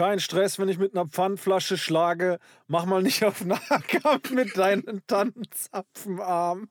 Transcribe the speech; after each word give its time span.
Kein 0.00 0.18
Stress, 0.18 0.58
wenn 0.58 0.70
ich 0.70 0.78
mit 0.78 0.94
einer 0.96 1.06
Pfandflasche 1.06 1.76
schlage. 1.76 2.38
Mach 2.68 2.86
mal 2.86 3.02
nicht 3.02 3.22
auf 3.22 3.44
Nahkampf 3.44 4.30
mit 4.30 4.56
deinen 4.56 5.02
Tannenzapfenarm. 5.06 6.70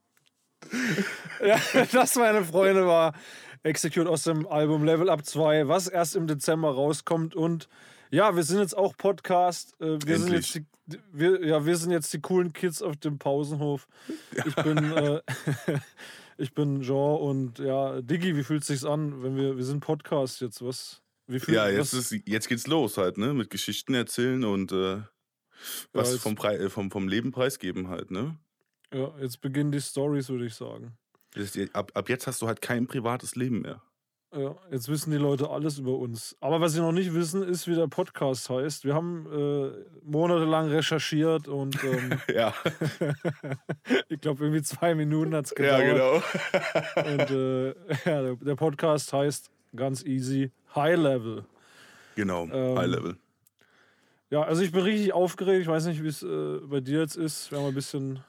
ja, 1.46 1.60
das, 1.92 2.16
meine 2.16 2.44
Freunde, 2.44 2.88
war 2.88 3.14
Execute 3.62 4.08
aus 4.08 4.24
dem 4.24 4.48
Album 4.48 4.84
Level 4.84 5.12
Up 5.12 5.24
2, 5.24 5.68
was 5.68 5.88
erst 5.88 6.16
im 6.16 6.26
Dezember 6.26 6.74
rauskommt. 6.74 7.36
Und 7.36 7.70
ja, 8.10 8.36
wir 8.36 8.42
sind 8.42 8.62
jetzt 8.62 8.76
auch 8.76 8.98
Podcast. 8.98 9.80
Äh, 9.80 10.00
Wir 10.04 10.18
sind 10.18 10.34
jetzt 10.34 10.56
die, 10.56 10.66
wir, 11.12 11.46
ja, 11.46 11.64
wir 11.64 11.78
sind 11.78 11.92
jetzt 11.92 12.12
die 12.12 12.22
coolen 12.22 12.52
Kids 12.52 12.82
auf 12.82 12.98
dem 12.98 13.20
Pausenhof. 13.20 13.88
Ich 14.44 14.56
bin, 14.56 14.92
äh, 14.92 15.22
ich 16.40 16.56
bin 16.56 16.82
Jean 16.82 17.20
und 17.20 17.60
ja, 17.60 18.02
Diggi, 18.02 18.36
wie 18.36 18.44
fühlt 18.44 18.64
sich's 18.64 18.86
an, 18.86 19.22
wenn 19.22 19.36
wir, 19.36 19.56
wir 19.56 19.64
sind 19.66 19.82
Podcast 19.82 20.42
jetzt, 20.42 20.66
was? 20.66 21.04
Fühlt, 21.30 21.48
Ja, 21.50 21.70
jetzt, 21.70 21.94
was, 21.96 22.12
ist, 22.12 22.28
jetzt 22.28 22.48
geht's 22.50 22.66
los 22.68 22.98
halt, 22.98 23.18
ne? 23.18 23.34
Mit 23.34 23.50
Geschichten 23.52 23.94
erzählen 23.94 24.44
und 24.44 24.72
äh, 24.72 25.02
was 25.94 26.12
jetzt- 26.14 26.22
vom, 26.24 26.36
Prei 26.36 26.56
äh, 26.56 26.70
vom, 26.70 26.90
vom 26.92 27.08
Leben 27.08 27.32
preisgeben 27.32 27.88
halt, 27.90 28.12
ne? 28.12 28.38
ja, 28.92 29.14
jetzt 29.22 29.40
beginnen 29.42 29.72
die 29.72 29.80
Stories, 29.82 30.30
würde 30.30 30.48
ich 30.48 30.56
sagen. 30.56 30.98
Das, 31.36 31.56
ab, 31.74 31.92
ab 31.94 32.10
jetzt 32.10 32.26
hast 32.26 32.42
du 32.42 32.48
halt 32.48 32.60
kein 32.62 32.88
privates 32.88 33.36
Leben 33.36 33.62
mehr. 33.62 33.84
Ja, 34.36 34.56
jetzt 34.72 34.88
wissen 34.90 35.12
die 35.12 35.18
Leute 35.18 35.50
alles 35.50 35.78
über 35.80 35.98
uns. 35.98 36.36
Aber 36.40 36.60
was 36.62 36.74
sie 36.74 36.80
noch 36.82 36.92
nicht 36.92 37.14
wissen, 37.16 37.42
ist, 37.44 37.68
wie 37.68 37.74
der 37.76 37.88
Podcast 37.88 38.48
heißt. 38.50 38.86
Wir 38.86 38.94
haben 38.96 39.26
äh, 39.32 39.72
monatelang 40.04 40.70
recherchiert 40.70 41.48
und 41.48 41.84
ähm, 41.84 42.20
Ja, 42.36 42.54
ich 44.10 44.22
glaube, 44.22 44.44
irgendwie 44.46 44.62
zwei 44.62 44.96
Minuten 44.96 45.36
hat 45.36 45.46
es 45.46 45.54
ja 45.58 45.80
gedauert. 45.82 46.24
genau. 46.94 47.12
Und 47.12 47.30
äh, 47.32 47.68
ja, 48.06 48.36
der 48.36 48.56
Podcast 48.56 49.14
heißt 49.14 49.50
ganz 49.76 50.04
easy 50.04 50.52
High 50.76 50.98
Level. 50.98 51.46
Genau, 52.16 52.48
Ähm, 52.52 52.78
High 52.78 52.88
Level. 52.88 53.18
Ja, 54.30 54.44
also 54.44 54.62
ich 54.62 54.72
bin 54.72 54.82
richtig 54.82 55.14
aufgeregt. 55.14 55.62
Ich 55.62 55.68
weiß 55.68 55.86
nicht, 55.86 56.04
wie 56.04 56.08
es 56.08 56.22
äh, 56.22 56.60
bei 56.64 56.82
dir 56.82 57.00
jetzt 57.00 57.16
ist. 57.16 57.52
Wir 57.52 57.58
haben 57.60 57.68
ein 57.68 57.74
bisschen. 57.74 58.20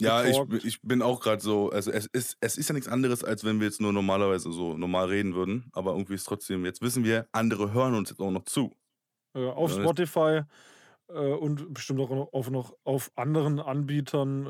Ja, 0.00 0.24
ich, 0.24 0.36
ich 0.64 0.82
bin 0.82 1.02
auch 1.02 1.20
gerade 1.20 1.40
so, 1.40 1.70
also 1.70 1.92
es 1.92 2.06
ist, 2.06 2.36
es 2.40 2.58
ist 2.58 2.68
ja 2.68 2.72
nichts 2.72 2.88
anderes, 2.88 3.22
als 3.22 3.44
wenn 3.44 3.60
wir 3.60 3.66
jetzt 3.68 3.80
nur 3.80 3.92
normalerweise 3.92 4.50
so 4.50 4.76
normal 4.76 5.06
reden 5.06 5.36
würden, 5.36 5.70
aber 5.72 5.92
irgendwie 5.92 6.14
ist 6.14 6.24
trotzdem, 6.24 6.64
jetzt 6.64 6.82
wissen 6.82 7.04
wir, 7.04 7.28
andere 7.30 7.72
hören 7.72 7.94
uns 7.94 8.10
jetzt 8.10 8.18
auch 8.20 8.32
noch 8.32 8.44
zu. 8.44 8.74
Äh, 9.34 9.46
auf 9.46 9.76
Ja, 9.76 9.82
Spotify 9.82 10.40
äh, 11.08 11.12
und 11.12 11.72
bestimmt 11.72 12.00
auch 12.00 12.10
noch 12.10 12.32
auf, 12.32 12.50
noch 12.50 12.74
auf 12.82 13.12
anderen 13.14 13.60
Anbietern, 13.60 14.46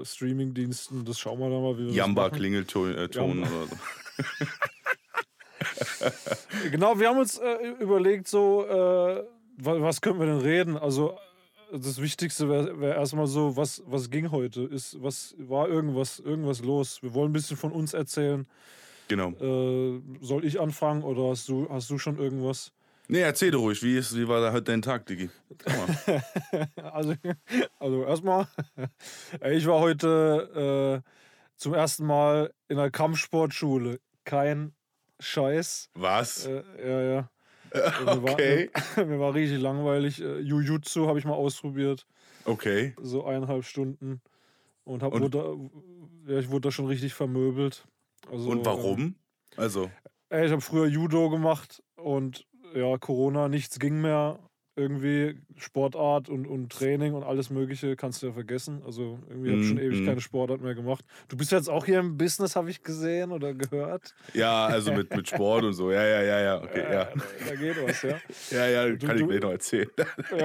äh, 0.00 0.04
Streamingdiensten. 0.04 1.06
Das 1.06 1.18
schauen 1.18 1.38
wir 1.38 1.48
dann 1.48 1.62
mal, 1.62 1.78
wie 1.78 1.86
wir 1.86 1.92
Jamba. 1.92 2.28
Klingelton 2.28 2.94
äh, 2.94 3.08
Ton 3.08 3.40
Jamba. 3.40 3.48
oder 3.48 3.66
so. 3.66 3.76
Genau, 6.70 6.98
wir 6.98 7.08
haben 7.08 7.18
uns 7.18 7.38
äh, 7.38 7.68
überlegt, 7.80 8.28
so, 8.28 8.64
äh, 8.66 9.24
wa- 9.58 9.80
was 9.80 10.00
können 10.00 10.18
wir 10.18 10.26
denn 10.26 10.40
reden? 10.40 10.76
Also, 10.76 11.18
das 11.72 12.00
Wichtigste 12.00 12.48
wäre 12.48 12.80
wär 12.80 12.94
erstmal 12.96 13.26
so, 13.26 13.56
was, 13.56 13.82
was 13.86 14.08
ging 14.10 14.30
heute? 14.30 14.62
Ist, 14.62 15.02
was 15.02 15.34
war 15.38 15.68
irgendwas, 15.68 16.18
irgendwas 16.20 16.62
los? 16.62 17.02
Wir 17.02 17.12
wollen 17.14 17.30
ein 17.30 17.32
bisschen 17.32 17.56
von 17.56 17.72
uns 17.72 17.92
erzählen. 17.94 18.46
Genau. 19.08 19.30
Äh, 19.40 20.00
soll 20.20 20.44
ich 20.44 20.58
anfangen 20.60 21.02
oder 21.02 21.30
hast 21.30 21.48
du, 21.48 21.68
hast 21.70 21.90
du 21.90 21.98
schon 21.98 22.18
irgendwas? 22.18 22.72
Nee, 23.08 23.20
erzähl 23.20 23.52
doch 23.52 23.60
ruhig, 23.60 23.80
wie, 23.84 23.96
ist, 23.96 24.16
wie 24.16 24.26
war 24.26 24.40
da 24.40 24.52
heute 24.52 24.62
dein 24.64 24.82
Tag, 24.82 25.06
Digi? 25.06 25.30
Also, 26.82 27.14
also 27.78 28.04
erstmal, 28.04 28.48
ich 29.50 29.66
war 29.66 29.80
heute 29.80 31.02
äh, 31.04 31.10
zum 31.56 31.74
ersten 31.74 32.04
Mal 32.06 32.52
in 32.68 32.78
einer 32.78 32.90
Kampfsportschule. 32.90 34.00
Kein 34.24 34.72
Scheiß. 35.20 35.90
Was? 35.94 36.46
Äh, 36.46 36.62
ja, 36.82 37.02
ja. 37.02 37.30
Mir 38.04 38.22
war, 38.22 38.32
okay. 38.32 38.70
mir 38.96 39.18
war 39.18 39.34
richtig 39.34 39.60
langweilig. 39.60 40.20
Äh, 40.22 40.38
Jujutsu 40.38 41.08
habe 41.08 41.18
ich 41.18 41.24
mal 41.24 41.34
ausprobiert. 41.34 42.06
Okay. 42.44 42.94
So 43.00 43.24
eineinhalb 43.24 43.64
Stunden. 43.64 44.20
Und, 44.84 45.02
hab, 45.02 45.12
Und- 45.12 45.22
wurde, 45.22 45.70
ja, 46.32 46.38
ich 46.38 46.48
wurde 46.50 46.68
da 46.68 46.70
schon 46.70 46.86
richtig 46.86 47.12
vermöbelt. 47.12 47.84
Also, 48.30 48.50
Und 48.50 48.64
warum? 48.64 49.16
Also, 49.56 49.90
Äh, 50.30 50.46
ich 50.46 50.52
habe 50.52 50.60
früher 50.60 50.86
Judo 50.86 51.28
gemacht 51.28 51.82
und 51.96 52.46
ja, 52.74 52.96
Corona, 52.98 53.48
nichts 53.48 53.78
ging 53.78 54.00
mehr. 54.00 54.38
Irgendwie 54.78 55.38
Sportart 55.56 56.28
und, 56.28 56.46
und 56.46 56.70
Training 56.70 57.14
und 57.14 57.22
alles 57.22 57.48
Mögliche 57.48 57.96
kannst 57.96 58.22
du 58.22 58.26
ja 58.26 58.32
vergessen. 58.34 58.82
Also 58.84 59.18
irgendwie 59.28 59.50
habe 59.52 59.60
ich 59.62 59.68
schon 59.68 59.76
Mm, 59.78 59.80
ewig 59.80 60.00
mm. 60.02 60.04
keine 60.06 60.20
Sportart 60.20 60.60
mehr 60.60 60.74
gemacht. 60.74 61.02
Du 61.28 61.36
bist 61.38 61.50
jetzt 61.50 61.70
auch 61.70 61.86
hier 61.86 61.98
im 62.00 62.18
Business, 62.18 62.56
habe 62.56 62.68
ich 62.68 62.82
gesehen 62.82 63.32
oder 63.32 63.54
gehört. 63.54 64.14
ja, 64.34 64.66
also 64.66 64.92
mit, 64.92 65.16
mit 65.16 65.28
Sport 65.28 65.64
und 65.64 65.72
so. 65.72 65.90
Ja, 65.90 66.04
ja, 66.06 66.22
ja, 66.22 66.40
ja. 66.40 66.62
Okay, 66.62 66.80
Äh, 66.80 66.92
ja. 66.94 67.04
da, 67.06 67.12
da 67.48 67.54
geht 67.54 67.76
was, 67.88 68.02
ja. 68.02 68.18
Ja, 68.50 68.66
ja, 68.68 68.88
Du- 68.90 69.06
kann 69.06 69.16
ich 69.16 69.22
du- 69.22 69.28
gleich 69.28 69.40
noch 69.40 69.50
erzählen. 69.52 69.88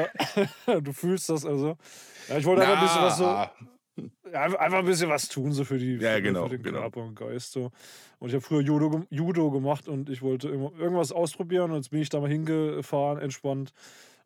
ja. 0.65 0.79
du 0.79 0.93
fühlst 0.93 1.27
das 1.29 1.45
also. 1.45 1.77
Ja, 2.29 2.37
ich 2.37 2.45
wollte 2.45 2.61
einfach 2.61 2.77
ein 2.77 2.83
bisschen 2.87 3.01
was 3.01 3.17
so. 3.17 3.23
Ja, 4.31 4.43
einfach 4.57 4.79
ein 4.79 4.85
bisschen 4.85 5.09
was 5.09 5.27
tun, 5.27 5.51
so 5.51 5.65
für, 5.65 5.77
die, 5.77 5.95
Ja, 5.97 6.13
für, 6.13 6.21
genau, 6.21 6.43
für 6.47 6.55
den 6.57 6.63
genau. 6.63 6.79
Körper 6.79 7.01
und 7.03 7.15
Geist. 7.15 7.51
So. 7.51 7.71
Und 8.19 8.29
ich 8.29 8.33
habe 8.35 8.41
früher 8.41 8.61
Judo, 8.61 9.03
Judo 9.09 9.51
gemacht 9.51 9.89
und 9.89 10.09
ich 10.09 10.21
wollte 10.21 10.47
immer 10.47 10.71
irgendwas 10.79 11.11
ausprobieren. 11.11 11.71
Und 11.71 11.77
jetzt 11.77 11.89
bin 11.91 12.01
ich 12.01 12.07
da 12.07 12.21
mal 12.21 12.29
hingefahren, 12.29 13.19
entspannt. 13.19 13.73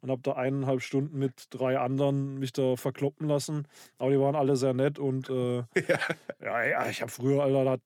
Und 0.06 0.12
habe 0.12 0.22
da 0.22 0.34
eineinhalb 0.34 0.84
Stunden 0.84 1.18
mit 1.18 1.48
drei 1.50 1.80
anderen 1.80 2.38
mich 2.38 2.54
da 2.54 2.76
verkloppen 2.76 3.28
lassen. 3.28 3.68
Aber 3.98 4.12
die 4.12 4.20
waren 4.20 4.36
alle 4.36 4.56
sehr 4.56 4.76
nett 4.76 5.00
und 5.00 5.32
äh, 5.32 5.64
ja. 6.44 6.64
ja, 6.64 6.88
ich 6.88 7.02
habe 7.02 7.10
früher, 7.10 7.42
Alter, 7.42 7.66
da, 7.66 7.78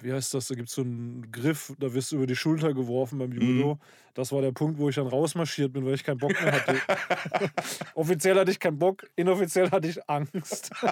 wie 0.00 0.12
heißt 0.12 0.32
das? 0.32 0.46
Da 0.46 0.54
gibt 0.54 0.68
es 0.68 0.76
so 0.76 0.82
einen 0.82 1.32
Griff, 1.32 1.72
da 1.80 1.92
wirst 1.92 2.12
du 2.12 2.16
über 2.18 2.28
die 2.28 2.36
Schulter 2.36 2.72
geworfen 2.72 3.18
beim 3.18 3.32
Judo. 3.32 3.74
Mhm. 3.74 3.80
Das 4.14 4.30
war 4.30 4.42
der 4.42 4.52
Punkt, 4.52 4.78
wo 4.78 4.88
ich 4.88 4.94
dann 4.94 5.08
rausmarschiert 5.08 5.72
bin, 5.72 5.84
weil 5.84 5.94
ich 5.94 6.04
keinen 6.04 6.18
Bock 6.18 6.40
mehr 6.40 6.52
hatte. 6.52 6.80
Offiziell 7.96 8.38
hatte 8.38 8.52
ich 8.52 8.60
keinen 8.60 8.78
Bock, 8.78 9.04
inoffiziell 9.16 9.68
hatte 9.72 9.88
ich 9.88 10.08
Angst. 10.08 10.70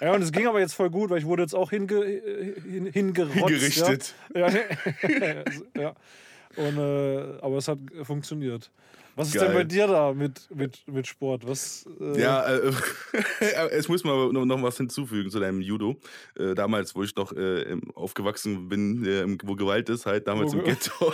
ja, 0.00 0.14
und 0.14 0.22
es 0.22 0.30
ging 0.30 0.46
aber 0.46 0.60
jetzt 0.60 0.74
voll 0.74 0.90
gut, 0.90 1.10
weil 1.10 1.18
ich 1.18 1.26
wurde 1.26 1.42
jetzt 1.42 1.56
auch 1.56 1.70
hinge, 1.70 2.04
hin, 2.04 2.86
hingerotzt. 2.86 3.34
Hingerichtet. 3.34 4.14
Ja, 4.32 4.48
ja, 4.48 5.42
ja. 5.76 5.94
Und, 6.56 6.78
äh, 6.78 7.38
aber 7.42 7.56
es 7.58 7.68
hat 7.68 7.78
funktioniert. 8.02 8.70
Was 9.14 9.28
ist 9.28 9.34
Geil. 9.34 9.46
denn 9.46 9.54
bei 9.54 9.64
dir 9.64 9.86
da 9.86 10.12
mit, 10.12 10.46
mit, 10.54 10.86
mit 10.86 11.06
Sport? 11.06 11.46
Was, 11.48 11.88
äh, 12.00 12.20
Ja, 12.20 12.46
äh, 12.46 12.70
es 13.70 13.88
muss 13.88 14.04
mal 14.04 14.30
noch, 14.30 14.44
noch 14.44 14.62
was 14.62 14.76
hinzufügen 14.76 15.30
zu 15.30 15.40
deinem 15.40 15.62
Judo. 15.62 15.96
Äh, 16.38 16.54
damals, 16.54 16.94
wo 16.94 17.02
ich 17.02 17.16
noch 17.16 17.32
äh, 17.32 17.76
aufgewachsen 17.94 18.68
bin, 18.68 19.06
äh, 19.06 19.24
wo 19.42 19.54
Gewalt 19.54 19.88
ist, 19.88 20.04
halt 20.04 20.28
damals 20.28 20.52
Wo 20.52 20.58
im 20.58 20.64
Ghetto. 20.64 21.12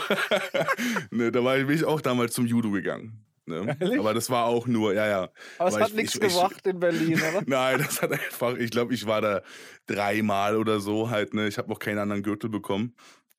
ne, 1.10 1.30
da 1.30 1.44
war 1.44 1.58
ich, 1.58 1.66
bin 1.66 1.76
ich 1.76 1.84
auch 1.84 2.00
damals 2.00 2.34
zum 2.34 2.46
Judo 2.46 2.70
gegangen. 2.72 3.24
Ne? 3.46 3.76
Aber 3.98 4.14
das 4.14 4.30
war 4.30 4.46
auch 4.46 4.66
nur, 4.68 4.94
ja, 4.94 5.06
ja. 5.06 5.28
aber 5.58 5.68
es 5.68 5.74
Aber 5.74 5.84
hat 5.84 5.90
ich- 5.90 5.96
nichts 5.96 6.14
ich- 6.16 6.66
in 6.66 6.80
Berlin, 6.80 7.14
oder? 7.20 7.42
Nein, 7.46 7.78
das 7.78 8.00
hat 8.02 8.12
einfach, 8.12 8.56
ich 8.56 8.70
glaube, 8.70 8.94
ich 8.94 9.06
war 9.06 9.20
da 9.20 9.42
dreimal 9.86 10.56
oder 10.56 10.80
so 10.80 11.10
halt, 11.10 11.34
ne? 11.34 11.48
Ich 11.48 11.58
habe 11.58 11.68
noch 11.68 11.78
keinen 11.80 11.98
anderen 11.98 12.22
Gürtel 12.22 12.50
bekommen. 12.50 12.94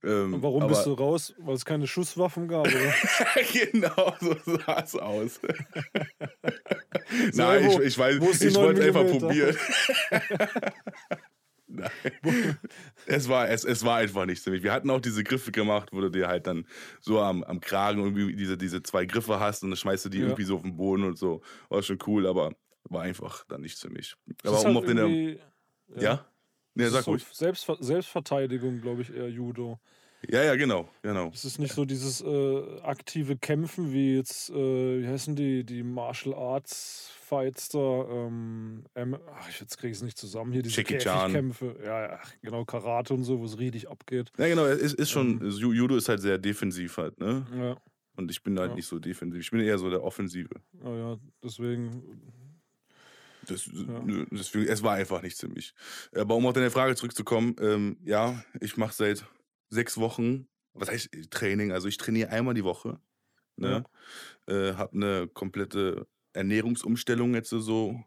Ähm, 0.06 0.42
warum 0.42 0.64
aber, 0.64 0.74
bist 0.74 0.86
du 0.86 0.94
raus? 0.94 1.34
Weil 1.38 1.56
es 1.56 1.64
keine 1.64 1.88
Schusswaffen 1.88 2.48
gab, 2.50 2.68
oder? 2.68 2.94
genau, 3.54 4.14
so 4.20 4.36
sah 4.44 4.82
es 4.82 4.96
aus. 4.96 5.36
So, 5.42 5.48
Nein, 7.34 7.68
wo- 7.68 7.80
ich, 7.80 7.88
ich 7.88 7.98
weiß, 7.98 8.16
ich 8.16 8.22
wollte 8.22 8.48
es 8.48 8.54
9 8.54 8.82
einfach 8.82 9.06
probieren. 9.08 9.56
Nein. 11.68 11.90
Es 13.08 13.30
war, 13.30 13.50
es, 13.50 13.64
es 13.64 13.84
war 13.84 13.98
einfach 13.98 14.26
nicht 14.26 14.44
für 14.44 14.52
mich. 14.52 14.62
Wir 14.62 14.72
hatten 14.74 14.90
auch 14.90 15.00
diese 15.00 15.24
Griffe 15.24 15.52
gemacht, 15.52 15.90
wo 15.92 16.02
du 16.02 16.10
dir 16.10 16.28
halt 16.28 16.46
dann 16.48 16.68
so 17.02 17.20
am, 17.20 17.44
am 17.44 17.62
Kragen 17.62 18.00
irgendwie 18.04 18.36
diese, 18.36 18.58
diese 18.58 18.84
zwei 18.84 19.06
Griffe 19.06 19.40
hast 19.40 19.64
und 19.64 19.70
dann 19.72 19.78
schmeißt 19.78 20.06
du 20.06 20.10
die 20.10 20.20
Ja. 20.20 20.26
irgendwie 20.26 20.44
so 20.44 20.58
auf 20.58 20.62
den 20.62 20.76
Boden 20.76 21.04
und 21.04 21.18
so. 21.18 21.42
War 21.70 21.82
schon 21.82 21.98
cool, 22.06 22.28
aber 22.28 22.52
war 22.90 23.02
einfach 23.04 23.46
dann 23.48 23.62
nichts 23.62 23.82
für 23.82 23.90
mich. 23.90 24.16
Das 24.44 24.52
Aber 24.54 24.70
um 24.70 24.76
halt 24.76 24.78
auf 24.78 24.86
den. 24.86 25.40
Ja? 25.96 26.02
Ja, 26.02 26.26
das 26.76 26.92
sag 26.94 27.00
ist 27.00 27.06
so 27.06 27.12
ruhig. 27.12 27.26
Selbstver 27.32 27.78
Selbstverteidigung, 27.80 28.82
glaube 28.82 29.02
ich, 29.04 29.14
eher 29.14 29.30
Judo. 29.30 29.80
Ja, 30.30 30.42
ja, 30.42 30.56
genau, 30.56 30.88
genau. 31.02 31.30
Es 31.34 31.44
ist 31.44 31.60
nicht 31.60 31.74
so 31.74 31.84
dieses 31.84 32.22
äh, 32.22 32.80
aktive 32.82 33.36
Kämpfen 33.36 33.92
wie 33.92 34.16
jetzt, 34.16 34.50
äh, 34.52 35.02
wie 35.02 35.08
heißen 35.08 35.36
die, 35.36 35.66
die 35.66 35.84
Martial 35.84 36.34
Arts 36.34 37.12
Fights 37.20 37.68
da, 37.70 38.06
ähm, 38.10 38.86
ach, 38.96 39.60
jetzt 39.60 39.78
kriege 39.78 39.92
ich 39.92 39.98
es 39.98 40.02
nicht 40.04 40.18
zusammen, 40.18 40.54
hier 40.54 40.62
diese. 40.62 40.82
Käfigkämpfe, 40.84 41.76
ja, 41.84 42.12
ja, 42.14 42.20
genau, 42.42 42.64
Karate 42.64 43.14
und 43.14 43.24
so, 43.26 43.40
wo 43.40 43.44
es 43.46 43.58
richtig 43.60 43.90
abgeht. 43.90 44.32
Ja, 44.38 44.48
genau, 44.48 44.66
es 44.66 44.82
ist, 44.82 44.94
ist 44.94 45.10
schon, 45.10 45.42
Ähm. 45.42 45.50
Ju- 45.50 45.74
Judo 45.74 45.98
ist 45.98 46.08
halt 46.08 46.22
sehr 46.22 46.38
defensiv 46.38 46.96
halt, 46.98 47.20
ne? 47.20 47.46
Ja, 47.58 47.78
Und 48.16 48.32
ich 48.32 48.42
bin 48.44 48.58
halt 48.60 48.70
Ja. 48.72 48.76
nicht 48.76 48.88
so 48.88 49.00
defensiv. 49.00 49.42
Ich 49.42 49.52
bin 49.52 49.60
eher 49.60 49.78
so 49.78 49.90
der 49.90 50.04
Offensive. 50.04 50.50
ja, 50.86 50.96
ja 50.96 51.18
deswegen, 51.44 52.22
Das, 53.48 53.68
nö, 53.68 54.26
deswegen, 54.32 54.68
es 54.68 54.84
war 54.84 54.94
einfach 54.96 55.22
nichts 55.22 55.40
für 55.40 55.50
mich. 55.50 55.74
Aber 56.16 56.36
um 56.36 56.46
auf 56.46 56.54
deine 56.54 56.72
Frage 56.72 56.96
zurückzukommen, 56.96 57.56
ähm, 57.60 57.98
ja, 58.04 58.44
ich 58.62 58.78
mache 58.78 58.94
seit 58.94 59.26
sechs 59.70 59.98
Wochen, 59.98 60.48
was 60.74 60.90
heißt 60.90 61.10
Training? 61.30 61.72
Also 61.72 61.88
ich 61.88 61.98
trainiere 61.98 62.30
einmal 62.30 62.54
die 62.54 62.64
Woche. 62.64 63.00
Ne? 63.58 63.86
Äh, 64.48 64.74
hab 64.74 64.94
eine 64.94 65.28
komplette 65.28 66.08
Ernährungsumstellung 66.34 67.34
jetzt 67.36 67.50
so 67.50 68.04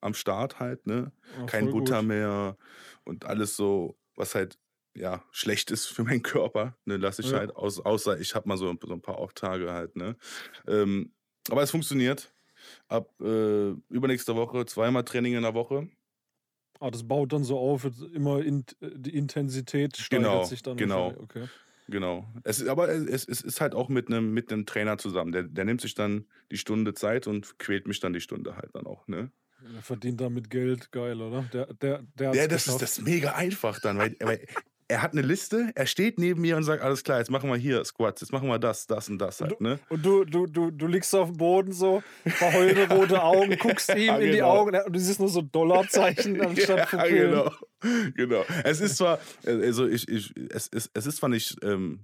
am 0.00 0.14
Start 0.14 0.60
halt, 0.60 0.86
ne? 0.86 1.12
ja, 1.36 1.46
Kein 1.46 1.70
Butter 1.70 2.02
gut. 2.02 2.08
mehr 2.08 2.56
und 3.04 3.24
alles 3.26 3.56
so, 3.56 3.98
was 4.14 4.34
halt 4.34 4.58
ja, 4.94 5.24
schlecht 5.32 5.70
ist 5.70 5.86
für 5.86 6.04
meinen 6.04 6.22
Körper, 6.22 6.76
ne, 6.84 6.96
lasse 6.96 7.22
ich 7.22 7.32
Ja. 7.32 7.38
halt 7.38 7.54
aus, 7.56 7.80
außer 7.80 8.18
ich 8.20 8.34
habe 8.34 8.48
mal 8.48 8.56
so, 8.56 8.74
so 8.82 8.92
ein 8.92 9.02
paar 9.02 9.18
Off-Tage 9.18 9.72
halt, 9.72 9.96
ne. 9.96 10.16
Ähm, 10.66 11.14
aber 11.50 11.62
es 11.62 11.70
funktioniert. 11.70 12.32
Ab 12.88 13.10
äh, 13.20 13.70
übernächste 13.90 14.36
Woche 14.36 14.66
zweimal 14.66 15.04
Training 15.04 15.34
in 15.34 15.42
der 15.42 15.54
Woche. 15.54 15.88
Ah, 16.80 16.90
das 16.90 17.06
baut 17.06 17.32
dann 17.32 17.42
so 17.42 17.58
auf, 17.58 17.88
immer 18.14 18.40
in, 18.42 18.64
die 18.80 19.14
Intensität 19.16 19.96
steigert 19.96 20.20
Genau, 20.22 20.44
sich 20.44 20.62
dann. 20.62 20.76
genau. 20.76 21.08
Okay. 21.20 21.48
Genau. 21.88 22.28
Es 22.44 22.60
ist, 22.60 22.68
aber 22.68 22.88
es, 22.90 23.24
es 23.26 23.40
ist 23.40 23.60
halt 23.60 23.74
auch 23.74 23.88
mit 23.88 24.08
einem 24.08 24.32
mit 24.32 24.52
einem 24.52 24.66
Trainer 24.66 24.98
zusammen. 24.98 25.32
Der, 25.32 25.42
der 25.44 25.64
nimmt 25.64 25.80
sich 25.80 25.94
dann 25.94 26.26
die 26.52 26.58
Stunde 26.58 26.92
Zeit 26.94 27.26
und 27.26 27.58
quält 27.58 27.88
mich 27.88 27.98
dann 28.00 28.12
die 28.12 28.20
Stunde 28.20 28.56
halt 28.56 28.74
dann 28.74 28.86
auch, 28.86 29.08
ne? 29.08 29.32
Er 29.74 29.82
verdient 29.82 30.20
damit 30.20 30.50
Geld, 30.50 30.92
geil, 30.92 31.20
oder? 31.20 31.42
Der, 31.52 31.74
der, 31.74 32.02
der 32.14 32.34
Ja, 32.34 32.46
das 32.46 32.68
ist, 32.68 32.80
das 32.80 33.00
mega 33.00 33.32
einfach 33.32 33.80
dann, 33.80 33.98
weil, 33.98 34.14
weil 34.20 34.46
er 34.88 35.02
hat 35.02 35.12
eine 35.12 35.20
Liste, 35.20 35.70
er 35.74 35.86
steht 35.86 36.18
neben 36.18 36.40
mir 36.40 36.56
und 36.56 36.64
sagt, 36.64 36.82
alles 36.82 37.04
klar, 37.04 37.18
jetzt 37.18 37.30
machen 37.30 37.50
wir 37.50 37.56
hier 37.56 37.84
Squats, 37.84 38.22
jetzt 38.22 38.32
machen 38.32 38.48
wir 38.48 38.58
das, 38.58 38.86
das 38.86 39.08
und 39.10 39.18
das 39.18 39.40
halt, 39.42 39.60
ne? 39.60 39.78
Und 39.90 40.04
du, 40.04 40.24
du, 40.24 40.46
du, 40.46 40.70
du 40.70 40.86
liegst 40.86 41.14
auf 41.14 41.28
dem 41.28 41.36
Boden 41.36 41.72
so, 41.72 42.02
verheulte 42.26 42.88
rote 42.94 43.22
Augen, 43.22 43.54
guckst 43.58 43.94
ihm 43.94 44.14
in 44.14 44.20
die 44.20 44.30
genau. 44.38 44.60
Augen 44.60 44.74
und 44.76 44.94
du 44.94 44.98
siehst 44.98 45.20
nur 45.20 45.28
so 45.28 45.42
Dollarzeichen 45.42 46.40
anstatt 46.44 46.92
Ja, 46.92 47.06
genau. 47.06 47.52
genau. 48.16 48.44
Es 48.64 48.80
ist 48.80 48.96
zwar, 48.96 49.18
also 49.44 49.86
ich, 49.86 50.08
ich, 50.08 50.32
es, 50.50 50.68
ist, 50.68 50.90
es 50.94 51.06
ist 51.06 51.16
zwar 51.16 51.28
nicht 51.28 51.56
ähm, 51.62 52.00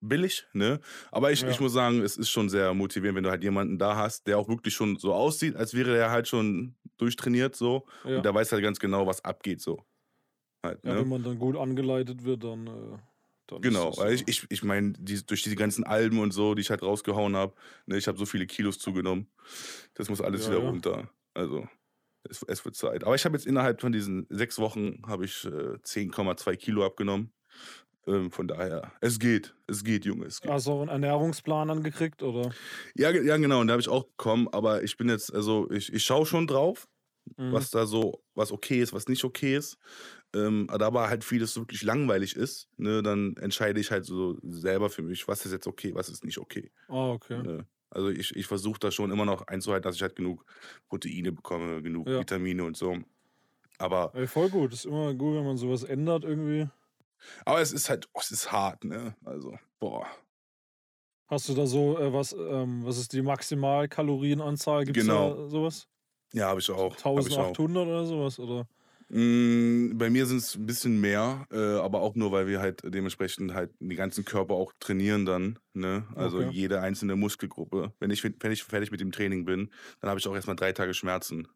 billig, 0.00 0.46
ne? 0.52 0.80
Aber 1.10 1.32
ich, 1.32 1.42
Ja. 1.42 1.50
ich 1.50 1.58
muss 1.58 1.72
sagen, 1.72 2.02
es 2.02 2.16
ist 2.16 2.30
schon 2.30 2.48
sehr 2.48 2.72
motivierend, 2.72 3.16
wenn 3.16 3.24
du 3.24 3.30
halt 3.30 3.42
jemanden 3.42 3.78
da 3.78 3.96
hast, 3.96 4.28
der 4.28 4.38
auch 4.38 4.48
wirklich 4.48 4.74
schon 4.74 4.96
so 4.96 5.12
aussieht, 5.12 5.56
als 5.56 5.74
wäre 5.74 5.96
er 5.96 6.10
halt 6.10 6.28
schon 6.28 6.76
durchtrainiert 6.98 7.56
so. 7.56 7.86
Ja. 8.04 8.18
Und 8.18 8.24
der 8.24 8.34
weiß 8.34 8.52
halt 8.52 8.62
ganz 8.62 8.78
genau, 8.78 9.06
was 9.06 9.24
abgeht 9.24 9.60
so. 9.60 9.84
Halt, 10.62 10.84
Ja, 10.84 10.92
ne? 10.92 11.00
wenn 11.00 11.08
man 11.08 11.22
dann 11.22 11.38
gut 11.38 11.56
angeleitet 11.56 12.24
wird, 12.24 12.44
dann. 12.44 12.66
Äh, 12.66 12.98
dann 13.46 13.62
Genau, 13.62 13.92
äh, 14.02 14.14
ich, 14.14 14.28
ich, 14.28 14.46
ich 14.48 14.62
meine, 14.62 14.92
die, 14.92 15.24
durch 15.24 15.42
diese 15.42 15.56
ganzen 15.56 15.84
Alben 15.84 16.18
und 16.20 16.32
so, 16.32 16.54
die 16.54 16.60
ich 16.62 16.70
halt 16.70 16.82
rausgehauen 16.82 17.36
habe, 17.36 17.54
ne, 17.86 17.96
ich 17.96 18.06
habe 18.06 18.18
so 18.18 18.26
viele 18.26 18.46
Kilos 18.46 18.78
zugenommen. 18.78 19.26
Das 19.94 20.08
muss 20.08 20.20
alles 20.20 20.44
Ja, 20.44 20.50
wieder 20.50 20.60
ja. 20.60 20.70
runter. 20.70 21.10
Also, 21.34 21.66
es, 22.28 22.42
es 22.44 22.64
wird 22.64 22.76
Zeit. 22.76 23.04
Aber 23.04 23.14
ich 23.14 23.24
habe 23.24 23.36
jetzt 23.36 23.46
innerhalb 23.46 23.80
von 23.80 23.92
diesen 23.92 24.26
sechs 24.30 24.58
Wochen 24.58 25.02
habe 25.06 25.24
ich 25.24 25.44
äh, 25.46 25.78
10,2 25.82 26.56
Kilo 26.56 26.84
abgenommen. 26.84 27.32
Ähm, 28.06 28.30
von 28.30 28.48
daher, 28.48 28.92
es 29.00 29.18
geht, 29.18 29.54
es 29.66 29.84
geht, 29.84 30.04
Junge, 30.04 30.26
es 30.26 30.40
geht. 30.40 30.50
Hast 30.50 30.66
du 30.66 30.72
auch 30.72 30.80
einen 30.80 30.90
Ernährungsplan 30.90 31.70
angekriegt, 31.70 32.22
oder? 32.22 32.50
Ja, 32.96 33.10
ja, 33.10 33.36
genau, 33.36 33.60
und 33.60 33.66
da 33.68 33.72
habe 33.72 33.80
ich 33.80 33.88
auch 33.88 34.04
bekommen, 34.04 34.48
aber 34.52 34.82
ich 34.82 34.96
bin 34.96 35.08
jetzt, 35.08 35.32
also 35.34 35.70
ich, 35.70 35.92
ich 35.92 36.04
schaue 36.04 36.26
schon 36.26 36.46
drauf, 36.46 36.88
Mhm. 37.36 37.50
was 37.50 37.70
da 37.70 37.86
so, 37.86 38.24
was 38.34 38.52
okay 38.52 38.80
ist, 38.82 38.92
was 38.92 39.08
nicht 39.08 39.24
okay 39.24 39.56
ist. 39.56 39.78
Ähm, 40.34 40.66
aber 40.70 40.78
da 40.78 40.86
aber 40.88 41.08
halt 41.10 41.24
vieles 41.24 41.56
wirklich 41.56 41.82
langweilig 41.82 42.36
ist, 42.36 42.68
ne, 42.78 43.02
dann 43.02 43.36
entscheide 43.38 43.80
ich 43.80 43.90
halt 43.92 44.04
so 44.06 44.38
selber 44.42 44.90
für 44.90 45.02
mich, 45.02 45.28
was 45.28 45.46
ist 45.46 45.52
jetzt 45.52 45.66
okay, 45.68 45.94
was 45.94 46.08
ist 46.08 46.24
nicht 46.24 46.38
okay. 46.38 46.72
Ah, 46.88 47.12
okay. 47.14 47.44
Ne? 47.44 47.66
Also 47.90 48.10
ich, 48.10 48.36
ich 48.36 48.46
versuche 48.46 48.78
da 48.80 48.90
schon 48.92 49.10
immer 49.12 49.24
noch 49.26 49.46
einzuhalten, 49.48 49.84
dass 49.84 49.96
ich 49.96 50.02
halt 50.02 50.16
genug 50.16 50.44
Proteine 50.88 51.32
bekomme, 51.32 51.82
genug 51.82 52.06
Ja. 52.06 52.18
Vitamine 52.18 52.64
und 52.64 52.76
so. 52.76 52.98
Aber, 53.78 54.14
Ey, 54.14 54.26
voll 54.28 54.50
gut. 54.50 54.72
Ist 54.72 54.84
immer 54.86 55.14
gut, 55.14 55.34
wenn 55.36 55.44
man 55.44 55.56
sowas 55.56 55.82
ändert 55.82 56.22
irgendwie. 56.24 56.68
aber 57.44 57.60
es 57.60 57.72
ist 57.72 57.88
halt, 57.90 58.08
oh, 58.14 58.20
es 58.20 58.30
ist 58.30 58.52
hart, 58.52 58.84
ne? 58.84 59.16
Also, 59.24 59.58
boah. 59.78 60.06
Hast 61.28 61.48
du 61.48 61.54
da 61.54 61.66
so, 61.66 61.96
äh, 61.98 62.12
was, 62.12 62.32
ähm, 62.32 62.84
was 62.84 62.98
ist 62.98 63.12
die 63.12 63.22
Maximalkalorienanzahl? 63.22 64.84
Gibt 64.84 64.98
es 65.00 65.06
Genau. 65.06 65.36
da 65.36 65.48
sowas? 65.48 65.88
Ja, 66.32 66.48
habe 66.48 66.60
ich 66.60 66.70
auch. 66.70 66.94
Hab 67.04 67.26
ich 67.26 67.32
auch. 67.36 67.46
1800 67.46 67.86
oder 67.86 68.06
sowas? 68.06 68.38
Oder? 68.38 68.66
Mm, 69.08 69.98
Bei 69.98 70.08
mir 70.08 70.24
sind 70.26 70.36
es 70.38 70.54
ein 70.54 70.66
bisschen 70.66 71.00
mehr, 71.00 71.46
äh, 71.50 71.56
aber 71.78 72.00
auch 72.00 72.14
nur, 72.14 72.30
weil 72.30 72.46
wir 72.46 72.60
halt 72.60 72.80
dementsprechend 72.84 73.52
halt 73.54 73.72
den 73.80 73.96
ganzen 73.96 74.24
Körper 74.24 74.54
auch 74.54 74.72
trainieren 74.78 75.24
dann. 75.26 75.58
Ne? 75.74 76.06
Also 76.14 76.38
Okay. 76.38 76.50
jede 76.52 76.80
einzelne 76.80 77.16
Muskelgruppe. 77.16 77.92
Wenn 77.98 78.10
ich, 78.10 78.22
wenn 78.22 78.52
ich 78.52 78.62
fertig 78.62 78.90
mit 78.92 79.00
dem 79.00 79.10
Training 79.10 79.44
bin, 79.44 79.70
dann 80.00 80.10
habe 80.10 80.20
ich 80.20 80.28
auch 80.28 80.34
erstmal 80.34 80.56
drei 80.56 80.72
Tage 80.72 80.94
Schmerzen. 80.94 81.48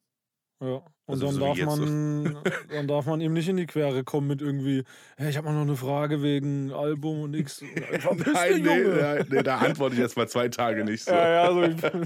Ja. 0.65 0.83
Und 1.07 1.23
Also 1.23 1.27
dann, 1.27 1.35
so 1.35 1.41
darf 1.41 1.79
man, 1.79 2.39
dann 2.71 2.89
darf 2.89 3.05
man 3.05 3.21
ihm 3.21 3.35
nicht 3.35 3.47
in 3.47 3.59
die 3.59 3.67
Quere 3.67 4.05
kommen 4.05 4.27
mit 4.27 4.41
irgendwie, 4.41 4.85
hey, 5.19 5.29
ich 5.29 5.37
habe 5.37 5.47
mal 5.49 5.53
noch 5.53 5.61
eine 5.61 5.77
Frage 5.77 6.23
wegen 6.23 6.73
Album 6.73 7.21
und 7.21 7.33
nix. 7.33 7.59
Verpiss 7.99 8.33
Nein, 8.33 8.63
nee, 8.63 8.83
ja, 8.99 9.23
nee, 9.29 9.43
da 9.43 9.59
antworte 9.59 9.97
ich 9.97 10.01
jetzt 10.01 10.17
mal 10.17 10.27
zwei 10.29 10.49
Tage 10.49 10.83
nicht 10.83 11.05
so. 11.05 11.13
Ja, 11.15 11.53
ja, 11.53 11.53
so, 11.53 12.01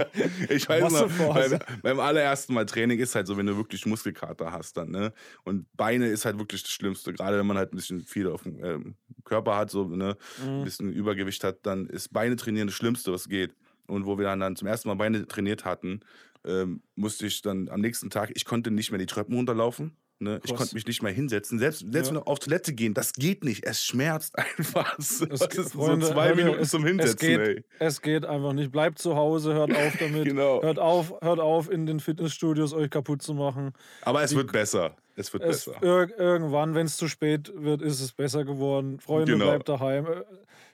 Ich 0.49 0.69
weiß 0.69 0.93
noch, 0.93 1.08
beim, 1.32 1.58
beim 1.82 2.00
allerersten 2.00 2.55
Mal 2.55 2.66
Training 2.66 2.99
ist 2.99 3.14
halt 3.14 3.28
so, 3.28 3.37
wenn 3.37 3.46
du 3.46 3.56
wirklich 3.56 3.87
Muskelkater 3.87 4.50
hast 4.50 4.76
dann, 4.76 4.90
ne? 4.90 5.12
Und 5.44 5.66
Beine 5.76 6.08
ist 6.08 6.25
halt 6.25 6.38
wirklich 6.40 6.64
das 6.64 6.72
Schlimmste. 6.72 7.12
Gerade 7.12 7.38
wenn 7.38 7.46
man 7.46 7.56
halt 7.56 7.72
ein 7.72 7.76
bisschen 7.76 8.00
viel 8.00 8.26
auf 8.28 8.43
dem 8.43 8.64
ähm, 8.64 8.94
Körper 9.25 9.56
hat, 9.56 9.70
so, 9.70 9.84
ne? 9.84 10.16
Ein 10.43 10.58
Mhm. 10.61 10.64
bisschen 10.64 10.93
Übergewicht 10.93 11.44
hat, 11.44 11.58
dann 11.62 11.87
ist 11.87 12.12
Beine 12.12 12.34
trainieren 12.34 12.66
das 12.66 12.75
Schlimmste, 12.75 13.12
was 13.12 13.28
geht. 13.28 13.54
Und 13.87 14.04
wo 14.06 14.19
wir 14.19 14.25
dann, 14.26 14.40
dann 14.40 14.54
zum 14.56 14.69
ersten 14.69 14.88
Mal 14.88 14.96
Beine 14.96 15.26
trainiert 15.26 15.64
hatten, 15.64 16.00
ähm, 16.49 16.83
musste 16.97 17.27
ich 17.27 17.43
dann 17.43 17.69
am 17.69 17.81
nächsten 17.81 18.11
Tag, 18.11 18.31
ich 18.35 18.45
konnte 18.45 18.71
nicht 18.71 18.91
mehr 18.91 18.99
die 18.99 19.06
Treppen 19.06 19.35
runterlaufen. 19.37 19.97
Ne? 20.21 20.41
Ich 20.45 20.53
konnte 20.53 20.75
mich 20.75 20.85
nicht 20.85 21.00
mehr 21.00 21.12
hinsetzen. 21.12 21.61
Selbst, 21.61 21.79
selbst 21.79 22.09
Ja. 22.11 22.17
wenn 22.17 22.23
wir 22.23 22.27
auf 22.27 22.41
Toilette 22.41 22.73
gehen, 22.73 22.93
das 22.93 23.12
geht 23.12 23.45
nicht. 23.45 23.65
Es 23.65 23.85
schmerzt 23.85 24.37
einfach. 24.59 24.97
Das 24.97 25.21
Es 25.21 25.21
ist 25.21 25.50
geht- 25.50 25.69
so 25.69 25.79
Freunde, 25.79 26.06
zwei 26.11 26.35
Minuten 26.35 26.59
es- 26.59 26.71
zum 26.71 26.83
es 26.83 26.89
Hinsetzen, 26.89 27.19
geht, 27.29 27.39
ey. 27.39 27.65
Es 27.79 28.03
geht 28.03 28.25
einfach 28.25 28.53
nicht. 28.53 28.73
Bleibt 28.73 28.99
zu 28.99 29.15
Hause, 29.15 29.55
hört 29.55 29.73
auf 29.77 29.97
damit. 30.00 30.25
Genau. 30.25 30.61
Hört 30.61 30.81
auf, 30.81 31.15
hört 31.21 31.39
auf, 31.39 31.71
in 31.71 31.87
den 31.87 32.00
Fitnessstudios 32.00 32.73
euch 32.73 32.91
kaputt 32.91 33.23
zu 33.23 33.33
machen. 33.35 33.73
Aber 34.03 34.25
es 34.25 34.31
Die- 34.31 34.37
wird 34.37 34.50
besser. 34.50 34.97
Es 35.19 35.32
wird 35.32 35.43
Es, 35.44 35.65
besser. 35.65 35.82
ir 35.82 36.19
irgendwann, 36.19 36.75
wenn 36.75 36.87
es 36.87 36.97
zu 36.97 37.09
spät 37.09 37.53
wird, 37.55 37.82
ist 37.82 38.00
es 38.00 38.12
besser 38.12 38.44
geworden. 38.44 39.00
Freunde, 39.00 39.32
Genau. 39.32 39.47
bleibt 39.47 39.69
daheim. 39.69 40.06
Äh, 40.06 40.23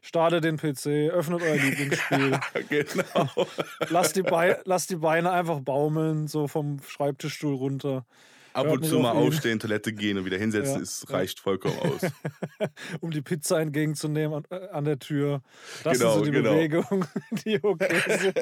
Startet 0.02 0.44
den 0.44 0.58
PC, 0.58 1.10
öffnet 1.10 1.40
euer 1.40 1.56
Lieblingsspiel. 1.62 2.38
genau. 2.68 3.46
lasst, 3.88 4.16
die 4.16 4.22
Bei 4.22 4.58
lasst 4.66 4.90
die 4.90 4.96
Beine 4.96 5.30
einfach 5.30 5.60
baumeln, 5.60 6.28
so 6.28 6.46
vom 6.46 6.78
Schreibtischstuhl 6.86 7.54
runter. 7.54 8.04
Ab 8.52 8.68
und 8.70 8.84
zu 8.84 8.98
mal 9.00 9.12
auf 9.12 9.28
aufstehen, 9.28 9.58
Toilette 9.58 9.92
gehen 9.94 10.16
und 10.18 10.26
wieder 10.26 10.36
hinsetzen, 10.38 10.76
Ja, 10.76 10.82
es 10.82 11.06
ja. 11.08 11.16
reicht 11.16 11.40
vollkommen 11.40 11.76
aus. 11.80 12.02
um 13.00 13.10
die 13.10 13.22
Pizza 13.22 13.60
entgegenzunehmen 13.60 14.44
an, 14.50 14.60
äh, 14.62 14.68
an 14.68 14.84
der 14.84 14.98
Tür. 14.98 15.40
Das 15.82 15.98
Genau, 15.98 16.12
sind 16.12 16.18
so 16.26 16.30
die 16.30 16.36
genau. 16.36 16.52
Bewegungen, 16.52 17.06
die 17.44 17.64
okay 17.64 18.02
sind. 18.18 18.38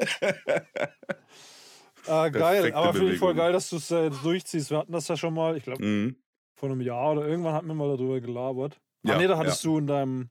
Ah, 2.07 2.29
geil, 2.29 2.73
aber 2.73 2.93
finde 2.93 3.13
ich 3.13 3.19
voll 3.19 3.33
geil, 3.33 3.51
dass 3.53 3.69
du 3.69 3.77
es 3.77 3.89
äh, 3.91 4.09
durchziehst. 4.23 4.69
Wir 4.71 4.77
hatten 4.79 4.91
das 4.91 5.07
ja 5.07 5.15
schon 5.17 5.33
mal, 5.33 5.55
ich 5.57 5.63
glaube, 5.63 5.83
Mhm. 5.83 6.15
vor 6.55 6.69
einem 6.69 6.81
Jahr 6.81 7.11
oder 7.13 7.27
irgendwann 7.27 7.53
hatten 7.53 7.67
wir 7.67 7.73
mal 7.75 7.89
darüber 7.95 8.19
gelabert. 8.21 8.79
Ja, 9.03 9.15
ah, 9.15 9.17
nee, 9.17 9.27
da 9.27 9.37
hattest 9.37 9.63
du 9.65 9.77
in 9.77 9.87
deinem, 9.87 10.29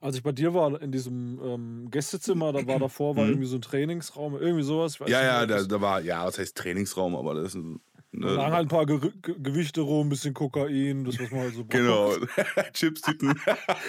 als 0.00 0.16
ich 0.16 0.22
bei 0.22 0.32
dir 0.32 0.54
war, 0.54 0.80
in 0.80 0.92
diesem 0.92 1.40
ähm, 1.44 1.88
Gästezimmer, 1.90 2.52
da 2.52 2.66
war 2.66 2.78
davor 2.80 3.16
war 3.16 3.24
Mhm. 3.24 3.30
irgendwie 3.30 3.46
so 3.48 3.56
ein 3.56 3.62
Trainingsraum, 3.62 4.36
irgendwie 4.36 4.62
sowas. 4.62 4.98
Ja, 4.98 5.04
nicht, 5.06 5.12
ja, 5.12 5.46
da, 5.46 5.62
da 5.64 5.80
war, 5.80 6.00
ja, 6.02 6.24
was 6.26 6.38
heißt 6.38 6.56
Trainingsraum, 6.56 7.14
aber 7.16 7.34
das 7.34 7.48
ist 7.48 7.54
ein. 7.56 7.80
da 8.12 8.28
lagen 8.28 8.50
Ne, 8.50 8.52
halt 8.56 8.64
ein 8.66 8.68
paar 8.68 8.86
Ge 8.86 8.98
Ge 9.22 9.34
Gewichte 9.38 9.82
rum, 9.82 10.06
ein 10.06 10.10
bisschen 10.10 10.34
Kokain, 10.34 11.04
das, 11.04 11.18
was 11.20 11.30
man 11.30 11.40
halt 11.40 11.54
so 11.54 11.64
braucht. 11.64 11.70
genau. 11.70 12.14
Chipstüten. 12.72 13.38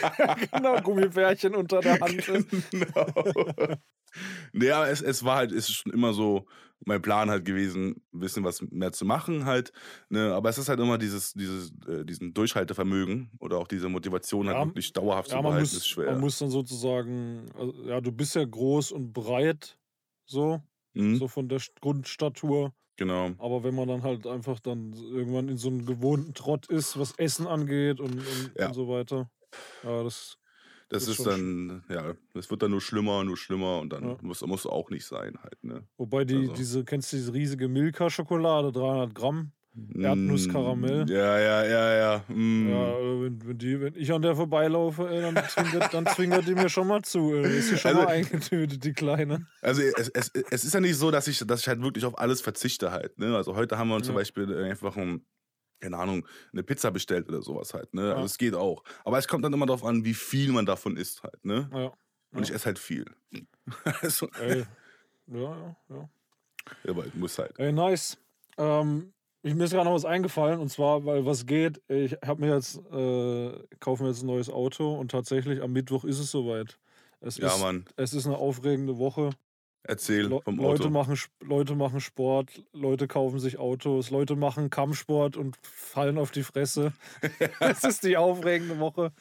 genau, 0.51 0.79
Gummibärchen 0.81 1.55
unter 1.55 1.79
der 1.81 1.99
Hand. 1.99 2.25
genau. 2.71 3.75
Ja, 4.53 4.87
es, 4.87 5.01
es 5.01 5.23
war 5.23 5.37
halt, 5.37 5.51
es 5.51 5.69
ist 5.69 5.75
schon 5.75 5.91
immer 5.93 6.13
so 6.13 6.45
mein 6.85 7.01
Plan 7.01 7.29
halt 7.29 7.45
gewesen, 7.45 8.01
ein 8.13 8.19
bisschen 8.19 8.43
was 8.43 8.61
mehr 8.61 8.91
zu 8.91 9.05
machen 9.05 9.45
halt. 9.45 9.71
Ne? 10.09 10.33
Aber 10.33 10.49
es 10.49 10.57
ist 10.57 10.67
halt 10.69 10.79
immer 10.79 10.97
dieses, 10.97 11.33
dieses, 11.33 11.71
äh, 11.87 12.03
diesen 12.05 12.33
Durchhaltevermögen 12.33 13.31
oder 13.39 13.57
auch 13.59 13.67
diese 13.67 13.87
Motivation 13.89 14.47
halt 14.47 14.57
Ja, 14.57 14.65
wirklich 14.65 14.91
dauerhaft 14.93 15.29
Ja, 15.29 15.37
zu 15.37 15.41
behalten, 15.41 15.61
muss, 15.61 15.73
ist 15.75 15.87
schwer. 15.87 16.11
man 16.11 16.19
muss 16.19 16.39
dann 16.39 16.49
sozusagen, 16.49 17.51
also, 17.55 17.73
ja, 17.85 18.01
du 18.01 18.11
bist 18.11 18.35
ja 18.35 18.43
groß 18.43 18.91
und 18.91 19.13
breit, 19.13 19.77
so, 20.25 20.61
Mhm, 20.95 21.17
so 21.17 21.27
von 21.27 21.47
der 21.49 21.59
St- 21.59 21.79
Grundstatur. 21.79 22.73
Genau. 22.97 23.31
Aber 23.37 23.63
wenn 23.63 23.75
man 23.75 23.87
dann 23.87 24.03
halt 24.03 24.27
einfach 24.27 24.59
dann 24.59 24.93
irgendwann 24.93 25.49
in 25.49 25.57
so 25.57 25.69
einem 25.69 25.85
gewohnten 25.85 26.33
Trott 26.33 26.67
ist, 26.69 26.97
was 26.99 27.13
Essen 27.17 27.47
angeht 27.47 27.99
und, 27.99 28.27
und, 28.27 28.57
Ja. 28.57 28.67
und 28.67 28.73
so 28.73 28.87
weiter. 28.89 29.31
Ja, 29.83 30.03
das, 30.03 30.37
Das 30.91 31.03
ist 31.07 31.19
ist 31.19 31.25
dann, 31.25 31.83
ja, 31.89 32.13
das 32.33 32.49
wird 32.51 32.61
dann 32.61 32.71
nur 32.71 32.81
schlimmer, 32.81 33.23
nur 33.23 33.37
schlimmer 33.37 33.79
und 33.79 33.91
dann 33.93 34.03
Ja. 34.07 34.17
muss, 34.21 34.41
muss 34.45 34.65
auch 34.65 34.89
nicht 34.89 35.05
sein 35.05 35.37
halt, 35.41 35.63
ne? 35.63 35.83
wobei 35.97 36.25
die, 36.25 36.35
Also. 36.37 36.53
diese, 36.53 36.83
kennst 36.85 37.11
du 37.13 37.17
diese 37.17 37.33
riesige 37.33 37.67
Milka-Schokolade, 37.67 38.71
300 38.71 39.15
Gramm? 39.15 39.51
Erdnusskaramell. 39.97 41.05
Mm, 41.05 41.07
Ja, 41.09 41.39
ja, 41.39 41.63
ja, 41.65 41.93
ja. 41.95 42.23
Mm. 42.27 42.69
Ja, 42.69 42.89
äh, 42.99 43.21
wenn, 43.23 43.47
wenn, 43.47 43.57
die, 43.57 43.79
wenn 43.79 43.95
ich 43.95 44.11
an 44.11 44.21
der 44.21 44.35
vorbeilaufe, 44.35 45.07
ey, 45.09 45.21
dann, 45.21 45.35
zwinkert, 45.47 45.93
dann 45.93 46.05
zwinkert 46.07 46.45
die 46.47 46.55
mir 46.55 46.67
schon 46.69 46.87
mal 46.87 47.01
zu. 47.03 47.33
Ey. 47.33 47.57
Ist 47.57 47.69
sie 47.69 47.77
schon 47.77 47.91
Also- 47.91 48.03
mal 48.03 48.09
eingetütet, 48.11 48.83
die 48.83 48.91
Kleine. 48.93 49.47
Also 49.61 49.81
es, 49.81 50.09
es, 50.09 50.29
es 50.49 50.63
ist 50.65 50.73
ja 50.73 50.81
nicht 50.81 50.97
so, 50.97 51.09
dass 51.11 51.27
ich, 51.27 51.39
dass 51.45 51.61
ich 51.61 51.67
halt 51.69 51.81
wirklich 51.81 52.05
auf 52.05 52.17
alles 52.19 52.41
verzichte 52.41 52.91
halt. 52.91 53.17
Ne? 53.17 53.35
Also 53.35 53.55
heute 53.55 53.77
haben 53.77 53.87
wir 53.89 53.95
uns 53.95 54.05
zum 54.07 54.15
Ja. 54.15 54.19
Beispiel 54.19 54.53
einfach 54.63 54.97
um, 54.97 55.21
keine 55.81 55.97
Ahnung, 55.97 56.25
eine 56.53 56.63
Pizza 56.63 56.91
bestellt 56.91 57.27
oder 57.27 57.41
sowas 57.41 57.73
halt. 57.73 57.93
Ne? 57.93 58.07
Ja. 58.09 58.13
Also 58.13 58.25
es 58.25 58.37
geht 58.37 58.53
auch. 58.55 58.83
Aber 59.03 59.17
es 59.17 59.27
kommt 59.27 59.43
dann 59.43 59.51
immer 59.53 59.65
darauf 59.65 59.83
an, 59.83 60.05
wie 60.05 60.13
viel 60.13 60.51
man 60.51 60.65
davon 60.65 60.95
isst 60.95 61.23
halt. 61.23 61.43
Ne? 61.43 61.69
Ja. 61.73 61.91
Und 62.33 62.43
ich 62.43 62.49
Ja. 62.49 62.55
esse 62.55 62.65
halt 62.67 62.79
viel. 62.79 63.05
also, 64.01 64.29
Ey. 64.39 64.63
Ja, 65.27 65.39
ja, 65.39 65.75
ja. 65.89 66.09
aber 66.89 67.05
ich 67.05 67.13
muss 67.15 67.37
halt. 67.37 67.57
Ey, 67.59 67.71
nice. 67.71 68.17
Ähm, 68.57 69.13
Ich, 69.43 69.55
mir 69.55 69.63
ist 69.63 69.71
gerade 69.71 69.85
noch 69.85 69.95
was 69.95 70.05
eingefallen 70.05 70.59
und 70.59 70.69
zwar, 70.69 71.03
weil 71.03 71.25
was 71.25 71.47
geht, 71.47 71.81
ich 71.87 72.13
habe 72.23 72.41
mir 72.41 72.53
jetzt, 72.53 72.77
äh, 72.91 73.67
kaufe 73.79 74.03
mir 74.03 74.09
jetzt 74.09 74.21
ein 74.21 74.27
neues 74.27 74.49
Auto 74.51 74.93
und 74.93 75.09
tatsächlich 75.09 75.63
am 75.63 75.71
Mittwoch 75.73 76.03
ist 76.03 76.19
es 76.19 76.29
soweit. 76.29 76.77
Es 77.21 77.37
Ja, 77.37 77.47
ist, 77.47 77.59
Mann. 77.59 77.85
es 77.95 78.13
ist 78.13 78.27
eine 78.27 78.37
aufregende 78.37 78.97
Woche. 78.99 79.31
Erzähl 79.83 80.27
Le 80.27 80.41
vom 80.43 80.57
Leute, 80.57 80.83
Auto. 80.83 80.89
machen, 80.91 81.13
Sp- 81.17 81.33
Leute 81.43 81.75
machen 81.75 81.99
Sport, 82.01 82.63
Leute 82.71 83.07
kaufen 83.07 83.39
sich 83.39 83.57
Autos, 83.57 84.11
Leute 84.11 84.35
machen 84.35 84.69
Kampfsport 84.69 85.37
und 85.37 85.57
fallen 85.63 86.17
auf 86.19 86.29
die 86.31 86.43
Fresse. 86.43 86.93
Es 87.59 87.83
ist 87.83 88.03
die 88.03 88.15
aufregende 88.15 88.79
Woche. 88.79 89.11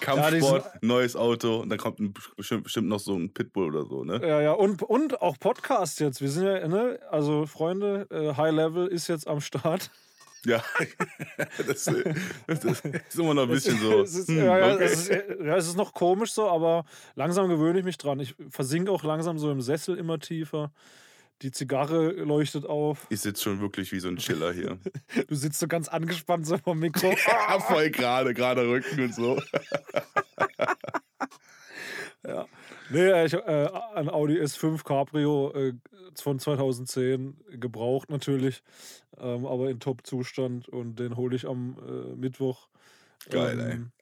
Kampfsport, 0.00 0.82
neues 0.82 1.14
Auto 1.14 1.60
und 1.60 1.68
dann 1.68 1.78
kommt 1.78 2.00
ein, 2.00 2.14
bestimmt, 2.36 2.64
bestimmt 2.64 2.88
noch 2.88 2.98
so 3.00 3.14
ein 3.14 3.32
Pitbull 3.32 3.66
oder 3.74 3.84
so, 3.86 4.02
ne? 4.02 4.20
Ja, 4.26 4.40
ja, 4.40 4.52
und, 4.52 4.82
und 4.82 5.20
auch 5.22 5.38
Podcast 5.38 6.00
jetzt. 6.00 6.20
Wir 6.20 6.30
sind 6.30 6.44
ja, 6.46 6.66
ne, 6.66 6.98
also 7.10 7.46
Freunde, 7.46 8.06
äh, 8.10 8.34
High 8.34 8.52
Level 8.52 8.86
ist 8.88 9.08
jetzt 9.08 9.28
am 9.28 9.40
Start. 9.40 9.90
Ja. 10.44 10.62
das, 11.66 11.86
äh, 11.86 12.14
das 12.46 12.64
ist 12.64 13.18
immer 13.18 13.34
noch 13.34 13.42
ein 13.42 13.48
bisschen 13.48 13.78
so. 13.78 14.02
Es 14.02 14.14
ist, 14.14 14.28
hm, 14.28 14.38
ja, 14.38 14.58
ja, 14.58 14.74
okay. 14.74 14.84
es, 14.84 15.08
ist, 15.08 15.10
ja, 15.10 15.56
es 15.56 15.66
ist 15.68 15.76
noch 15.76 15.92
komisch 15.92 16.32
so, 16.32 16.48
aber 16.48 16.84
langsam 17.14 17.48
gewöhne 17.48 17.80
ich 17.80 17.84
mich 17.84 17.98
dran. 17.98 18.20
Ich 18.20 18.34
versinke 18.48 18.90
auch 18.90 19.04
langsam 19.04 19.38
so 19.38 19.50
im 19.50 19.60
Sessel 19.60 19.96
immer 19.96 20.18
tiefer. 20.18 20.72
Die 21.42 21.50
Zigarre 21.50 22.10
leuchtet 22.10 22.66
auf. 22.66 23.06
Ich 23.08 23.20
sitze 23.20 23.44
schon 23.44 23.60
wirklich 23.60 23.92
wie 23.92 24.00
so 24.00 24.08
ein 24.08 24.16
Chiller 24.16 24.52
hier. 24.52 24.78
Du 25.28 25.34
sitzt 25.34 25.58
so 25.58 25.68
ganz 25.68 25.88
angespannt 25.88 26.46
so 26.46 26.58
vom 26.58 26.78
Mikro. 26.78 27.10
ja, 27.26 27.60
voll 27.60 27.90
gerade, 27.90 28.34
gerade 28.34 28.68
Rücken 28.68 29.04
und 29.04 29.14
so. 29.14 29.40
Ja. 32.26 32.46
Nee, 32.90 33.24
ich, 33.24 33.34
äh, 33.34 33.68
ein 33.94 34.10
Audi 34.10 34.38
S5 34.40 34.84
Cabrio 34.84 35.52
äh, 35.52 35.72
von 36.14 36.38
2010, 36.38 37.36
gebraucht 37.52 38.10
natürlich, 38.10 38.62
ähm, 39.18 39.46
aber 39.46 39.70
in 39.70 39.80
Top-Zustand 39.80 40.68
und 40.68 40.98
den 40.98 41.16
hole 41.16 41.34
ich 41.34 41.46
am 41.46 41.76
äh, 41.78 42.16
Mittwoch. 42.16 42.68
Geil, 43.30 43.58
ey. 43.60 43.72
Ähm, 43.72 43.92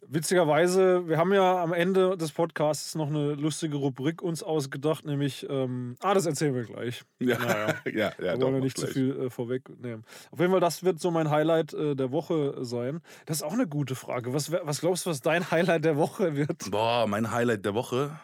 Witzigerweise, 0.00 1.08
wir 1.08 1.18
haben 1.18 1.32
ja 1.32 1.62
am 1.62 1.72
Ende 1.72 2.16
des 2.16 2.32
Podcasts 2.32 2.94
noch 2.94 3.08
eine 3.08 3.34
lustige 3.34 3.76
Rubrik 3.76 4.22
uns 4.22 4.42
ausgedacht, 4.42 5.04
nämlich, 5.04 5.46
ähm, 5.48 5.96
ah, 6.00 6.14
das 6.14 6.26
erzählen 6.26 6.54
wir 6.54 6.64
gleich. 6.64 7.02
Ja, 7.20 7.38
Naja. 7.38 7.74
ja, 7.86 8.12
ja, 8.22 8.36
Da 8.36 8.40
wollen 8.40 8.54
wir 8.54 8.60
nicht 8.60 8.78
zu 8.78 8.86
viel 8.86 9.18
äh, 9.18 9.30
vorwegnehmen. 9.30 10.04
Auf 10.30 10.40
jeden 10.40 10.50
Fall, 10.50 10.60
das 10.60 10.82
wird 10.82 11.00
so 11.00 11.10
mein 11.10 11.30
Highlight 11.30 11.72
äh, 11.74 11.94
der 11.94 12.10
Woche 12.10 12.64
sein. 12.64 13.00
Das 13.26 13.38
ist 13.38 13.42
auch 13.42 13.52
eine 13.52 13.66
gute 13.66 13.94
Frage. 13.94 14.34
Was, 14.34 14.50
was 14.50 14.80
glaubst 14.80 15.06
du, 15.06 15.10
was 15.10 15.20
dein 15.20 15.50
Highlight 15.50 15.84
der 15.84 15.96
Woche 15.96 16.36
wird? 16.36 16.70
Boah, 16.70 17.06
mein 17.06 17.30
Highlight 17.30 17.64
der 17.64 17.74
Woche 17.74 18.18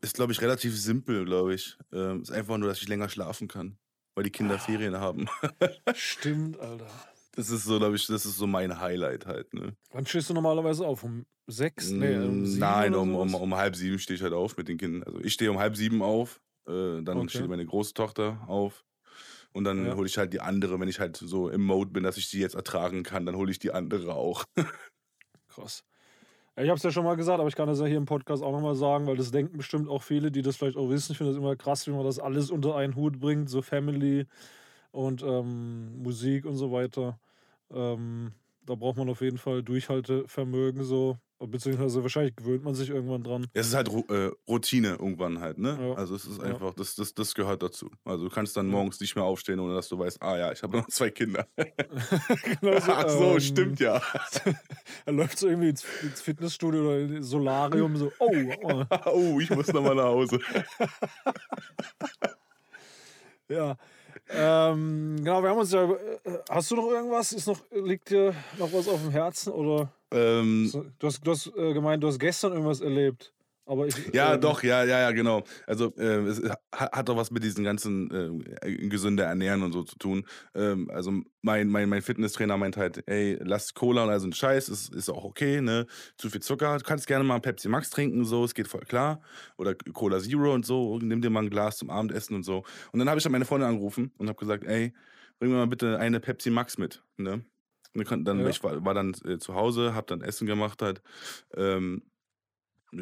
ist, 0.00 0.14
glaube 0.14 0.32
ich, 0.32 0.40
relativ 0.42 0.78
simpel, 0.78 1.24
glaube 1.24 1.54
ich. 1.54 1.78
Ähm, 1.92 2.22
ist 2.22 2.32
einfach 2.32 2.58
nur, 2.58 2.68
dass 2.68 2.82
ich 2.82 2.88
länger 2.88 3.08
schlafen 3.08 3.48
kann, 3.48 3.76
weil 4.14 4.24
die 4.24 4.30
Kinder 4.30 4.58
Ferien 4.58 4.96
haben. 4.98 5.28
Stimmt, 5.94 6.58
Alter. 6.60 6.86
Das 7.32 7.50
ist 7.50 7.64
so, 7.64 7.78
glaube 7.78 7.96
ich, 7.96 8.06
das 8.06 8.26
ist 8.26 8.36
so 8.36 8.46
mein 8.46 8.78
Highlight 8.80 9.26
halt, 9.26 9.52
ne? 9.54 9.76
Wann 9.90 10.06
stehst 10.06 10.30
du 10.30 10.34
normalerweise 10.34 10.86
auf? 10.86 11.04
Um 11.04 11.26
sechs? 11.46 11.92
Nee, 11.94 12.16
um 12.18 12.44
sieben 12.46 12.60
Nein, 12.60 12.94
um, 12.94 13.14
um, 13.14 13.34
um 13.34 13.54
halb 13.56 13.76
sieben 13.76 13.98
stehe 13.98 14.16
ich 14.16 14.22
halt 14.22 14.32
auf 14.34 14.56
mit 14.56 14.68
den 14.68 14.78
Kindern. 14.78 15.02
Also 15.04 15.20
ich 15.20 15.32
stehe 15.32 15.50
um 15.50 15.58
halb 15.58 15.76
sieben 15.76 16.02
auf, 16.02 16.40
äh, 16.68 17.02
dann 17.02 17.18
Okay. 17.18 17.28
steht 17.28 17.48
meine 17.48 17.64
große 17.66 17.94
Tochter 17.94 18.44
auf. 18.46 18.84
Und 19.52 19.64
dann 19.64 19.86
Ja. 19.86 19.96
hole 19.96 20.06
ich 20.06 20.18
halt 20.18 20.32
die 20.32 20.40
andere, 20.40 20.80
wenn 20.80 20.88
ich 20.88 21.00
halt 21.00 21.16
so 21.16 21.48
im 21.50 21.62
Mode 21.64 21.90
bin, 21.92 22.04
dass 22.04 22.16
ich 22.18 22.30
die 22.30 22.40
jetzt 22.40 22.54
ertragen 22.54 23.02
kann, 23.04 23.26
dann 23.26 23.36
hole 23.36 23.50
ich 23.50 23.58
die 23.58 23.72
andere 23.72 24.14
auch. 24.14 24.44
Krass. 25.48 25.84
Ich 26.56 26.68
habe 26.68 26.76
es 26.76 26.82
ja 26.84 26.90
schon 26.92 27.04
mal 27.04 27.16
gesagt, 27.16 27.40
aber 27.40 27.48
ich 27.48 27.56
kann 27.56 27.68
das 27.68 27.80
ja 27.80 27.86
hier 27.86 27.98
im 27.98 28.06
Podcast 28.06 28.42
auch 28.42 28.52
nochmal 28.52 28.74
sagen, 28.76 29.06
weil 29.06 29.16
das 29.16 29.30
denken 29.30 29.56
bestimmt 29.58 29.88
auch 29.88 30.02
viele, 30.02 30.32
die 30.32 30.42
das 30.42 30.56
vielleicht 30.56 30.76
auch 30.76 30.90
wissen. 30.90 31.12
Ich 31.12 31.18
finde 31.18 31.32
das 31.32 31.38
immer 31.38 31.56
krass, 31.56 31.86
wie 31.86 31.92
man 31.92 32.04
das 32.04 32.18
alles 32.18 32.50
unter 32.50 32.76
einen 32.76 32.96
Hut 32.96 33.20
bringt, 33.20 33.50
so 33.50 33.62
Family 33.62 34.26
und 34.92 35.22
ähm, 35.22 36.02
Musik 36.02 36.44
und 36.46 36.56
so 36.56 36.70
weiter. 36.70 37.18
Ähm, 37.72 38.32
da 38.64 38.74
braucht 38.76 38.96
man 38.96 39.08
auf 39.08 39.20
jeden 39.20 39.38
Fall 39.38 39.62
Durchhaltevermögen 39.64 40.84
so, 40.84 41.16
beziehungsweise 41.40 42.02
wahrscheinlich 42.02 42.36
gewöhnt 42.36 42.62
man 42.62 42.74
sich 42.76 42.90
irgendwann 42.90 43.24
dran. 43.24 43.48
Es 43.54 43.66
ist 43.66 43.74
halt 43.74 43.88
äh, 43.88 44.30
Routine 44.48 44.90
irgendwann 44.90 45.40
halt, 45.40 45.58
ne? 45.58 45.76
Ja. 45.80 45.94
Also 45.94 46.14
es 46.14 46.24
ist 46.26 46.38
Ja. 46.38 46.44
einfach, 46.44 46.72
das, 46.74 46.94
das, 46.94 47.12
das 47.14 47.34
gehört 47.34 47.62
dazu. 47.64 47.90
Also 48.04 48.28
du 48.28 48.30
kannst 48.32 48.56
dann 48.56 48.66
Ja. 48.66 48.72
morgens 48.72 49.00
nicht 49.00 49.16
mehr 49.16 49.24
aufstehen, 49.24 49.58
ohne 49.58 49.74
dass 49.74 49.88
du 49.88 49.98
weißt, 49.98 50.22
ah 50.22 50.38
ja, 50.38 50.52
ich 50.52 50.62
habe 50.62 50.76
noch 50.76 50.86
zwei 50.86 51.10
Kinder. 51.10 51.48
Genau 52.60 52.78
so, 52.78 52.92
Ach 52.92 53.08
so, 53.08 53.34
ähm, 53.34 53.40
stimmt 53.40 53.80
ja. 53.80 54.00
Er 55.06 55.12
läuft 55.12 55.38
so 55.38 55.48
irgendwie 55.48 55.70
ins, 55.70 55.84
ins 56.02 56.20
Fitnessstudio 56.20 56.82
oder 56.82 57.00
ins 57.00 57.26
Solarium 57.28 57.96
so, 57.96 58.12
oh, 58.20 58.30
oh 58.62 58.84
oh, 59.06 59.40
ich 59.40 59.50
muss 59.50 59.72
nochmal 59.72 59.96
nach 59.96 60.04
Hause. 60.04 60.38
Ja. 63.48 63.76
Ähm, 64.34 65.16
genau, 65.18 65.42
wir 65.42 65.50
haben 65.50 65.58
uns 65.58 65.72
ja. 65.72 65.84
äh, 65.84 66.38
Hast 66.48 66.70
du 66.70 66.76
noch 66.76 66.88
irgendwas? 66.88 67.32
Ist 67.32 67.46
noch, 67.46 67.58
liegt 67.70 68.10
dir 68.10 68.34
noch 68.58 68.72
was 68.72 68.88
auf 68.88 69.00
dem 69.00 69.10
Herzen? 69.10 69.52
Oder 69.52 69.92
Ähm, 70.10 70.70
du 70.98 71.06
hast, 71.06 71.26
du 71.26 71.30
hast 71.30 71.46
äh, 71.56 71.72
gemeint, 71.72 72.02
du 72.02 72.08
hast 72.08 72.18
gestern 72.18 72.52
irgendwas 72.52 72.80
erlebt. 72.80 73.32
Aber 73.64 73.86
ich. 73.86 74.12
Ja, 74.12 74.34
ähm, 74.34 74.40
doch, 74.40 74.62
ja, 74.62 74.82
ja, 74.84 75.00
ja, 75.00 75.10
genau. 75.12 75.44
Also 75.66 75.94
äh, 75.96 76.18
es 76.26 76.42
ha- 76.42 76.58
hat 76.92 77.08
doch 77.08 77.16
was 77.16 77.30
mit 77.30 77.44
diesen 77.44 77.62
ganzen 77.64 78.10
äh, 78.60 78.88
gesünder 78.88 79.24
Ernähren 79.24 79.62
und 79.62 79.72
so 79.72 79.84
zu 79.84 79.96
tun. 79.98 80.26
Ähm, 80.54 80.90
also 80.90 81.12
mein, 81.42 81.68
mein, 81.68 81.88
mein 81.88 82.02
Fitnesstrainer 82.02 82.56
meint 82.56 82.76
halt, 82.76 83.06
ey, 83.08 83.38
lass 83.40 83.74
Cola 83.74 84.04
und 84.04 84.10
all 84.10 84.18
so 84.20 84.26
ein 84.26 84.32
Scheiß, 84.32 84.68
ist, 84.68 84.92
ist 84.92 85.08
auch 85.08 85.24
okay, 85.24 85.60
ne? 85.60 85.86
Zu 86.18 86.28
viel 86.30 86.42
Zucker, 86.42 86.76
du 86.78 86.84
kannst 86.84 87.06
gerne 87.06 87.24
mal 87.24 87.40
Pepsi 87.40 87.68
Max 87.68 87.90
trinken, 87.90 88.24
so, 88.24 88.44
es 88.44 88.54
geht 88.54 88.66
voll 88.68 88.82
klar. 88.82 89.20
Oder 89.58 89.74
Cola 89.74 90.18
Zero 90.18 90.52
und 90.52 90.66
so, 90.66 90.98
nimm 90.98 91.22
dir 91.22 91.30
mal 91.30 91.42
ein 91.44 91.50
Glas 91.50 91.76
zum 91.78 91.90
Abendessen 91.90 92.34
und 92.34 92.42
so. 92.42 92.64
Und 92.92 92.98
dann 92.98 93.08
habe 93.08 93.18
ich 93.18 93.22
dann 93.22 93.32
meine 93.32 93.44
Freundin 93.44 93.68
angerufen 93.68 94.12
und 94.18 94.28
habe 94.28 94.38
gesagt, 94.38 94.64
ey, 94.64 94.92
bring 95.38 95.50
mir 95.50 95.56
mal 95.58 95.66
bitte 95.68 95.98
eine 95.98 96.18
Pepsi 96.20 96.50
Max 96.50 96.78
mit, 96.78 97.04
ne? 97.16 97.44
Und 97.94 98.24
dann, 98.24 98.40
Ja. 98.40 98.48
ich 98.48 98.62
war, 98.64 98.82
war 98.86 98.94
dann 98.94 99.12
äh, 99.26 99.38
zu 99.38 99.54
Hause, 99.54 99.94
hab 99.94 100.06
dann 100.06 100.22
Essen 100.22 100.46
gemacht 100.46 100.80
halt. 100.80 101.02
Ähm, 101.54 102.02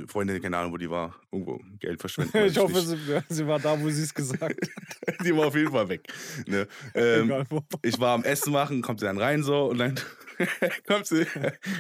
Freundin, 0.07 0.41
keine 0.41 0.57
Ahnung, 0.57 0.73
wo 0.73 0.77
die 0.77 0.89
war. 0.89 1.15
Irgendwo 1.33 1.61
Geld 1.81 2.01
verschwenden. 2.01 2.37
ich 2.47 2.57
hoffe, 2.59 2.81
sie, 2.81 2.97
sie 3.29 3.47
war 3.47 3.59
da, 3.59 3.81
wo 3.81 3.89
sie 3.91 4.03
es 4.03 4.15
gesagt 4.15 4.41
hat. 4.43 4.57
die 5.25 5.37
war 5.37 5.47
auf 5.49 5.57
jeden 5.57 5.73
Fall 5.73 5.89
weg. 5.89 6.07
Ne? 6.47 6.69
Ähm, 6.95 7.45
ich 7.83 7.99
war 7.99 8.15
am 8.15 8.23
Essen 8.25 8.53
machen, 8.53 8.83
kommt 8.83 9.01
sie 9.01 9.07
dann 9.07 9.19
rein 9.19 9.43
so 9.43 9.65
und 9.71 9.79
dann 9.79 9.99
kommt 10.87 11.07
sie, 11.07 11.27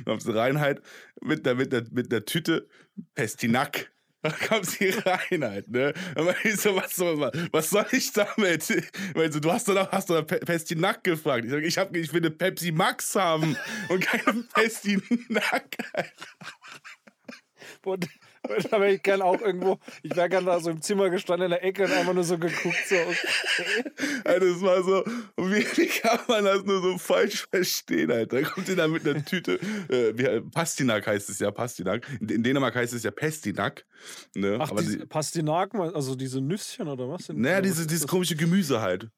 kommt 0.05 0.23
sie 0.23 0.35
rein 0.37 0.59
halt 0.61 0.83
mit 1.23 1.47
der, 1.47 1.55
mit 1.55 1.73
der, 1.73 1.85
mit 1.93 2.11
der 2.11 2.25
Tüte 2.25 2.69
Pestinack. 3.15 3.91
Da 4.23 4.31
kommt 4.33 4.67
sie 4.67 4.91
rein 4.91 5.43
halt, 5.43 5.69
ne? 5.71 5.95
Man 6.15 6.35
ist 6.43 6.61
so, 6.61 6.77
was, 6.77 6.95
soll- 6.95 7.33
was 7.53 7.71
soll 7.71 7.87
ich 7.93 8.13
damit? 8.13 8.69
Weil 9.15 9.33
so, 9.33 9.41
du 9.41 9.51
hast 9.51 9.67
doch 9.67 9.75
noch, 9.75 9.91
hast 9.93 10.11
doch 10.11 10.27
Pe- 10.27 10.41
Pestinack 10.41 11.03
gefragt. 11.05 11.47
Ich 11.47 11.51
sag, 11.51 11.63
ich, 11.63 11.79
hab, 11.79 11.97
ich 11.97 12.13
will 12.13 12.21
eine 12.21 12.31
Pepsi 12.31 12.71
Max 12.71 13.15
haben 13.15 13.57
und 13.89 14.01
keine 14.05 14.43
Pestinack. 14.53 15.75
Und, 17.85 18.09
da 18.71 18.81
wäre 18.81 18.95
ich 18.95 19.03
gern 19.03 19.23
auch 19.23 19.41
irgendwo. 19.41 19.79
Ich 20.03 20.15
wäre 20.15 20.29
gern 20.29 20.47
da 20.47 20.61
so 20.61 20.71
im 20.71 20.83
Zimmer 20.83 21.11
gestanden 21.11 21.47
in 21.47 21.51
der 21.51 21.65
Ecke 21.65 21.85
und 21.85 21.93
einfach 21.93 22.15
nur 22.15 22.25
so 22.25 22.39
geguckt. 22.39 22.77
So, 22.87 22.97
okay. 22.97 23.85
Also 24.25 24.47
es 24.47 24.63
war 24.63 24.83
so, 24.83 25.05
wie, 25.37 25.87
kann 25.87 26.21
man 26.29 26.45
das 26.45 26.65
nur 26.65 26.83
so 26.83 26.99
falsch 26.99 27.47
verstehen, 27.51 28.11
Alter? 28.11 28.41
Da 28.41 28.49
kommt 28.49 28.67
sie 28.67 28.77
da 28.77 28.89
mit 28.89 29.07
einer 29.07 29.25
Tüte, 29.25 29.55
äh, 29.89 30.13
wie, 30.17 30.41
Pastinak 30.51 31.07
heißt 31.07 31.31
es 31.31 31.39
ja, 31.39 31.51
Pastinak. 31.51 32.07
In, 32.21 32.43
Dänemark 32.43 32.75
heißt 32.75 32.93
es 32.93 33.03
ja 33.03 33.11
Pestinak. 33.11 33.85
Ne? 34.35 34.59
Ach, 34.61 34.71
Aber 34.71 34.83
diese 34.83 34.99
die, 34.99 35.07
Pastinaken, 35.07 35.81
also 35.81 36.15
diese 36.15 36.41
Nüsschen 36.41 36.89
oder 36.89 37.09
was? 37.09 37.29
Naja, 37.29 37.61
diese, 37.61 37.87
dieses 37.87 38.03
das? 38.03 38.11
komische 38.11 38.37
Gemüse 38.37 38.81
halt. 38.81 39.11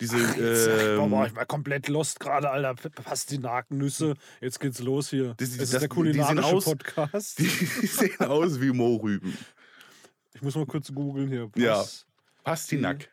Diese, 0.00 0.16
Ach, 0.16 0.36
jetzt, 0.36 0.68
ähm, 0.68 1.10
boah, 1.10 1.26
ich 1.26 1.36
war 1.36 1.44
komplett 1.46 1.88
lost 1.88 2.18
gerade, 2.20 2.50
Alter. 2.50 2.74
P- 2.74 2.88
Pastinakennüsse. 2.88 4.14
Jetzt 4.40 4.58
geht's 4.60 4.80
los 4.80 5.10
hier. 5.10 5.34
Das- 5.36 5.50
Das, 5.50 5.58
das- 5.58 5.60
ist 5.60 5.72
der 5.72 5.80
die- 5.80 5.88
die 5.88 5.94
sehen 5.94 5.94
kulinarische 5.94 6.44
aus- 6.56 6.64
Podcast. 6.64 7.38
die, 7.38 7.42
die 7.44 7.86
sehen 7.86 8.20
aus 8.20 8.60
wie 8.60 8.70
Mohrrüben. 8.72 9.36
ich 10.34 10.42
muss 10.42 10.54
mal 10.56 10.66
kurz 10.66 10.92
googeln 10.92 11.28
hier. 11.28 11.50
Ja. 11.56 11.84
Pastinak. 12.42 13.08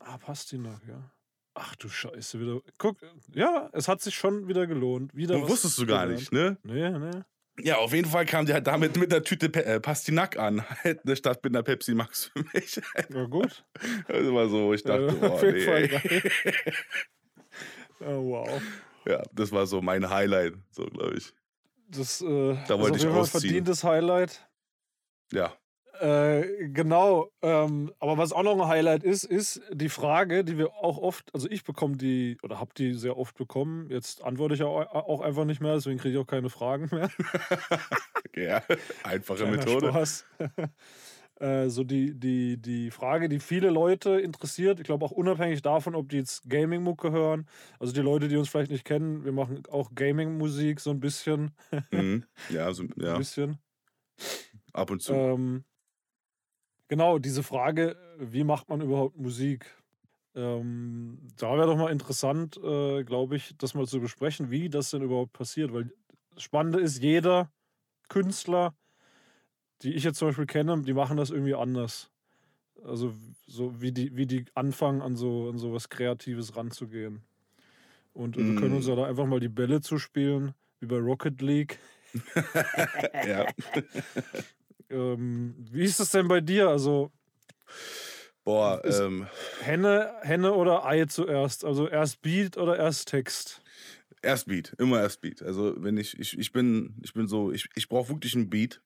Ah, 0.00 0.18
Pastinak, 0.18 0.80
ja. 0.86 1.10
Ach 1.54 1.74
du 1.76 1.88
Scheiße, 1.88 2.38
wieder. 2.38 2.60
Guck, 2.76 2.98
ja, 3.32 3.70
es 3.72 3.88
hat 3.88 4.02
sich 4.02 4.14
schon 4.14 4.46
wieder 4.46 4.66
gelohnt. 4.66 5.14
Wieder 5.14 5.34
Das 5.34 5.44
was 5.44 5.50
wusstest 5.50 5.78
du 5.78 5.86
gar 5.86 6.02
gelernt. 6.06 6.20
nicht, 6.20 6.32
ne? 6.32 6.58
Nee, 6.64 6.90
nee. 6.90 7.22
Ja, 7.60 7.78
auf 7.78 7.92
jeden 7.94 8.08
Fall 8.10 8.26
kam 8.26 8.44
die 8.46 8.52
halt 8.52 8.66
damit 8.66 8.96
mit 8.98 9.10
der 9.10 9.22
Tüte 9.22 9.48
Pe 9.48 9.64
äh, 9.64 9.80
Pastinak 9.80 10.38
an, 10.38 10.62
halt, 10.84 11.04
ne, 11.04 11.16
statt 11.16 11.42
mit 11.42 11.54
einer 11.54 11.62
Pepsi 11.62 11.94
Max 11.94 12.26
für 12.26 12.44
mich. 12.52 12.80
Ja, 13.12 13.24
gut. 13.24 13.64
Das 14.08 14.32
war 14.32 14.48
so, 14.48 14.74
ich 14.74 14.82
dachte, 14.82 15.16
Ja, 15.20 15.30
oh, 15.30 15.40
nee. 15.42 15.90
Oh, 18.00 18.22
wow. 18.30 18.62
Ja, 19.06 19.22
das 19.32 19.52
war 19.52 19.66
so 19.66 19.80
mein 19.80 20.10
Highlight, 20.10 20.54
so 20.70 20.84
glaube 20.84 21.16
ich. 21.16 21.32
Das, 21.88 22.20
äh, 22.20 22.26
Da 22.26 22.62
ist 22.62 22.68
wollte 22.80 22.92
auf 22.96 22.96
ich 22.98 23.06
ausziehen. 23.06 23.40
verdientes 23.40 23.84
Highlight. 23.84 24.46
Ja. 25.32 25.54
Äh, 26.00 26.68
genau. 26.68 27.30
Ähm, 27.42 27.92
aber 27.98 28.18
was 28.18 28.32
auch 28.32 28.42
noch 28.42 28.60
ein 28.60 28.68
Highlight 28.68 29.02
ist, 29.02 29.24
ist 29.24 29.60
die 29.72 29.88
Frage, 29.88 30.44
die 30.44 30.58
wir 30.58 30.74
auch 30.74 30.98
oft, 30.98 31.32
also 31.34 31.48
ich 31.50 31.64
bekomme 31.64 31.96
die 31.96 32.38
oder 32.42 32.60
habe 32.60 32.70
die 32.76 32.94
sehr 32.94 33.16
oft 33.16 33.36
bekommen. 33.36 33.88
Jetzt 33.90 34.22
antworte 34.22 34.54
ich 34.54 34.62
auch, 34.62 34.86
auch 34.86 35.20
einfach 35.20 35.44
nicht 35.44 35.60
mehr, 35.60 35.74
deswegen 35.74 35.98
kriege 35.98 36.16
ich 36.16 36.22
auch 36.22 36.26
keine 36.26 36.50
Fragen 36.50 36.88
mehr. 36.92 37.10
Ja, 38.34 38.62
einfache 39.02 39.44
Kleiner 39.44 39.56
Methode. 39.56 39.88
Spaß. 39.88 40.26
äh, 41.40 41.68
so 41.68 41.84
die, 41.84 42.14
die, 42.18 42.56
die 42.60 42.90
Frage, 42.90 43.28
die 43.28 43.40
viele 43.40 43.70
Leute 43.70 44.20
interessiert. 44.20 44.80
Ich 44.80 44.84
glaube 44.84 45.04
auch 45.04 45.10
unabhängig 45.10 45.62
davon, 45.62 45.94
ob 45.94 46.08
die 46.08 46.16
jetzt 46.16 46.48
Gaming-Mucke 46.48 47.10
hören. 47.12 47.46
Also 47.78 47.92
die 47.92 48.00
Leute, 48.00 48.28
die 48.28 48.36
uns 48.36 48.48
vielleicht 48.48 48.70
nicht 48.70 48.84
kennen, 48.84 49.24
wir 49.24 49.32
machen 49.32 49.62
auch 49.70 49.94
Gaming-Musik 49.94 50.80
so 50.80 50.90
ein 50.90 51.00
bisschen. 51.00 51.52
Mhm. 51.90 52.24
Ja, 52.50 52.72
so, 52.72 52.84
ja. 52.96 53.14
Ein 53.14 53.18
bisschen. 53.18 53.58
Ab 54.72 54.90
und 54.90 55.02
zu. 55.02 55.12
Ähm, 55.12 55.64
genau, 56.88 57.18
diese 57.18 57.42
Frage, 57.42 57.96
wie 58.18 58.44
macht 58.44 58.68
man 58.68 58.80
überhaupt 58.80 59.16
Musik? 59.18 59.66
Ähm, 60.34 61.18
da 61.38 61.56
wäre 61.56 61.66
doch 61.66 61.76
mal 61.76 61.90
interessant, 61.92 62.58
äh, 62.62 63.04
glaube 63.04 63.36
ich, 63.36 63.54
das 63.58 63.74
mal 63.74 63.86
zu 63.86 64.00
besprechen, 64.00 64.50
wie 64.50 64.68
das 64.68 64.90
denn 64.90 65.02
überhaupt 65.02 65.32
passiert. 65.32 65.72
Weil 65.72 65.92
das 66.34 66.42
Spannende 66.42 66.80
ist, 66.80 67.02
jeder 67.02 67.50
Künstler, 68.08 68.74
die 69.82 69.94
ich 69.94 70.04
jetzt 70.04 70.18
zum 70.18 70.28
Beispiel 70.28 70.46
kenne, 70.46 70.82
die 70.82 70.94
machen 70.94 71.16
das 71.16 71.30
irgendwie 71.30 71.54
anders. 71.54 72.10
Also 72.84 73.14
so 73.46 73.80
wie 73.80 73.92
die, 73.92 74.16
wie 74.16 74.26
die 74.26 74.46
anfangen, 74.54 75.02
an 75.02 75.16
so, 75.16 75.50
an 75.50 75.58
so 75.58 75.72
was 75.72 75.88
Kreatives 75.88 76.56
ranzugehen. 76.56 77.22
Und 78.14 78.36
wir 78.36 78.54
können 78.54 78.74
uns 78.74 78.86
Mm. 78.86 78.90
ja 78.90 78.96
da 78.96 79.06
einfach 79.06 79.26
mal 79.26 79.40
die 79.40 79.48
Bälle 79.48 79.80
zuspielen, 79.80 80.54
wie 80.80 80.86
bei 80.86 80.98
Rocket 80.98 81.40
League. 81.42 81.78
ja. 83.26 83.46
Ähm, 84.90 85.54
wie 85.70 85.84
ist 85.84 86.00
das 86.00 86.10
denn 86.10 86.28
bei 86.28 86.40
dir? 86.40 86.68
Also 86.68 87.10
Boah, 88.44 88.80
ähm, 88.84 89.26
Henne, 89.60 90.12
Henne 90.22 90.52
oder 90.54 90.84
Ei 90.84 91.04
zuerst? 91.06 91.64
Also 91.64 91.88
erst 91.88 92.22
Beat 92.22 92.56
oder 92.56 92.76
erst 92.76 93.08
Text? 93.08 93.60
erst 94.22 94.46
Beat, 94.46 94.74
immer 94.78 95.00
erst 95.00 95.20
Beat. 95.20 95.42
Also 95.42 95.74
wenn 95.82 95.96
ich, 95.96 96.18
ich, 96.18 96.38
ich 96.38 96.52
bin, 96.52 96.96
ich 97.02 97.12
bin 97.12 97.28
so, 97.28 97.52
ich, 97.52 97.68
ich 97.74 97.88
brauche 97.88 98.08
wirklich 98.10 98.34
einen 98.34 98.50
Beat 98.50 98.82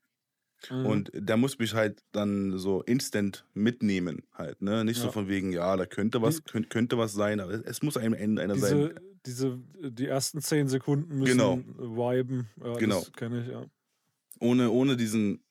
Mhm. 0.71 0.85
und 0.87 1.11
der 1.15 1.37
muss 1.37 1.59
mich 1.59 1.75
halt 1.75 2.03
dann 2.13 2.59
so 2.59 2.83
instant 2.83 3.47
mitnehmen 3.55 4.23
halt, 4.35 4.63
ne? 4.63 4.85
Nicht 4.85 4.99
so 5.01 5.09
Ja. 5.09 5.13
von 5.13 5.29
wegen, 5.29 5.53
ja, 5.53 5.77
da 5.77 5.87
könnte 5.87 6.23
was, 6.23 6.45
könnte, 6.45 6.69
könnte 6.69 6.99
was 6.99 7.13
sein, 7.13 7.41
aber 7.41 7.65
es 7.67 7.83
muss 7.83 7.97
am 7.97 8.15
Ende 8.15 8.43
einer 8.43 8.57
sein. 8.57 8.91
diese, 8.91 8.95
diese, 9.27 9.59
die 9.91 10.07
ersten 10.07 10.41
zehn 10.41 10.69
Sekunden 10.69 11.19
müssen 11.19 11.35
Genau. 11.35 11.57
viben. 11.79 12.49
Ja, 12.63 12.79
Genau. 12.79 13.01
Das 13.01 13.13
kenne 13.13 13.41
ich, 13.43 13.49
ja. 13.49 13.65
Ohne, 14.41 14.71
ohne 14.71 14.97
diesen 14.97 15.43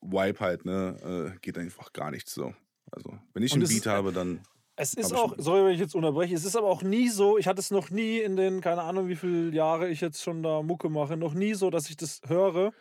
Vibe 0.00 0.40
halt, 0.40 0.64
ne, 0.64 1.32
äh, 1.34 1.38
geht 1.40 1.58
einfach 1.58 1.92
gar 1.92 2.10
nichts 2.10 2.32
so. 2.34 2.54
Also, 2.90 3.18
wenn 3.34 3.42
ich 3.42 3.52
Und 3.52 3.60
einen 3.60 3.68
Beat 3.68 3.78
ist- 3.78 3.86
habe, 3.86 4.12
dann. 4.12 4.40
Es 4.80 4.94
ist 4.94 5.12
auch, 5.12 5.34
sorry, 5.38 5.64
wenn 5.64 5.72
ich 5.74 5.80
jetzt 5.80 5.96
unterbreche, 5.96 6.34
es 6.36 6.44
ist 6.44 6.54
aber 6.56 6.68
auch 6.68 6.82
nie 6.82 7.08
so, 7.08 7.36
ich 7.36 7.48
hatte 7.48 7.58
es 7.60 7.72
noch 7.72 7.90
nie 7.90 8.20
in 8.20 8.36
den, 8.36 8.60
keine 8.60 8.82
Ahnung, 8.82 9.08
wie 9.08 9.16
viele 9.16 9.50
Jahre 9.52 9.88
ich 9.88 10.00
jetzt 10.00 10.22
schon 10.22 10.42
da 10.44 10.62
Mucke 10.62 10.88
mache, 10.88 11.16
noch 11.16 11.34
nie 11.34 11.54
so, 11.54 11.68
dass 11.70 11.90
ich 11.90 11.96
das 11.96 12.20
höre, 12.28 12.72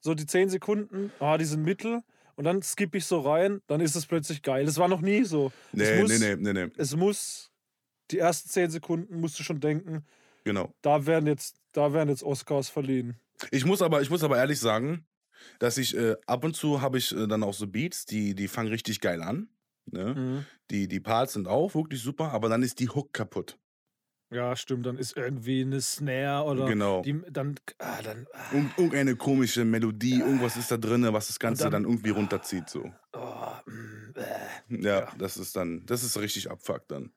so 0.00 0.14
die 0.14 0.24
zehn 0.24 0.48
Sekunden, 0.48 1.12
ah, 1.20 1.36
die 1.36 1.44
sind 1.44 1.62
mittel, 1.62 2.00
und 2.36 2.44
dann 2.44 2.62
skippe 2.62 2.96
ich 2.96 3.04
so 3.04 3.20
rein, 3.20 3.60
dann 3.66 3.82
ist 3.82 3.96
es 3.96 4.06
plötzlich 4.06 4.40
geil. 4.40 4.64
Das 4.64 4.78
war 4.78 4.88
noch 4.88 5.02
nie 5.02 5.24
so. 5.24 5.52
Nee, 5.72 5.84
es 5.84 6.00
muss, 6.00 6.18
nee, 6.20 6.36
nee, 6.36 6.52
nee, 6.54 6.64
nee. 6.66 6.72
Es 6.78 6.96
muss, 6.96 7.52
die 8.10 8.18
ersten 8.18 8.48
zehn 8.48 8.70
Sekunden 8.70 9.20
musst 9.20 9.38
du 9.38 9.42
schon 9.42 9.60
denken, 9.60 10.06
Genau. 10.44 10.72
da 10.80 11.04
werden 11.04 11.26
jetzt, 11.26 11.56
da 11.72 11.92
werden 11.92 12.08
jetzt 12.08 12.22
Oscars 12.22 12.70
verliehen. 12.70 13.20
Ich 13.50 13.66
muss 13.66 13.82
aber, 13.82 14.00
ich 14.00 14.08
muss 14.08 14.24
aber 14.24 14.38
ehrlich 14.38 14.58
sagen, 14.58 15.04
dass 15.58 15.78
ich 15.78 15.96
äh, 15.96 16.16
ab 16.26 16.44
und 16.44 16.54
zu 16.56 16.80
habe 16.80 16.98
ich 16.98 17.14
äh, 17.16 17.26
dann 17.26 17.42
auch 17.42 17.54
so 17.54 17.66
Beats, 17.66 18.06
die, 18.06 18.34
die 18.34 18.48
fangen 18.48 18.68
richtig 18.68 19.00
geil 19.00 19.22
an. 19.22 19.48
Ne? 19.86 20.14
Mhm. 20.14 20.46
Die, 20.70 20.86
die 20.88 21.00
Parts 21.00 21.32
sind 21.32 21.48
auch 21.48 21.74
wirklich 21.74 22.02
super, 22.02 22.32
aber 22.32 22.48
dann 22.48 22.62
ist 22.62 22.78
die 22.80 22.88
Hook 22.88 23.12
kaputt. 23.12 23.58
Ja, 24.32 24.54
stimmt, 24.54 24.86
dann 24.86 24.96
ist 24.96 25.16
irgendwie 25.16 25.62
eine 25.62 25.80
Snare 25.80 26.44
oder 26.48 26.66
Genau. 26.66 27.02
die, 27.02 27.20
dann, 27.30 27.56
ah, 27.78 28.00
dann, 28.00 28.28
ah, 28.32 28.52
Irgend- 28.52 28.78
Irgendeine 28.78 29.16
komische 29.16 29.64
Melodie, 29.64 30.20
irgendwas 30.20 30.56
ist 30.56 30.70
da 30.70 30.76
drin, 30.76 31.02
was 31.12 31.26
das 31.26 31.40
Ganze 31.40 31.64
dann- 31.64 31.72
dann, 31.72 31.84
irgendwie 31.84 32.10
runterzieht. 32.10 32.68
So. 32.70 32.92
oh, 33.14 33.52
mm, 33.66 34.14
äh. 34.14 34.82
Ja, 34.84 35.00
Ja. 35.00 35.12
das 35.18 35.36
ist 35.36 35.56
dann, 35.56 35.84
das 35.86 36.04
ist 36.04 36.16
richtig 36.20 36.48
abfuck 36.48 36.86
dann. 36.86 37.10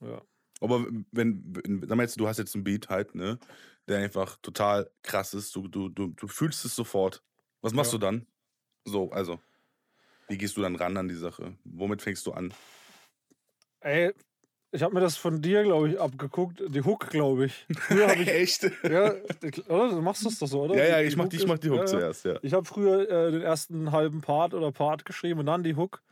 Ja. 0.00 0.22
Aber 0.60 0.86
wenn, 1.10 1.42
wenn 1.64 1.98
jetzt, 1.98 2.20
du 2.20 2.28
hast 2.28 2.38
jetzt 2.38 2.54
einen 2.54 2.62
Beat 2.62 2.88
halt, 2.88 3.16
ne, 3.16 3.40
der 3.88 3.98
einfach 3.98 4.36
total 4.42 4.88
krass 5.02 5.34
ist, 5.34 5.56
du, 5.56 5.66
du, 5.66 5.88
du, 5.88 6.08
du 6.08 6.28
fühlst 6.28 6.64
es 6.64 6.76
sofort. 6.76 7.24
Was 7.62 7.72
machst 7.72 7.92
Ja. 7.92 7.98
du 7.98 8.04
dann? 8.06 8.26
So, 8.84 9.10
also, 9.12 9.38
wie 10.28 10.36
gehst 10.38 10.56
du 10.56 10.62
dann 10.62 10.76
ran 10.76 10.96
an 10.96 11.08
die 11.08 11.14
Sache? 11.14 11.54
Womit 11.64 12.02
fängst 12.02 12.26
du 12.26 12.32
an? 12.32 12.52
Ey, 13.80 14.12
ich 14.72 14.82
habe 14.82 14.94
mir 14.94 15.00
das 15.00 15.16
von 15.16 15.40
dir, 15.42 15.62
glaube 15.64 15.90
ich, 15.90 16.00
abgeguckt. 16.00 16.62
Die 16.68 16.82
Hook, 16.82 17.10
glaube 17.10 17.46
ich. 17.46 17.66
Früher 17.78 18.12
ich. 18.16 18.28
Echt? 18.28 18.62
ja, 18.82 19.14
oder? 19.68 19.90
Du 19.90 20.00
machst 20.02 20.24
das 20.26 20.38
doch 20.38 20.46
so, 20.46 20.62
oder? 20.62 20.76
Ja, 20.76 20.84
ja, 20.84 21.00
Die- 21.02 21.08
ich 21.08 21.16
mach, 21.16 21.28
die, 21.28 21.36
ich 21.36 21.46
mach 21.46 21.58
die 21.58 21.70
Hook 21.70 21.78
ja. 21.80 21.86
zuerst, 21.86 22.24
ja. 22.24 22.38
Ich 22.42 22.52
habe 22.52 22.64
früher 22.64 23.08
äh, 23.08 23.30
den 23.32 23.42
ersten 23.42 23.92
halben 23.92 24.20
Part 24.20 24.54
oder 24.54 24.72
Part 24.72 25.04
geschrieben 25.04 25.40
und 25.40 25.46
dann 25.46 25.62
die 25.62 25.76
Hook. 25.76 26.02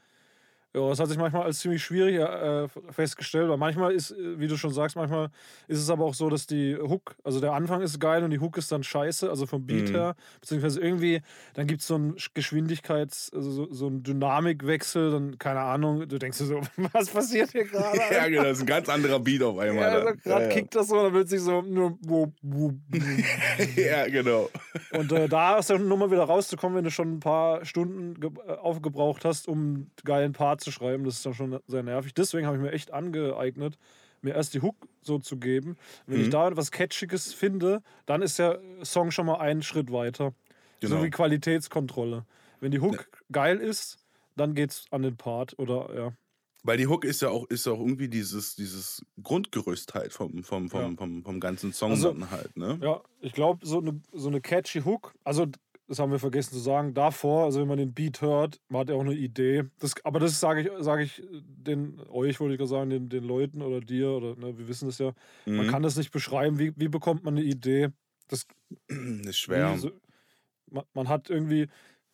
Ja, 0.72 0.88
das 0.88 1.00
hat 1.00 1.08
sich 1.08 1.18
manchmal 1.18 1.42
als 1.42 1.58
ziemlich 1.58 1.82
schwierig 1.82 2.16
äh, 2.16 2.68
festgestellt, 2.92 3.48
weil 3.48 3.56
manchmal 3.56 3.92
ist, 3.92 4.12
äh, 4.12 4.38
wie 4.38 4.46
du 4.46 4.56
schon 4.56 4.72
sagst, 4.72 4.94
manchmal 4.94 5.30
ist 5.66 5.78
es 5.80 5.90
aber 5.90 6.04
auch 6.04 6.14
so, 6.14 6.28
dass 6.30 6.46
die 6.46 6.76
Hook, 6.76 7.16
also 7.24 7.40
der 7.40 7.54
Anfang 7.54 7.80
ist 7.82 7.98
geil 7.98 8.22
und 8.22 8.30
die 8.30 8.38
Hook 8.38 8.56
ist 8.56 8.70
dann 8.70 8.84
scheiße, 8.84 9.28
also 9.28 9.46
vom 9.46 9.66
Beat 9.66 9.88
Mhm. 9.90 9.94
her, 9.96 10.14
beziehungsweise 10.40 10.80
irgendwie, 10.80 11.22
dann 11.54 11.66
gibt 11.66 11.80
es 11.80 11.88
so 11.88 11.96
einen 11.96 12.14
Sch- 12.14 12.30
Geschwindigkeits-, 12.34 13.34
also 13.34 13.50
so, 13.50 13.68
so 13.72 13.86
einen 13.88 14.04
Dynamikwechsel, 14.04 15.10
dann, 15.10 15.38
keine 15.38 15.60
Ahnung, 15.60 16.08
du 16.08 16.18
denkst 16.18 16.38
dir 16.38 16.44
so, 16.44 16.60
was 16.92 17.08
passiert 17.10 17.50
hier 17.50 17.64
gerade? 17.64 17.98
ja, 18.12 18.28
genau, 18.28 18.44
das 18.44 18.58
ist 18.58 18.62
ein 18.62 18.66
ganz 18.66 18.88
anderer 18.88 19.18
Beat 19.18 19.42
auf 19.42 19.58
einmal. 19.58 19.90
Ja, 19.90 19.96
also 19.96 20.04
dann. 20.06 20.18
gerade 20.18 20.42
ja, 20.44 20.48
kickt 20.50 20.74
das 20.76 20.86
so 20.86 20.98
und 20.98 21.04
dann 21.04 21.14
wird 21.14 21.28
sich 21.28 21.40
so 21.40 21.62
nur. 21.62 21.98
ja, 23.76 24.06
genau. 24.08 24.48
Und 24.92 25.10
äh, 25.12 25.28
da 25.28 25.56
aus 25.56 25.66
der 25.68 25.78
Nummer 25.78 26.10
wieder 26.10 26.24
rauszukommen, 26.24 26.76
wenn 26.76 26.84
du 26.84 26.90
schon 26.90 27.14
ein 27.14 27.20
paar 27.20 27.64
Stunden 27.64 28.14
äh, 28.22 28.52
aufgebraucht 28.52 29.24
hast, 29.24 29.48
um 29.48 29.58
einen 29.58 29.90
geilen 30.04 30.32
Part 30.32 30.59
zu 30.60 30.70
schreiben, 30.70 31.04
das 31.04 31.14
ist 31.16 31.26
dann 31.26 31.34
schon 31.34 31.58
sehr 31.66 31.82
nervig. 31.82 32.14
Deswegen 32.14 32.46
habe 32.46 32.56
ich 32.56 32.62
mir 32.62 32.72
echt 32.72 32.92
angeeignet, 32.92 33.78
mir 34.22 34.34
erst 34.34 34.54
die 34.54 34.60
Hook 34.62 34.76
so 35.02 35.18
zu 35.18 35.38
geben. 35.38 35.76
Wenn 36.06 36.20
ich 36.20 36.26
Mhm. 36.26 36.30
da 36.32 36.48
etwas 36.48 36.70
Catchiges 36.70 37.32
finde, 37.32 37.82
dann 38.06 38.22
ist 38.22 38.38
der 38.38 38.60
Song 38.82 39.10
schon 39.10 39.26
mal 39.26 39.36
einen 39.38 39.62
Schritt 39.62 39.90
weiter. 39.92 40.34
Genau. 40.80 40.96
So 40.98 41.04
wie 41.04 41.10
Qualitätskontrolle. 41.10 42.24
Wenn 42.60 42.70
die 42.70 42.80
Hook 42.80 43.08
geil 43.32 43.58
ist, 43.58 43.98
dann 44.36 44.54
geht's 44.54 44.84
an 44.90 45.02
den 45.02 45.16
Part 45.16 45.58
oder 45.58 45.88
ja. 45.94 46.12
Weil 46.62 46.76
die 46.76 46.86
Hook 46.86 47.06
ist 47.06 47.22
ja 47.22 47.30
auch, 47.30 47.46
ist 47.46 47.64
ja 47.64 47.72
auch 47.72 47.78
irgendwie 47.80 48.08
dieses, 48.08 48.54
dieses 48.54 49.02
Grundgerüst 49.22 49.94
halt 49.94 50.12
vom, 50.12 50.44
vom, 50.44 50.68
vom, 50.68 50.90
Ja. 50.92 50.96
vom, 50.96 51.24
vom 51.24 51.40
ganzen 51.40 51.72
Song 51.72 51.92
Also- 51.92 52.14
halt, 52.30 52.54
ne? 52.56 52.78
Ja, 52.82 53.00
ich 53.22 53.32
glaube, 53.32 53.64
so 53.66 53.78
eine, 53.78 53.98
so 54.12 54.28
eine 54.28 54.42
catchy 54.42 54.82
Hook, 54.82 55.14
also 55.24 55.46
das 55.90 55.98
haben 55.98 56.12
wir 56.12 56.20
vergessen 56.20 56.52
zu 56.54 56.60
sagen, 56.60 56.94
davor, 56.94 57.44
also 57.46 57.60
wenn 57.60 57.66
man 57.68 57.76
den 57.78 57.92
Beat 57.92 58.20
hört, 58.22 58.60
man 58.68 58.82
hat 58.82 58.90
ja 58.90 58.94
auch 58.94 59.00
eine 59.00 59.12
Idee. 59.14 59.64
Das, 59.80 59.94
aber 60.04 60.20
das 60.20 60.38
sage 60.38 60.60
ich, 60.62 60.70
sage 60.84 61.02
ich 61.02 61.20
den, 61.32 62.00
euch 62.10 62.38
wollte 62.38 62.54
ich 62.54 62.58
gerade 62.58 62.70
sagen, 62.70 62.90
den, 62.90 63.08
den 63.08 63.24
Leuten 63.24 63.60
oder 63.60 63.80
dir, 63.80 64.10
oder 64.10 64.36
ne, 64.36 64.56
wir 64.56 64.68
wissen 64.68 64.86
das 64.86 64.98
ja, 64.98 65.12
man 65.56 65.66
Mhm. 65.66 65.70
kann 65.70 65.82
das 65.82 65.96
nicht 65.96 66.12
beschreiben. 66.12 66.60
Wie, 66.60 66.72
wie 66.76 66.86
bekommt 66.88 67.24
man 67.24 67.36
eine 67.36 67.44
Idee? 67.44 67.88
Das 68.28 68.46
ist 68.88 69.38
schwer. 69.38 69.76
so, 69.78 69.90
man, 70.70 70.84
man 70.94 71.08
hat 71.08 71.28
irgendwie, 71.28 71.66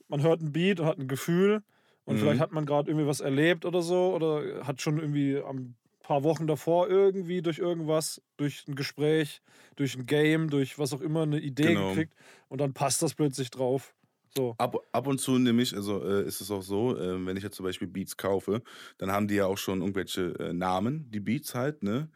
man 0.09 0.23
hört 0.23 0.41
einen 0.41 0.53
Beat 0.53 0.81
und 0.81 0.87
hat 0.87 0.99
ein 0.99 1.09
Gefühl 1.09 1.63
und 2.07 2.17
Mhm. 2.17 2.21
vielleicht 2.21 2.41
hat 2.41 2.53
man 2.53 2.65
gerade 2.65 2.91
irgendwie 2.91 3.07
was 3.07 3.21
erlebt 3.21 3.67
oder 3.67 3.83
so 3.83 4.15
oder 4.15 4.67
hat 4.67 4.81
schon 4.81 4.99
irgendwie 4.99 5.39
am 5.39 5.75
paar 6.07 6.23
Wochen 6.25 6.47
davor 6.47 6.89
irgendwie 6.89 7.43
durch 7.43 7.59
irgendwas, 7.59 8.23
durch 8.37 8.67
ein 8.69 8.75
Gespräch, 8.77 9.43
durch 9.77 9.97
ein 9.97 10.07
Game, 10.07 10.51
durch 10.51 10.79
was 10.79 10.93
auch 10.93 11.01
immer 11.01 11.23
eine 11.23 11.41
Idee 11.41 11.77
Genau. 11.77 11.77
gekriegt 11.77 12.15
und 12.49 12.61
dann 12.61 12.75
passt 12.75 13.03
das 13.03 13.15
plötzlich 13.15 13.51
drauf. 13.51 13.95
So. 14.37 14.59
Ab, 14.59 14.75
ab 14.93 15.07
und 15.07 15.21
zu 15.21 15.39
nämlich, 15.39 15.75
also 15.75 16.03
äh, 16.03 16.27
ist 16.27 16.41
es 16.41 16.51
auch 16.51 16.63
so, 16.63 16.97
äh, 16.97 17.27
wenn 17.27 17.37
ich 17.37 17.43
jetzt 17.43 17.57
zum 17.57 17.65
Beispiel 17.65 17.89
Beats 17.89 18.17
kaufe, 18.17 18.63
dann 18.97 19.13
haben 19.13 19.29
die 19.29 19.35
ja 19.35 19.45
auch 19.47 19.59
schon 19.59 19.81
irgendwelche 19.83 20.35
äh, 20.39 20.53
Namen, 20.55 21.11
die 21.11 21.21
Beats 21.21 21.55
halt, 21.55 21.83
ne? 21.83 22.11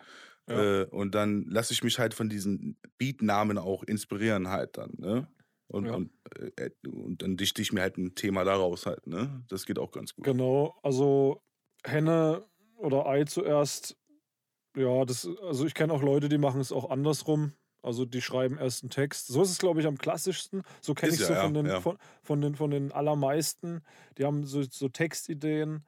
Ja. 0.46 0.70
Äh, 0.72 0.84
und 0.86 1.14
dann 1.14 1.44
lasse 1.46 1.72
ich 1.74 1.84
mich 1.84 1.98
halt 1.98 2.14
von 2.14 2.28
diesen 2.30 2.78
Beat-Namen 2.98 3.58
auch 3.58 3.82
inspirieren 3.84 4.48
halt 4.48 4.78
dann, 4.78 4.94
ne? 4.98 5.28
Und, 5.68 5.90
Ja. 5.90 5.92
und, 5.92 6.12
äh, 6.56 6.70
und 6.88 7.22
dann 7.22 7.36
dichte 7.36 7.60
ich 7.62 7.72
mir 7.72 7.82
halt 7.82 7.98
ein 7.98 8.14
Thema 8.14 8.44
daraus 8.44 8.86
halt, 8.86 9.06
ne? 9.06 9.44
Das 9.48 9.66
geht 9.66 9.78
auch 9.78 9.92
ganz 9.92 10.14
gut. 10.14 10.26
Genau, 10.26 10.78
also 10.82 11.42
Henne 11.84 12.44
oder 12.80 13.06
Ei 13.06 13.24
zuerst. 13.24 13.96
Ja, 14.76 15.04
das, 15.04 15.28
also 15.42 15.66
ich 15.66 15.74
kenne 15.74 15.92
auch 15.92 16.02
Leute, 16.02 16.28
die 16.28 16.38
machen 16.38 16.60
es 16.60 16.72
auch 16.72 16.90
andersrum. 16.90 17.52
Also 17.82 18.04
die 18.04 18.20
schreiben 18.20 18.58
erst 18.58 18.82
einen 18.82 18.90
Text. 18.90 19.28
So 19.28 19.42
ist 19.42 19.50
es, 19.50 19.58
glaube 19.58 19.80
ich, 19.80 19.86
am 19.86 19.96
klassischsten. 19.96 20.62
So 20.80 20.94
kenne 20.94 21.12
Ist 21.12 21.20
ich 21.20 21.28
ja, 21.28 21.34
so 21.34 21.40
von, 21.40 21.54
ja, 21.54 21.62
den, 21.62 21.70
ja. 21.70 21.80
Von, 21.80 21.96
von, 22.22 22.40
den, 22.40 22.54
von 22.54 22.70
den 22.70 22.92
allermeisten. 22.92 23.82
Die 24.18 24.24
haben 24.24 24.44
so, 24.44 24.62
so 24.62 24.88
Textideen. 24.88 25.84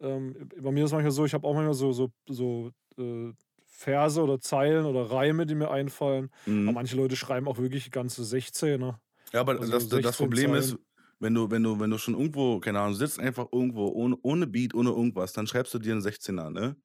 Ähm, 0.00 0.48
bei 0.60 0.70
mir 0.70 0.84
ist 0.84 0.90
es 0.90 0.92
manchmal 0.92 1.12
so, 1.12 1.24
ich 1.24 1.34
habe 1.34 1.46
auch 1.46 1.54
manchmal 1.54 1.74
so, 1.74 1.92
so, 1.92 2.10
so 2.28 2.70
äh, 2.98 3.32
Verse 3.64 4.22
oder 4.22 4.40
Zeilen 4.40 4.84
oder 4.84 5.10
Reime, 5.10 5.46
die 5.46 5.54
mir 5.54 5.70
einfallen. 5.70 6.30
Mhm. 6.44 6.68
Aber 6.68 6.74
manche 6.74 6.96
Leute 6.96 7.16
schreiben 7.16 7.48
auch 7.48 7.58
wirklich 7.58 7.90
ganze 7.90 8.22
16er. 8.22 8.96
Ja, 9.32 9.40
aber 9.40 9.58
Also 9.58 9.72
das, 9.72 9.88
das 9.88 10.02
16 10.02 10.26
Problem 10.26 10.54
ist, 10.54 10.70
Zeilen. 10.70 10.84
Wenn 11.20 11.34
du, 11.34 11.50
wenn 11.50 11.62
du, 11.62 11.78
wenn 11.80 11.90
du 11.90 11.98
schon 11.98 12.14
irgendwo, 12.14 12.60
keine 12.60 12.80
Ahnung, 12.80 12.94
sitzt 12.94 13.20
einfach 13.20 13.48
irgendwo 13.52 13.88
ohne, 13.88 14.16
ohne 14.22 14.46
Beat, 14.46 14.74
ohne 14.74 14.90
irgendwas, 14.90 15.32
dann 15.32 15.46
schreibst 15.46 15.74
du 15.74 15.78
dir 15.78 15.92
einen 15.92 16.02
16er, 16.02 16.50
ne? 16.50 16.76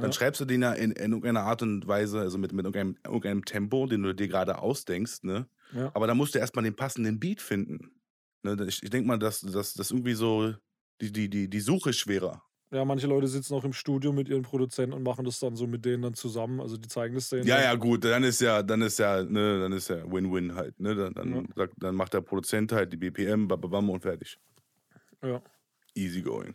Dann 0.00 0.12
Ja. 0.12 0.12
schreibst 0.12 0.40
du 0.40 0.44
den 0.46 0.62
ja 0.62 0.72
in, 0.72 0.92
in 0.92 1.12
irgendeiner 1.12 1.42
Art 1.44 1.62
und 1.62 1.86
Weise, 1.86 2.20
also 2.20 2.38
mit, 2.38 2.52
mit 2.52 2.64
irgendeinem, 2.66 2.96
irgendeinem 3.04 3.44
Tempo, 3.44 3.86
den 3.86 4.02
du 4.02 4.14
dir 4.14 4.28
gerade 4.28 4.58
ausdenkst, 4.58 5.24
ne? 5.24 5.48
Ja. 5.72 5.94
Aber 5.94 6.06
da 6.06 6.14
musst 6.14 6.34
du 6.34 6.38
erstmal 6.38 6.64
den 6.64 6.76
passenden 6.76 7.20
Beat 7.20 7.40
finden. 7.42 8.00
Ne? 8.42 8.56
Ich, 8.68 8.82
ich 8.82 8.90
denke 8.90 9.08
mal, 9.08 9.18
dass 9.18 9.40
das 9.40 9.90
irgendwie 9.90 10.14
so 10.14 10.54
die, 11.00 11.12
die, 11.12 11.28
die, 11.30 11.48
die 11.50 11.60
Suche 11.60 11.90
ist 11.90 11.98
schwerer. 11.98 12.42
Ja, 12.72 12.84
manche 12.84 13.08
Leute 13.08 13.26
sitzen 13.26 13.54
auch 13.54 13.64
im 13.64 13.72
Studio 13.72 14.12
mit 14.12 14.28
ihren 14.28 14.42
Produzenten 14.42 14.92
und 14.92 15.02
machen 15.02 15.24
das 15.24 15.40
dann 15.40 15.56
so 15.56 15.66
mit 15.66 15.84
denen 15.84 16.02
dann 16.02 16.14
zusammen. 16.14 16.60
Also 16.60 16.76
die 16.76 16.88
zeigen 16.88 17.16
das 17.16 17.28
denen. 17.28 17.46
Ja, 17.46 17.60
ja, 17.60 17.74
gut, 17.74 18.04
dann 18.04 18.22
ist 18.22 18.40
ja, 18.40 18.62
dann 18.62 18.82
ist 18.82 18.98
ja, 19.00 19.24
ne, 19.24 19.58
dann 19.60 19.72
ist 19.72 19.88
ja 19.88 20.04
Win-Win 20.10 20.54
halt, 20.54 20.78
ne? 20.78 20.94
Dann, 20.94 21.14
dann, 21.14 21.34
Ja. 21.34 21.42
sagt, 21.56 21.74
dann 21.78 21.96
macht 21.96 22.14
der 22.14 22.20
Produzent 22.20 22.70
halt 22.70 22.92
die 22.92 22.96
BPM, 22.96 23.48
bababam 23.48 23.90
und 23.90 24.02
fertig. 24.02 24.38
Ja. 25.22 25.42
Easy 25.94 26.22
going. 26.22 26.54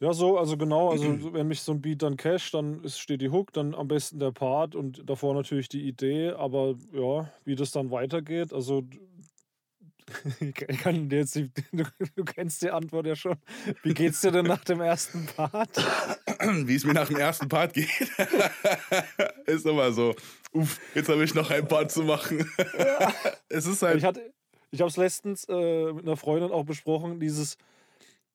Ja, 0.00 0.12
so, 0.12 0.38
also 0.38 0.56
genau, 0.56 0.90
also 0.90 1.18
so, 1.18 1.32
wenn 1.32 1.48
mich 1.48 1.60
so 1.62 1.72
ein 1.72 1.80
Beat 1.80 2.02
dann 2.02 2.16
casht, 2.16 2.54
dann 2.54 2.84
ist, 2.84 2.98
steht 3.00 3.20
die 3.20 3.30
Hook, 3.30 3.52
dann 3.52 3.74
am 3.74 3.88
besten 3.88 4.18
der 4.20 4.30
Part 4.32 4.74
und 4.76 5.08
davor 5.08 5.34
natürlich 5.34 5.68
die 5.68 5.88
Idee, 5.88 6.30
aber 6.30 6.76
ja, 6.92 7.32
wie 7.44 7.56
das 7.56 7.72
dann 7.72 7.90
weitergeht, 7.90 8.52
also 8.52 8.84
ich 10.40 10.78
kann 10.78 11.08
dir 11.08 11.20
jetzt 11.20 11.36
nicht, 11.36 11.52
du, 11.72 11.84
du 12.14 12.24
kennst 12.24 12.62
die 12.62 12.70
Antwort 12.70 13.06
ja 13.06 13.16
schon. 13.16 13.36
Wie 13.82 13.94
geht's 13.94 14.20
dir 14.20 14.30
denn 14.30 14.46
nach 14.46 14.64
dem 14.64 14.80
ersten 14.80 15.26
Part? 15.26 15.76
Wie 16.66 16.74
es 16.74 16.84
mir 16.84 16.94
nach 16.94 17.08
dem 17.08 17.16
ersten 17.16 17.48
Part 17.48 17.74
geht, 17.74 17.88
ist 19.46 19.66
immer 19.66 19.92
so, 19.92 20.14
uff, 20.52 20.80
jetzt 20.94 21.08
habe 21.08 21.24
ich 21.24 21.34
noch 21.34 21.50
ein 21.50 21.66
Part 21.66 21.90
zu 21.90 22.02
machen. 22.02 22.50
es 23.48 23.66
ist 23.66 23.82
halt, 23.82 23.96
Ich 23.96 24.04
hatte, 24.04 24.32
ich 24.70 24.80
habe 24.80 24.90
es 24.90 24.96
letztens 24.96 25.44
äh, 25.48 25.92
mit 25.92 26.04
einer 26.04 26.16
Freundin 26.16 26.50
auch 26.50 26.64
besprochen, 26.64 27.20
dieses 27.20 27.56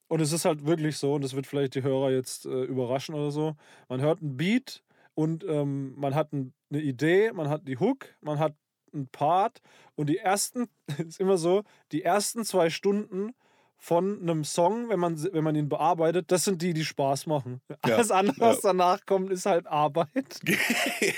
und 0.08 0.22
es 0.22 0.32
ist 0.32 0.46
halt 0.46 0.66
wirklich 0.66 0.98
so, 0.98 1.16
und 1.16 1.24
das 1.24 1.36
wird 1.36 1.48
vielleicht 1.48 1.76
die 1.76 1.82
Hörer 1.82 2.12
jetzt 2.12 2.46
äh, 2.46 2.64
überraschen 2.66 3.16
oder 3.16 3.32
so. 3.32 3.56
Man 3.90 4.00
hört 4.02 4.22
einen 4.22 4.38
Beat 4.38 4.84
und 5.16 5.44
ähm, 5.44 5.94
man 5.98 6.14
hat 6.14 6.34
ein, 6.34 6.54
eine 6.70 6.82
Idee, 6.82 7.32
man 7.34 7.50
hat 7.50 7.68
die 7.68 7.80
Hook, 7.80 8.16
man 8.22 8.38
hat 8.38 8.56
einen 8.94 9.08
Part 9.08 9.62
und 9.96 10.08
die 10.08 10.18
ersten, 10.18 10.68
ist 10.98 11.20
immer 11.20 11.38
so, 11.38 11.64
die 11.92 12.04
ersten 12.04 12.44
zwei 12.46 12.70
Stunden 12.70 13.34
von 13.78 14.22
einem 14.22 14.46
Song, 14.46 14.88
wenn 14.88 15.00
man, 15.00 15.22
wenn 15.34 15.44
man 15.44 15.56
ihn 15.56 15.68
bearbeitet, 15.68 16.32
das 16.32 16.46
sind 16.46 16.62
die, 16.62 16.74
die 16.74 16.86
Spaß 16.86 17.26
machen. 17.28 17.60
Ja, 17.70 17.76
Alles 17.96 18.12
andere, 18.12 18.38
ja. 18.40 18.48
was 18.48 18.62
danach 18.62 19.06
kommt, 19.06 19.30
ist 19.30 19.46
halt 19.46 19.68
Arbeit. 19.68 20.40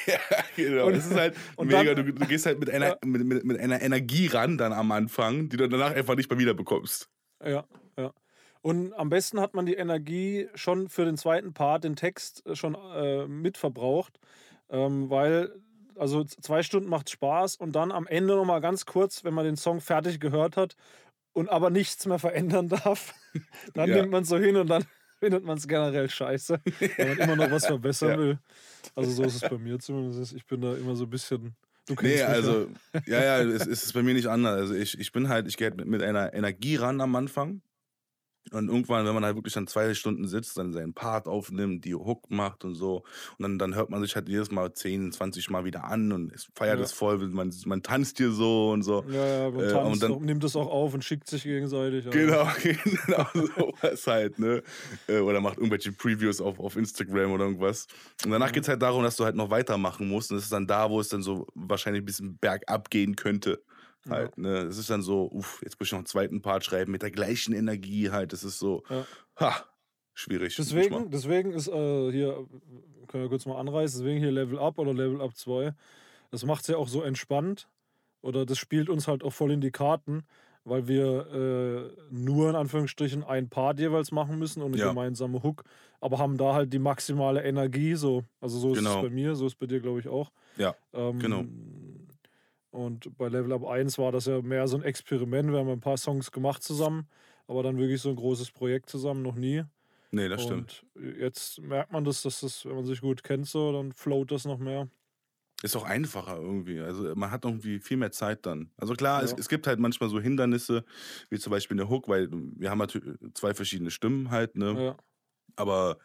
ja, 0.08 0.18
genau. 0.56 0.88
Und- 0.88 0.96
es 0.96 1.06
ist 1.06 1.16
halt 1.16 1.36
und 1.58 1.68
mega. 1.68 1.94
dann- 1.94 2.06
du, 2.08 2.14
du 2.14 2.26
gehst 2.26 2.46
halt 2.48 2.60
mit 2.60 2.70
einer, 2.72 2.88
Ja. 2.88 2.98
mit, 3.06 3.24
mit, 3.24 3.46
mit 3.46 3.60
einer 3.60 3.82
Energie 3.84 4.28
ran 4.28 4.58
dann 4.58 4.74
am 4.74 4.92
Anfang, 4.92 5.48
die 5.50 5.58
du 5.58 5.70
danach 5.70 5.94
einfach 5.94 6.16
nicht 6.16 6.30
mehr 6.30 6.40
wiederbekommst. 6.40 7.08
Ja, 7.46 7.66
ja. 8.00 8.12
Und 8.62 8.94
am 8.94 9.10
besten 9.10 9.40
hat 9.40 9.54
man 9.54 9.68
die 9.68 9.76
Energie 9.76 10.48
schon 10.56 10.90
für 10.90 11.06
den 11.06 11.18
zweiten 11.18 11.54
Part, 11.54 11.84
den 11.84 11.96
Text 11.96 12.44
äh, 12.48 12.56
schon 12.56 12.74
äh, 12.96 13.28
mitverbraucht, 13.28 14.18
ähm, 14.70 15.12
weil 15.12 15.54
also 15.98 16.24
zwei 16.24 16.64
Stunden 16.64 16.90
macht 16.90 17.10
Spaß 17.10 17.58
und 17.58 17.74
dann 17.74 17.92
am 17.92 18.08
Ende 18.08 18.36
nochmal 18.36 18.62
ganz 18.62 18.86
kurz, 18.86 19.24
wenn 19.24 19.34
man 19.34 19.46
den 19.46 19.58
Song 19.58 19.82
fertig 19.82 20.20
gehört 20.20 20.58
hat 20.58 20.76
und 21.34 21.50
aber 21.50 21.70
nichts 21.70 22.06
mehr 22.06 22.20
verändern 22.20 22.70
darf, 22.70 23.14
dann 23.74 23.90
Ja. 23.90 23.98
nimmt 23.98 24.12
man 24.12 24.24
so 24.24 24.38
hin 24.38 24.56
und 24.58 24.68
dann 24.68 24.86
findet 25.20 25.44
man 25.44 25.58
es 25.58 25.68
generell 25.68 26.10
scheiße, 26.10 26.60
weil 26.98 27.08
man 27.08 27.18
immer 27.20 27.36
noch 27.36 27.52
was 27.52 27.66
verbessern 27.66 28.10
Ja. 28.12 28.18
will. 28.18 28.40
Also 28.96 29.12
so 29.12 29.24
ist 29.26 29.36
es 29.36 29.50
bei 29.50 29.58
mir 29.58 29.80
zumindest. 29.80 30.34
Ich 30.34 30.46
bin 30.46 30.62
da 30.62 30.76
immer 30.76 30.96
so 30.96 31.06
ein 31.06 31.10
bisschen. 31.10 31.56
Du 31.88 31.96
kennst 31.96 32.04
Nee, 32.04 32.22
also, 32.24 32.68
ja, 33.06 33.24
ja, 33.24 33.42
es, 33.42 33.68
es 33.68 33.84
ist 33.86 33.94
bei 33.94 34.02
mir 34.04 34.14
nicht 34.14 34.28
anders. 34.28 34.60
Also 34.60 34.74
ich, 34.74 34.98
ich 35.00 35.12
bin 35.12 35.30
halt, 35.30 35.48
ich 35.48 35.58
gehe 35.58 35.68
halt 35.68 35.78
mit, 35.78 35.88
mit 35.88 36.02
einer 36.02 36.34
Energie 36.34 36.76
ran 36.78 37.00
am 37.02 37.16
Anfang. 37.16 37.62
Und 38.52 38.70
irgendwann, 38.70 39.06
wenn 39.08 39.14
man 39.16 39.26
halt 39.26 39.36
wirklich 39.36 39.54
dann 39.56 39.66
zwei 39.66 39.94
Stunden 39.96 40.28
sitzt, 40.28 40.56
dann 40.58 40.72
seinen 40.72 40.94
Part 40.94 41.28
aufnimmt, 41.28 41.84
die 41.84 41.96
Hook 41.96 42.30
macht 42.30 42.64
und 42.64 42.76
so. 42.76 42.98
Und 43.38 43.44
dann, 43.44 43.58
dann 43.58 43.74
hört 43.76 43.90
man 43.90 44.02
sich 44.04 44.16
halt 44.16 44.30
jedes 44.30 44.52
Mal 44.52 44.72
10, 44.72 45.12
20 45.12 45.50
Mal 45.50 45.66
wieder 45.66 45.86
an 45.86 46.12
und 46.12 46.32
es 46.32 46.48
feiert 46.56 46.78
Ja. 46.78 46.86
es 46.86 46.92
voll. 46.92 47.18
Man, 47.30 47.52
man 47.66 47.82
tanzt 47.82 48.18
hier 48.18 48.30
so 48.32 48.70
und 48.72 48.84
so. 48.84 49.04
Ja, 49.10 49.26
ja, 49.26 49.50
man 49.52 49.60
Äh, 49.64 49.72
tanzt 49.72 49.94
und 49.94 50.04
dann- 50.04 50.12
auch, 50.14 50.20
nimmt 50.22 50.44
es 50.44 50.56
auch 50.56 50.68
auf 50.70 50.94
und 50.94 51.04
schickt 51.04 51.28
sich 51.28 51.42
gegenseitig. 51.44 52.06
aber- 52.06 52.16
Genau, 52.16 52.48
genau 53.06 53.28
sowas 53.34 54.06
halt, 54.08 54.38
ne? 54.38 54.62
Äh, 55.08 55.20
Oder 55.20 55.42
macht 55.42 55.58
irgendwelche 55.58 55.92
Previews 55.92 56.40
auf, 56.40 56.60
auf 56.60 56.76
Instagram 56.76 57.32
oder 57.32 57.46
irgendwas. 57.46 57.88
Und 58.24 58.30
danach 58.32 58.52
geht 58.52 58.64
es 58.64 58.70
halt 58.70 58.82
darum, 58.82 59.02
dass 59.04 59.16
du 59.16 59.26
halt 59.26 59.36
noch 59.36 59.50
weitermachen 59.50 60.08
musst. 60.08 60.30
Und 60.32 60.38
das 60.38 60.44
ist 60.46 60.54
dann 60.54 60.68
da, 60.68 60.90
wo 60.90 61.00
es 61.00 61.10
dann 61.10 61.24
so 61.24 61.48
wahrscheinlich 61.56 62.04
ein 62.04 62.06
bisschen 62.06 62.38
bergab 62.38 62.90
gehen 62.92 63.16
könnte. 63.16 63.64
Halt, 64.10 64.38
ne? 64.38 64.58
Es 64.60 64.78
ist 64.78 64.90
dann 64.90 65.02
so, 65.02 65.30
uff, 65.32 65.62
jetzt 65.64 65.80
muss 65.80 65.88
ich 65.88 65.92
noch 65.92 66.00
einen 66.00 66.06
zweiten 66.06 66.42
Part 66.42 66.64
schreiben 66.66 66.92
mit 66.92 67.02
der 67.02 67.12
gleichen 67.12 67.54
Energie 67.54 68.12
halt. 68.12 68.34
Das 68.34 68.44
ist 68.44 68.60
so, 68.60 68.84
Ja. 68.90 69.06
ha, 69.40 69.66
schwierig. 70.14 70.56
Deswegen, 70.58 71.12
deswegen 71.12 71.52
ist 71.54 71.68
äh, 71.68 72.12
hier, 72.12 72.48
können 73.08 73.24
wir 73.24 73.30
kurz 73.30 73.46
mal 73.46 73.60
anreißen, 73.60 74.00
deswegen 74.02 74.20
hier 74.20 74.32
Level 74.32 74.60
Up 74.60 74.78
oder 74.80 74.94
Level 74.94 75.22
Up 75.22 75.36
2. 75.36 75.74
Das 76.32 76.46
macht 76.46 76.62
es 76.62 76.68
ja 76.68 76.78
auch 76.78 76.88
so 76.88 77.02
entspannt. 77.04 77.70
Oder 78.22 78.46
das 78.46 78.58
spielt 78.58 78.90
uns 78.90 79.08
halt 79.08 79.24
auch 79.24 79.34
voll 79.34 79.52
in 79.52 79.62
die 79.62 79.72
Karten, 79.72 80.24
weil 80.66 80.88
wir 80.88 81.94
äh, 81.98 82.04
nur 82.12 82.50
in 82.50 82.56
Anführungsstrichen 82.56 83.24
ein 83.24 83.50
Part 83.50 83.80
jeweils 83.80 84.12
machen 84.12 84.40
müssen 84.40 84.62
und 84.64 84.70
eine 84.74 84.80
Ja. 84.80 84.88
gemeinsame 84.90 85.44
Hook, 85.44 85.64
aber 86.02 86.18
haben 86.20 86.38
da 86.38 86.54
halt 86.56 86.74
die 86.74 86.80
maximale 86.80 87.44
Energie. 87.44 87.96
So. 87.96 88.24
Also 88.42 88.60
so 88.60 88.74
ist 88.74 88.80
Genau. 88.80 88.96
es 88.96 89.02
bei 89.02 89.10
mir, 89.12 89.36
so 89.36 89.46
ist 89.46 89.54
es 89.54 89.60
bei 89.60 89.68
dir, 89.68 89.80
glaube 89.80 90.00
ich, 90.00 90.08
auch. 90.08 90.32
Ja, 90.58 90.76
Ähm, 90.94 91.20
genau. 91.20 91.46
Und 92.76 93.18
bei 93.18 93.30
Level 93.30 93.54
Up 93.54 93.66
1 93.66 93.98
war 93.98 94.12
das 94.12 94.26
ja 94.26 94.42
mehr 94.42 94.68
so 94.68 94.76
ein 94.76 94.84
Experiment. 94.84 95.50
Wir 95.52 95.60
haben 95.60 95.70
ein 95.70 95.80
paar 95.80 95.98
Songs 95.98 96.30
gemacht 96.32 96.62
zusammen, 96.62 97.08
aber 97.48 97.64
dann 97.64 97.78
wirklich 97.78 98.02
so 98.02 98.10
ein 98.10 98.18
großes 98.18 98.52
Projekt 98.52 98.90
zusammen 98.90 99.22
noch 99.22 99.36
nie. 99.36 99.64
Nee, 100.12 100.28
das 100.28 100.44
stimmt. 100.44 100.86
Und 100.94 101.18
jetzt 101.18 101.62
merkt 101.62 101.94
man 101.94 102.04
das, 102.04 102.22
dass 102.22 102.42
das, 102.42 102.66
wenn 102.66 102.76
man 102.76 102.86
sich 102.86 103.00
gut 103.00 103.24
kennt, 103.24 103.48
so, 103.48 103.72
dann 103.72 103.94
float 103.94 104.32
das 104.32 104.44
noch 104.46 104.60
mehr. 104.60 104.90
Ist 105.64 105.76
auch 105.78 105.86
einfacher 105.86 106.36
irgendwie. 106.38 106.82
Also 106.82 107.16
man 107.16 107.32
hat 107.32 107.46
irgendwie 107.46 107.80
viel 107.80 107.96
mehr 107.96 108.12
Zeit 108.12 108.46
dann. 108.46 108.72
Also 108.76 108.94
klar, 108.94 109.24
es, 109.24 109.32
Ja. 109.32 109.38
es 109.40 109.48
gibt 109.48 109.68
halt 109.68 109.80
manchmal 109.80 110.10
so 110.10 110.20
Hindernisse, 110.20 110.84
wie 111.30 111.40
zum 111.40 111.52
Beispiel 111.52 111.80
eine 111.80 111.90
Hook, 111.90 112.10
weil 112.10 112.28
wir 112.32 112.70
haben 112.70 112.78
natürlich 112.78 113.18
zwei 113.34 113.54
verschiedene 113.54 113.90
Stimmen 113.90 114.32
halt, 114.32 114.58
ne? 114.58 114.84
Ja. 114.84 114.98
Aber 115.56 115.98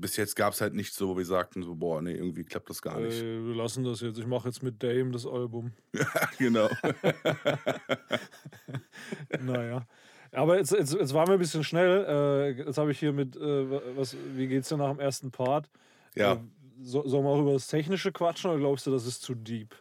bis 0.00 0.16
jetzt 0.16 0.36
gab 0.36 0.52
es 0.52 0.60
halt 0.60 0.74
nicht 0.74 0.94
so, 0.94 1.08
wo 1.08 1.16
wir 1.16 1.24
sagten, 1.24 1.62
so, 1.62 1.74
boah, 1.74 2.00
nee, 2.00 2.12
irgendwie 2.12 2.44
klappt 2.44 2.70
das 2.70 2.80
gar 2.80 3.00
nicht. 3.00 3.22
Äh, 3.22 3.46
wir 3.46 3.54
lassen 3.54 3.84
das 3.84 4.00
jetzt. 4.00 4.18
Ich 4.18 4.26
mache 4.26 4.48
jetzt 4.48 4.62
mit 4.62 4.82
Dame 4.82 5.10
das 5.10 5.26
Album. 5.26 5.72
genau. 6.38 6.68
naja. 9.40 9.86
Aber 10.32 10.58
jetzt, 10.58 10.72
jetzt, 10.72 10.94
jetzt 10.94 11.14
waren 11.14 11.26
wir 11.26 11.34
ein 11.34 11.38
bisschen 11.38 11.64
schnell. 11.64 12.04
Äh, 12.06 12.64
jetzt 12.64 12.78
habe 12.78 12.92
ich 12.92 12.98
hier 12.98 13.12
mit, 13.12 13.36
äh, 13.36 13.96
was, 13.96 14.16
wie 14.34 14.46
geht's 14.46 14.68
dir 14.68 14.76
nach 14.76 14.90
dem 14.90 15.00
ersten 15.00 15.30
Part? 15.30 15.70
Ja. 16.14 16.34
Äh, 16.34 16.38
so, 16.80 17.06
sollen 17.08 17.24
wir 17.24 17.30
auch 17.30 17.40
über 17.40 17.54
das 17.54 17.66
Technische 17.66 18.12
quatschen 18.12 18.50
oder 18.50 18.60
glaubst 18.60 18.86
du, 18.86 18.90
das 18.90 19.06
ist 19.06 19.22
zu 19.22 19.34
deep? 19.34 19.74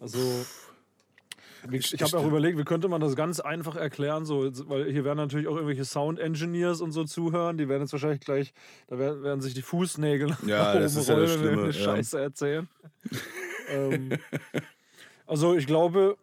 Also, 0.00 0.18
ich, 0.18 0.46
Ich- 1.70 1.92
ich 1.94 2.02
habe 2.02 2.16
auch 2.18 2.26
überlegt, 2.26 2.58
wie 2.58 2.64
könnte 2.64 2.88
man 2.88 3.00
das 3.00 3.16
ganz 3.16 3.40
einfach 3.40 3.76
erklären, 3.76 4.24
so, 4.24 4.48
weil 4.68 4.90
hier 4.90 5.04
werden 5.04 5.18
natürlich 5.18 5.48
auch 5.48 5.54
irgendwelche 5.56 5.84
Sound 5.84 6.18
Engineers 6.18 6.80
und 6.80 6.92
so 6.92 7.04
zuhören, 7.04 7.58
die 7.58 7.68
werden 7.68 7.82
jetzt 7.82 7.92
wahrscheinlich 7.92 8.20
gleich, 8.20 8.52
da 8.88 8.98
werden, 8.98 9.22
werden 9.22 9.40
sich 9.40 9.54
die 9.54 9.62
Fußnägel 9.62 10.36
Ja, 10.46 10.78
das 10.78 10.96
ist 10.96 11.08
ja 11.08 11.16
das 11.16 11.30
rollen, 11.38 11.44
wenn 11.44 11.64
wir 11.64 11.72
Schlimme, 11.72 11.92
eine 11.92 11.94
ja. 11.96 11.96
Scheiße 11.96 12.20
erzählen. 12.20 12.68
ähm, 13.70 14.10
also 15.26 15.54
ich 15.54 15.66
glaube, 15.66 16.16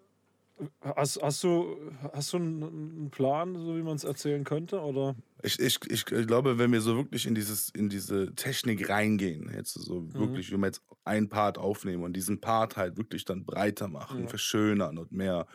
hast, 0.82 1.22
hast, 1.22 1.44
du, 1.44 1.91
hast 2.13 2.34
du 2.34 2.38
einen 2.38 3.12
Plan, 3.12 3.56
so 3.56 3.76
wie 3.78 3.84
man 3.84 3.96
es 3.96 4.04
erzählen 4.04 4.44
könnte? 4.44 4.82
Oder? 4.82 5.15
Ich, 5.44 5.60
ich, 5.60 5.80
ich 5.91 6.06
glaube, 6.06 6.58
wenn 6.58 6.72
wir 6.72 6.82
so 6.82 6.96
wirklich 6.96 7.28
in, 7.28 7.36
dieses, 7.36 7.70
in 7.70 7.89
diese 7.89 8.34
Technik 8.36 8.89
reingehen, 8.89 9.52
jetzt 9.54 9.74
so 9.74 10.08
Mhm. 10.13 10.18
wirklich, 10.18 10.52
wenn 10.52 10.62
wir 10.62 10.68
jetzt 10.68 10.82
einen 11.04 11.30
Part 11.30 11.58
aufnehmen 11.58 12.04
und 12.04 12.13
diesen 12.13 12.41
Part 12.41 12.78
halt 12.78 12.98
wirklich 12.98 13.26
dann 13.26 13.46
breiter 13.46 13.88
machen, 13.88 14.24
Ja. 14.24 14.30
verschönern 14.30 14.98
und 14.98 15.12
mehr 15.12 15.46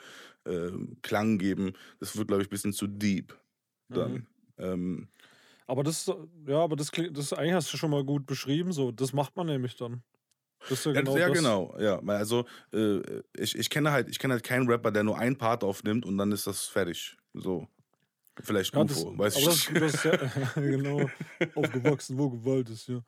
ähm, 0.47 0.99
Klang 1.03 1.39
geben, 1.39 1.73
das 1.99 2.17
wird, 2.17 2.29
glaube 2.29 2.43
ich, 2.43 2.49
ein 2.49 2.51
bisschen 2.53 2.73
zu 2.75 2.87
deep 2.87 3.39
dann. 3.93 4.13
Mhm. 4.13 4.27
Ähm, 4.59 5.09
Aber 5.67 5.85
das, 5.85 6.11
ja, 6.47 6.59
aber 6.63 6.77
das 6.77 6.91
klingt, 6.93 7.17
das 7.17 7.33
eigentlich 7.33 7.55
hast 7.55 7.73
du 7.73 7.77
schon 7.77 7.91
mal 7.91 8.05
gut 8.05 8.27
beschrieben, 8.27 8.73
so. 8.73 8.91
Das 8.93 9.13
macht 9.13 9.37
man 9.37 9.47
nämlich 9.47 9.77
dann. 9.77 10.03
Das 10.69 10.79
ist 10.79 10.85
ja 10.87 10.93
genau 10.93 11.17
ja 11.17 11.29
das. 11.29 11.39
genau. 11.39 11.75
Ja, 11.79 12.01
also 12.07 12.45
äh, 12.73 13.01
ich, 13.37 13.59
ich 13.59 13.71
kenne 13.71 13.91
halt, 13.93 14.09
ich 14.09 14.19
kenne 14.19 14.35
halt 14.35 14.45
keinen 14.45 14.69
Rapper, 14.69 14.91
der 14.91 15.03
nur 15.05 15.19
einen 15.19 15.37
Part 15.37 15.65
aufnimmt 15.65 16.05
und 16.05 16.19
dann 16.19 16.33
ist 16.33 16.47
das 16.47 16.67
fertig. 16.67 17.17
So. 17.35 17.67
Vielleicht 18.43 18.75
Ja, 18.75 18.85
das, 18.85 19.05
UFO, 19.05 19.19
weiß 19.19 19.37
aber 19.37 19.53
ich 19.53 19.67
das, 19.67 19.81
das 19.81 19.95
ist 19.95 20.05
ja, 20.05 20.17
genau, 20.55 21.11
aufgewachsen, 21.55 22.17
wo 22.17 22.31
Gewalt 22.31 22.71
ist, 22.71 22.89
ja. 22.89 23.03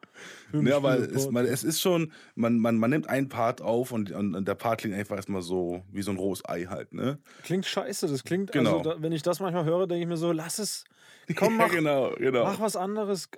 Ja, 0.53 0.83
weil 0.83 1.03
es, 1.05 1.31
man, 1.31 1.47
es 1.47 1.65
ist 1.65 1.81
schon, 1.81 2.13
man, 2.35 2.59
man, 2.59 2.77
man 2.77 2.91
nimmt 2.91 3.09
einen 3.09 3.29
Part 3.29 3.63
auf 3.63 3.93
und, 3.93 4.11
und, 4.11 4.45
der 4.47 4.55
Part 4.55 4.81
klingt 4.81 4.95
einfach 4.95 5.17
erstmal 5.17 5.43
so 5.43 5.85
wie 5.91 6.03
so 6.03 6.11
ein 6.11 6.17
rohes 6.17 6.45
Ei 6.47 6.65
halt, 6.65 6.93
ne? 6.93 7.19
Klingt 7.45 7.67
scheiße, 7.67 8.09
das 8.09 8.25
klingt, 8.25 8.53
Genau. 8.53 8.79
also 8.79 8.91
da, 8.91 9.03
wenn 9.03 9.13
ich 9.13 9.23
das 9.23 9.41
manchmal 9.41 9.65
höre, 9.65 9.87
denke 9.87 10.03
ich 10.03 10.09
mir 10.09 10.17
so, 10.17 10.33
lass 10.33 10.59
es, 10.59 10.85
komm, 11.37 11.57
mach, 11.57 11.69
ja, 11.69 11.75
genau, 11.75 12.11
genau. 12.17 12.45
mach 12.45 12.61
was 12.61 12.77
anderes, 12.77 13.31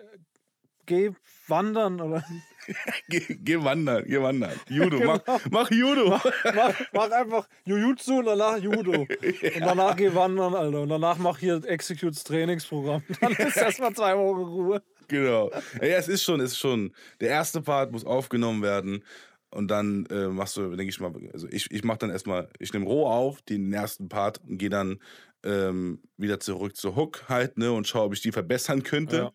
geh 0.87 1.13
wandern 1.47 2.01
oder 2.01 2.25
Geh, 3.09 3.21
geh 3.41 3.63
wandern, 3.63 4.05
geh 4.07 4.21
wandern. 4.21 4.53
Judo, 4.69 4.99
Genau. 4.99 5.21
mach, 5.27 5.41
mach 5.51 5.71
Judo. 5.71 6.11
mach, 6.55 6.75
mach 6.93 7.11
einfach 7.11 7.49
Jujutsu 7.65 8.19
und 8.19 8.27
danach 8.27 8.59
Judo. 8.59 8.93
Und 9.55 9.61
danach 9.61 9.97
geh 9.97 10.15
wandern, 10.15 10.55
Alter. 10.55 10.81
Und 10.83 10.89
danach 10.89 11.19
mach 11.19 11.39
hier 11.39 11.63
Executes 11.67 12.25
Trainingsprogramm. 12.25 13.03
Dann 13.21 13.33
ist 13.33 13.57
erstmal 13.57 13.93
zwei 13.95 14.17
Wochen 14.17 14.41
Ruhe. 14.43 14.83
genau. 15.09 15.51
Ja, 15.81 15.99
es 15.99 16.09
ist 16.09 16.23
schon, 16.23 16.41
es 16.41 16.53
ist 16.53 16.59
schon. 16.59 16.93
Der 17.21 17.29
erste 17.31 17.61
Part 17.61 17.93
muss 17.93 18.05
aufgenommen 18.05 18.63
werden. 18.63 19.05
Und 19.51 19.71
dann 19.71 20.07
äh, 20.07 20.27
machst 20.29 20.57
du, 20.57 20.75
denke 20.75 20.91
ich 20.91 20.99
mal, 20.99 21.13
also 21.33 21.47
ich, 21.49 21.71
ich 21.71 21.85
mache 21.85 21.99
dann 21.99 22.11
erstmal, 22.11 22.49
ich 22.59 22.73
nehme 22.73 22.87
roh 22.87 23.07
auf, 23.07 23.41
den 23.43 23.73
ersten 23.73 24.09
Part 24.09 24.39
und 24.39 24.59
gehe 24.59 24.69
dann 24.71 25.01
ähm, 25.45 26.03
wieder 26.17 26.41
zurück 26.41 26.75
zur 26.77 26.97
Hook 26.97 27.29
halt, 27.29 27.57
ne, 27.57 27.71
und 27.71 27.87
schaue, 27.87 28.07
ob 28.07 28.15
ich 28.15 28.21
die 28.21 28.33
verbessern 28.33 28.83
könnte. 28.83 29.17
Ja. 29.17 29.33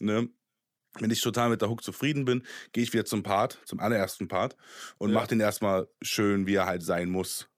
Ne? 0.00 0.28
Wenn 0.98 1.10
ich 1.10 1.20
total 1.22 1.48
mit 1.50 1.62
der 1.62 1.70
Hook 1.70 1.82
zufrieden 1.82 2.24
bin, 2.24 2.42
gehe 2.72 2.82
ich 2.84 2.92
wieder 2.92 3.04
zum 3.04 3.22
Part, 3.22 3.60
zum 3.64 3.80
allerersten 3.80 4.28
Part 4.28 4.56
und 4.98 5.10
Ja. 5.10 5.14
mache 5.16 5.28
den 5.28 5.40
erstmal 5.40 5.88
schön, 6.02 6.46
wie 6.46 6.54
er 6.54 6.66
halt 6.66 6.82
sein 6.82 7.08
muss. 7.10 7.48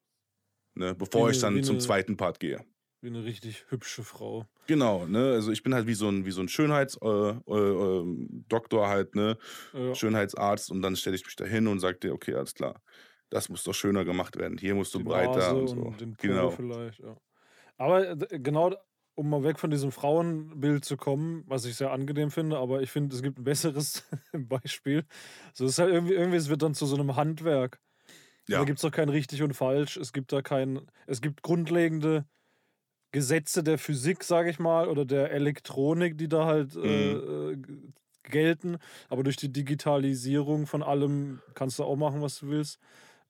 Ne? 0.74 0.94
Bevor 0.94 1.28
Wie 1.28 1.32
ich 1.32 1.38
ne- 1.38 1.42
dann 1.42 1.56
wie 1.56 1.62
zum 1.62 1.76
ne- 1.76 1.82
zweiten 1.82 2.16
Part 2.16 2.40
gehe. 2.40 2.64
Wie 3.00 3.08
eine 3.08 3.24
richtig 3.24 3.66
hübsche 3.68 4.02
Frau. 4.02 4.46
Genau, 4.66 5.04
ne? 5.06 5.32
Also 5.32 5.52
ich 5.52 5.62
bin 5.62 5.74
halt 5.74 5.86
wie 5.86 5.94
so 5.94 6.08
ein, 6.08 6.24
wie 6.24 6.30
so 6.30 6.40
ein 6.40 6.48
Schönheitsdoktor 6.48 7.44
äh, 7.46 8.00
äh, 8.00 8.00
ähm, 8.00 8.88
halt, 8.88 9.14
ne? 9.14 9.36
Ja. 9.74 9.94
Schönheitsarzt 9.94 10.70
und 10.70 10.80
dann 10.80 10.96
stelle 10.96 11.16
ich 11.16 11.24
mich 11.24 11.36
da 11.36 11.44
hin 11.44 11.66
und 11.66 11.80
sage 11.80 11.98
dir, 11.98 12.14
okay, 12.14 12.34
alles 12.34 12.54
klar, 12.54 12.80
das 13.28 13.48
muss 13.50 13.62
doch 13.64 13.74
schöner 13.74 14.04
gemacht 14.04 14.36
werden. 14.36 14.56
Hier 14.56 14.74
musst 14.74 14.94
du 14.94 14.98
die 14.98 15.04
breiter 15.04 15.36
Nase 15.36 15.54
und 15.56 15.68
so. 15.68 15.76
und 15.76 16.00
den 16.00 16.16
genau. 16.16 16.50
vielleicht, 16.50 17.00
ja. 17.00 17.16
Aber 17.76 18.08
äh, 18.08 18.16
genau, 18.38 18.74
um 19.14 19.30
mal 19.30 19.44
weg 19.44 19.58
von 19.58 19.70
diesem 19.70 19.92
Frauenbild 19.92 20.84
zu 20.84 20.96
kommen, 20.96 21.44
was 21.46 21.64
ich 21.64 21.76
sehr 21.76 21.92
angenehm 21.92 22.30
finde, 22.30 22.58
aber 22.58 22.82
ich 22.82 22.90
finde, 22.90 23.14
es 23.14 23.22
gibt 23.22 23.38
ein 23.38 23.44
besseres 23.44 24.04
Beispiel. 24.32 25.04
So, 25.52 25.64
es 25.66 25.72
ist 25.72 25.78
halt 25.78 25.92
irgendwie, 25.92 26.14
irgendwie, 26.14 26.36
es 26.36 26.48
wird 26.48 26.62
dann 26.62 26.74
zu 26.74 26.86
so 26.86 26.96
einem 26.96 27.16
Handwerk. 27.16 27.80
Ja. 28.48 28.58
Da 28.58 28.64
gibt 28.64 28.78
es 28.78 28.82
doch 28.82 28.90
kein 28.90 29.08
richtig 29.08 29.42
und 29.42 29.54
falsch. 29.54 29.96
Es 29.96 30.12
gibt 30.12 30.32
da 30.32 30.42
kein, 30.42 30.80
es 31.06 31.20
gibt 31.20 31.42
grundlegende 31.42 32.26
Gesetze 33.12 33.62
der 33.62 33.78
Physik, 33.78 34.24
sage 34.24 34.50
ich 34.50 34.58
mal, 34.58 34.88
oder 34.88 35.04
der 35.04 35.30
Elektronik, 35.30 36.18
die 36.18 36.28
da 36.28 36.46
halt 36.46 36.74
äh, 36.74 36.78
Mhm. 36.78 37.54
äh, 38.24 38.30
gelten. 38.30 38.78
Aber 39.08 39.22
durch 39.22 39.36
die 39.36 39.52
Digitalisierung 39.52 40.66
von 40.66 40.82
allem 40.82 41.40
kannst 41.54 41.78
du 41.78 41.84
auch 41.84 41.96
machen, 41.96 42.22
was 42.22 42.40
du 42.40 42.48
willst. 42.48 42.80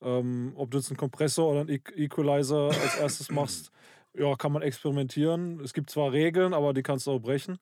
Ähm, 0.03 0.53
ob 0.57 0.71
du 0.71 0.79
jetzt 0.79 0.91
einen 0.91 0.97
Kompressor 0.97 1.51
oder 1.51 1.61
einen 1.61 1.69
Equalizer 1.97 2.69
als 2.69 2.97
erstes 2.97 3.31
machst, 3.31 3.71
ja, 4.17 4.37
kann 4.37 4.53
man 4.53 4.63
experimentieren. 4.63 5.61
Es 5.61 5.73
gibt 5.73 5.91
zwar 5.91 6.13
Regeln, 6.13 6.55
aber 6.55 6.73
die 6.75 6.83
kannst 6.83 7.07
du 7.07 7.13
auch 7.13 7.19
brechen. 7.21 7.59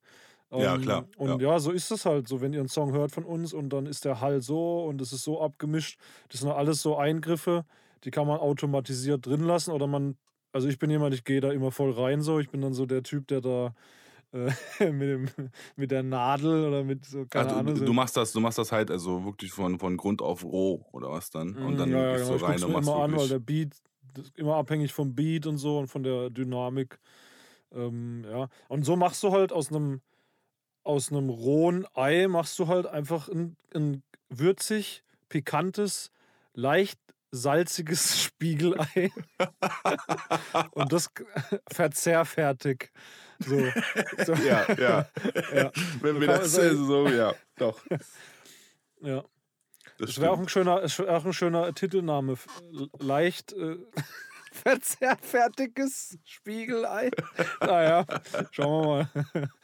Ja, 0.56 0.76
Ähm, 0.76 0.78
klar, 0.78 1.08
Und 1.16 1.40
ja. 1.42 1.58
so 1.60 1.70
ist 1.72 1.90
es 1.90 2.06
halt 2.06 2.28
so, 2.28 2.40
wenn 2.42 2.52
ihr 2.52 2.60
einen 2.60 2.68
Song 2.68 2.92
hört 2.92 3.12
von 3.12 3.24
uns 3.24 3.52
und 3.54 3.70
dann 3.70 3.86
ist 3.86 4.04
der 4.04 4.20
Hall 4.20 4.42
so 4.42 4.84
und 4.86 5.00
es 5.00 5.12
ist 5.12 5.24
so 5.24 5.40
abgemischt. 5.42 5.98
Das 6.30 6.40
sind 6.40 6.50
alles 6.50 6.82
so 6.82 6.96
Eingriffe, 6.98 7.64
die 8.04 8.10
kann 8.10 8.26
man 8.26 8.38
automatisiert 8.40 9.26
drin 9.26 9.42
lassen 9.44 9.72
oder 9.72 9.86
man, 9.86 10.16
also 10.52 10.68
ich 10.68 10.78
bin 10.78 10.90
jemand, 10.90 11.14
ich 11.14 11.24
gehe 11.24 11.40
da 11.40 11.52
immer 11.52 11.72
voll 11.72 11.92
rein 11.92 12.22
so. 12.22 12.38
Ich 12.40 12.50
bin 12.50 12.60
dann 12.62 12.74
so 12.74 12.86
der 12.86 13.02
Typ, 13.02 13.28
der 13.28 13.40
da 13.40 13.74
äh, 14.32 14.52
mit, 14.92 15.08
dem, 15.08 15.30
mit 15.76 15.90
der 15.92 16.02
Nadel 16.04 16.66
oder 16.68 16.84
mit 16.84 17.04
so, 17.06 17.26
keine 17.26 17.52
du, 17.52 17.54
Ahnung. 17.54 17.84
du- 17.84 17.92
machst 17.92 18.16
das, 18.16 18.32
du 18.32 18.40
machst 18.40 18.58
das 18.58 18.72
halt 18.72 18.90
also 18.90 19.24
wirklich 19.24 19.52
von, 19.52 19.78
von 19.78 19.96
Grund 19.96 20.22
auf 20.22 20.44
roh 20.44 20.86
oder 20.92 21.10
was 21.10 21.30
dann? 21.30 21.56
Und 21.56 21.76
Mm, 21.76 21.78
dann 21.78 21.90
ja, 21.90 22.10
ja, 22.12 22.16
gehst 22.16 22.28
genau. 22.28 22.34
du 22.34 22.36
Ich 22.36 22.44
rein 22.44 22.44
guck's 22.44 22.64
und 22.64 22.72
machst 22.72 22.94
immer 22.94 22.96
an, 22.96 23.14
weil 23.16 23.28
wirklich. 23.28 23.28
der 23.28 23.38
Beat, 23.38 23.82
immer 24.36 24.56
abhängig 24.56 24.92
vom 24.92 25.14
Beat 25.14 25.46
und 25.46 25.58
so 25.58 25.78
und 25.78 25.88
von 25.88 26.02
der 26.02 26.30
Dynamik. 26.30 26.98
Ähm, 27.72 28.24
ja. 28.28 28.48
Und 28.68 28.84
so 28.84 28.96
machst 28.96 29.22
du 29.22 29.32
halt 29.32 29.52
aus 29.52 29.70
einem 29.70 30.00
aus 30.84 31.12
einem 31.12 31.30
rohen 31.30 31.86
Ei 31.94 32.26
machst 32.26 32.58
du 32.58 32.66
halt 32.66 32.86
einfach 32.86 33.28
ein, 33.28 33.56
ein 33.74 34.02
würzig, 34.28 35.04
pikantes, 35.28 36.10
leicht 36.54 36.98
salziges 37.30 38.22
Spiegelei. 38.22 39.10
und 40.72 40.92
das 40.92 41.10
verzehrfertig. 41.70 42.90
So. 43.38 43.58
so. 44.24 44.34
ja, 44.34 44.66
ja. 44.74 45.08
Ja. 45.54 45.72
Wenn 46.00 46.20
wir 46.20 46.28
das 46.28 46.52
so, 46.52 47.08
ja, 47.08 47.34
doch. 47.56 47.80
ja. 49.00 49.24
Das 49.98 50.10
Das 50.10 50.20
wäre 50.20 50.32
auch 50.32 50.38
ein 50.38 50.48
schöner, 50.48 50.82
auch 51.08 51.24
ein 51.24 51.32
schöner 51.32 51.74
Titelname. 51.74 52.36
Leicht 52.98 53.52
äh, 53.52 53.76
verzehrfertiges 54.52 56.18
Spiegelei. 56.24 57.10
naja, 57.60 58.06
schauen 58.50 58.84
wir 58.84 59.22
mal. 59.34 59.48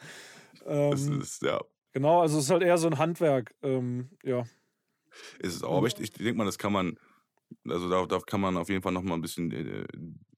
Das 0.65 1.07
ähm, 1.07 1.21
ist, 1.21 1.41
ja, 1.41 1.59
genau, 1.93 2.21
also 2.21 2.37
es 2.37 2.43
ist 2.43 2.51
halt 2.51 2.61
eher 2.61 2.77
so 2.77 2.87
ein 2.87 2.99
Handwerk. 2.99 3.55
Ähm, 3.63 4.09
ja. 4.23 4.41
ist 5.39 5.55
es 5.55 5.63
auch. 5.63 5.77
Aber 5.77 5.87
ich, 5.87 5.97
ich 5.99 6.11
denke 6.11 6.33
mal, 6.33 6.45
das 6.45 6.59
kann 6.59 6.73
man, 6.73 6.99
also 7.67 7.89
da, 7.89 8.05
da 8.05 8.19
kann 8.19 8.41
man 8.41 8.57
auf 8.57 8.69
jeden 8.69 8.83
Fall 8.83 8.91
noch 8.91 9.01
mal 9.01 9.15
ein 9.15 9.21
bisschen 9.21 9.51
äh, 9.51 9.87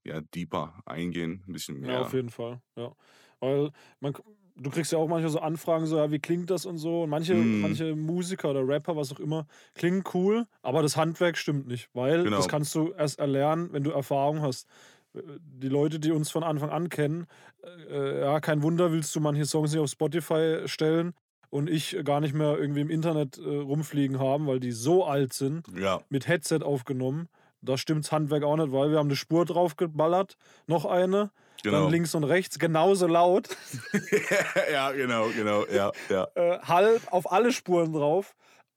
ja, 0.03 0.21
deeper 0.21 0.81
eingehen. 0.85 1.43
Ein 1.47 1.53
bisschen 1.53 1.79
mehr. 1.79 1.91
ja, 1.91 2.01
auf 2.03 2.13
jeden 2.13 2.29
Fall. 2.29 2.61
Ja. 2.75 2.95
Weil 3.39 3.71
man, 3.99 4.13
du 4.61 4.69
kriegst 4.69 4.91
ja 4.91 4.97
auch 4.97 5.07
manchmal 5.07 5.31
so 5.31 5.39
Anfragen, 5.39 5.85
so, 5.85 5.97
ja, 5.97 6.11
wie 6.11 6.19
klingt 6.19 6.49
das 6.49 6.65
und 6.65 6.77
so. 6.77 7.03
Und 7.03 7.09
manche, 7.09 7.35
Mhm. 7.35 7.61
manche 7.61 7.95
Musiker 7.95 8.51
oder 8.51 8.67
Rapper, 8.67 8.95
was 8.95 9.11
auch 9.13 9.19
immer, 9.19 9.47
klingen 9.75 10.03
cool, 10.13 10.45
aber 10.61 10.81
das 10.81 10.97
Handwerk 10.97 11.37
stimmt 11.37 11.67
nicht. 11.67 11.89
Weil 11.93 12.23
Genau. 12.23 12.37
das 12.37 12.47
kannst 12.47 12.73
du 12.75 12.91
erst 12.91 13.19
erlernen, 13.19 13.69
wenn 13.73 13.83
du 13.83 13.91
Erfahrung 13.91 14.41
hast. 14.41 14.67
Äh, 15.13 15.21
Die 15.39 15.69
Leute, 15.69 15.99
die 15.99 16.11
uns 16.11 16.31
von 16.31 16.43
Anfang 16.43 16.69
an 16.69 16.89
kennen, 16.89 17.27
äh, 17.89 18.21
ja, 18.21 18.39
kein 18.39 18.63
Wunder, 18.63 18.91
willst 18.91 19.15
du 19.15 19.19
manche 19.19 19.45
Songs 19.45 19.71
nicht 19.71 19.81
auf 19.81 19.89
Spotify 19.89 20.61
stellen 20.65 21.13
und 21.49 21.69
ich 21.69 21.97
gar 22.03 22.19
nicht 22.21 22.33
mehr 22.33 22.57
irgendwie 22.57 22.81
im 22.81 22.89
Internet 22.89 23.37
äh, 23.37 23.41
rumfliegen 23.57 24.19
haben, 24.19 24.47
weil 24.47 24.59
die 24.59 24.71
so 24.71 25.05
alt 25.05 25.33
sind, 25.33 25.67
Ja, 25.75 26.01
mit 26.09 26.27
Headset 26.27 26.59
aufgenommen. 26.63 27.27
Da 27.61 27.77
stimmt's 27.77 28.11
Handwerk 28.11 28.43
auch 28.43 28.57
nicht, 28.57 28.71
weil 28.71 28.89
wir 28.91 28.97
haben 28.97 29.07
eine 29.07 29.15
Spur 29.15 29.45
drauf 29.45 29.75
geballert, 29.75 30.35
noch 30.65 30.85
eine, 30.85 31.31
genau. 31.63 31.83
dann 31.83 31.91
links 31.91 32.13
und 32.15 32.23
rechts 32.23 32.59
genauso 32.59 33.07
laut, 33.07 33.49
ja, 34.71 34.91
genau, 34.91 35.29
genau, 35.29 35.65
ja, 35.67 35.91
ja. 36.09 36.27
äh, 36.35 36.59
halb 36.59 37.01
auf 37.11 37.31
alle 37.31 37.51
Spuren 37.51 37.93
drauf 37.93 38.35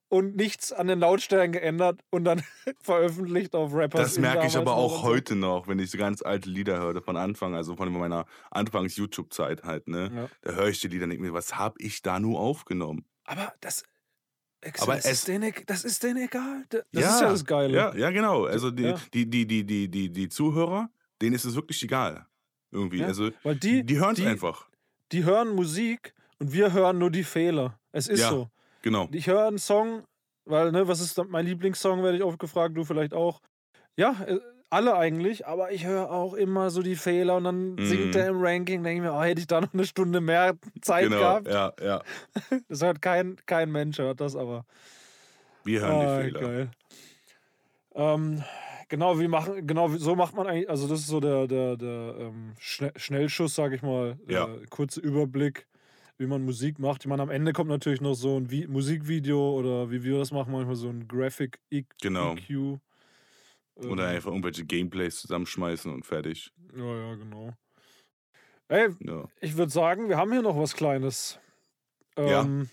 und 0.08 0.36
nichts 0.36 0.72
an 0.72 0.86
den 0.86 1.00
Lautstärken 1.00 1.52
geändert 1.52 2.00
und 2.10 2.24
dann 2.24 2.42
veröffentlicht 2.82 3.54
auf 3.54 3.74
Rappers. 3.74 4.00
Das 4.00 4.18
merke 4.18 4.46
ich 4.46 4.56
aber 4.56 4.74
auch 4.74 5.02
heute 5.02 5.34
noch, 5.34 5.66
wenn 5.66 5.78
ich 5.78 5.90
so 5.90 5.98
ganz 5.98 6.22
alte 6.22 6.48
Lieder 6.48 6.78
höre 6.78 7.02
von 7.02 7.16
Anfang, 7.16 7.54
also 7.54 7.74
von 7.76 7.92
meiner 7.92 8.26
Anfangs-YouTube-Zeit 8.50 9.64
halt, 9.64 9.88
ne? 9.88 10.10
Ja. 10.14 10.28
Da 10.42 10.52
höre 10.56 10.68
ich 10.68 10.80
die 10.80 10.88
Lieder 10.88 11.04
und 11.04 11.10
denke 11.10 11.24
mir, 11.24 11.32
was 11.32 11.56
habe 11.56 11.76
ich 11.78 12.02
da 12.02 12.20
nur 12.20 12.38
aufgenommen? 12.38 13.04
Aber 13.24 13.52
das, 13.60 13.82
Aber 14.80 14.94
das, 14.96 15.04
es- 15.06 15.12
ist 15.12 15.28
denen, 15.28 15.44
e- 15.50 15.64
das 15.66 15.84
ist 15.84 16.02
denen 16.02 16.24
egal. 16.24 16.64
Das 16.68 16.82
ist 16.92 17.20
ja 17.20 17.28
das 17.30 17.44
Geile. 17.44 17.74
Ja, 17.76 17.94
ja, 17.96 18.10
genau. 18.10 18.44
Also 18.44 18.70
die, 18.70 18.82
Ja. 18.84 18.96
die, 19.14 19.28
die, 19.28 19.46
die, 19.46 19.64
die, 19.64 19.88
die, 19.90 20.10
die 20.10 20.28
Zuhörer, 20.28 20.90
denen 21.22 21.34
ist 21.34 21.44
es 21.44 21.54
wirklich 21.54 21.82
egal. 21.82 22.26
Irgendwie. 22.74 22.98
Ja, 22.98 23.06
Also 23.06 23.30
Weil 23.42 23.56
die, 23.56 23.84
die 23.84 23.98
hören 23.98 24.10
es 24.12 24.16
die- 24.16 24.26
einfach. 24.26 24.68
die 25.12 25.24
hören 25.24 25.54
Musik 25.54 26.12
und 26.38 26.52
wir 26.52 26.72
hören 26.72 26.98
nur 26.98 27.10
die 27.10 27.24
Fehler. 27.24 27.78
Es 27.92 28.08
ist 28.08 28.20
Ja. 28.20 28.28
so. 28.30 28.48
Genau. 28.82 29.08
Ich 29.12 29.28
höre 29.28 29.46
einen 29.46 29.58
Song, 29.58 30.02
weil, 30.44 30.72
ne, 30.72 30.86
was 30.88 31.00
ist 31.00 31.16
mein 31.28 31.46
Lieblingssong, 31.46 32.02
werde 32.02 32.18
ich 32.18 32.22
oft 32.24 32.38
gefragt, 32.38 32.76
du 32.76 32.84
vielleicht 32.84 33.14
auch. 33.14 33.40
Ja, 33.96 34.16
äh, 34.26 34.40
alle 34.70 34.96
eigentlich, 34.96 35.46
aber 35.46 35.70
ich 35.70 35.86
höre 35.86 36.10
auch 36.10 36.34
immer 36.34 36.68
so 36.70 36.82
die 36.82 36.96
Fehler 36.96 37.36
und 37.36 37.44
dann 37.44 37.74
Mhm. 37.76 37.86
singt 37.86 38.16
er 38.16 38.26
im 38.26 38.42
Ranking, 38.42 38.82
denke 38.82 38.96
ich 38.96 39.02
mir, 39.08 39.16
oh, 39.16 39.22
hätte 39.22 39.40
ich 39.40 39.46
da 39.46 39.60
noch 39.60 39.72
eine 39.72 39.86
Stunde 39.86 40.20
mehr 40.20 40.56
Zeit 40.82 41.04
Genau. 41.04 41.18
gehabt. 41.18 41.46
Ja, 41.48 41.72
ja. 41.80 42.02
Das 42.68 42.82
hört 42.82 43.00
kein, 43.00 43.36
kein 43.46 43.70
Mensch, 43.70 43.98
hört 43.98 44.20
das 44.20 44.34
aber. 44.34 44.66
Wir 45.62 45.80
hören 45.80 45.92
Ah, 46.06 46.16
die 46.18 46.24
Fehler. 46.24 46.40
Geil. 46.40 46.70
Ähm, 47.94 48.42
genau, 48.94 49.18
wie 49.18 49.28
machen, 49.28 49.66
genau, 49.66 49.92
wie- 49.92 49.98
so 49.98 50.14
macht 50.14 50.34
man 50.34 50.46
eigentlich, 50.46 50.70
also 50.70 50.86
das 50.88 51.00
ist 51.00 51.08
so 51.08 51.20
der, 51.20 51.46
der, 51.46 51.76
der 51.76 52.14
ähm, 52.18 52.54
Schne 52.58 52.92
Schnellschuss, 52.96 53.54
sage 53.54 53.74
ich 53.76 53.82
mal. 53.82 54.18
Ja. 54.28 54.46
Der 54.46 54.66
kurze 54.68 55.00
Überblick, 55.00 55.66
wie 56.18 56.26
man 56.26 56.44
Musik 56.44 56.78
macht. 56.78 57.02
Ich 57.02 57.08
meine, 57.08 57.22
am 57.22 57.30
Ende 57.30 57.52
kommt 57.52 57.70
natürlich 57.70 58.00
noch 58.00 58.14
so 58.14 58.36
ein 58.38 58.50
Vi 58.50 58.66
Musikvideo 58.66 59.58
oder 59.58 59.90
wie 59.90 60.02
wir 60.04 60.18
das 60.18 60.30
machen, 60.30 60.52
manchmal 60.52 60.76
so 60.76 60.88
ein 60.88 61.06
Graphic 61.08 61.58
E 61.70 61.82
Genau. 62.00 62.34
EQ. 62.34 62.78
Oder 63.76 64.08
Ähm, 64.10 64.16
einfach 64.16 64.30
irgendwelche 64.30 64.64
Gameplays 64.64 65.16
zusammenschmeißen 65.20 65.92
und 65.92 66.06
fertig. 66.06 66.52
Ja, 66.76 66.96
ja, 66.96 67.14
genau. 67.16 67.52
Ey, 68.68 68.88
Ja. 69.00 69.24
ich 69.40 69.56
würde 69.56 69.72
sagen, 69.72 70.08
wir 70.08 70.16
haben 70.16 70.30
hier 70.32 70.42
noch 70.42 70.56
was 70.56 70.74
Kleines. 70.74 71.38
Ja. 72.16 72.42
Ähm, 72.42 72.70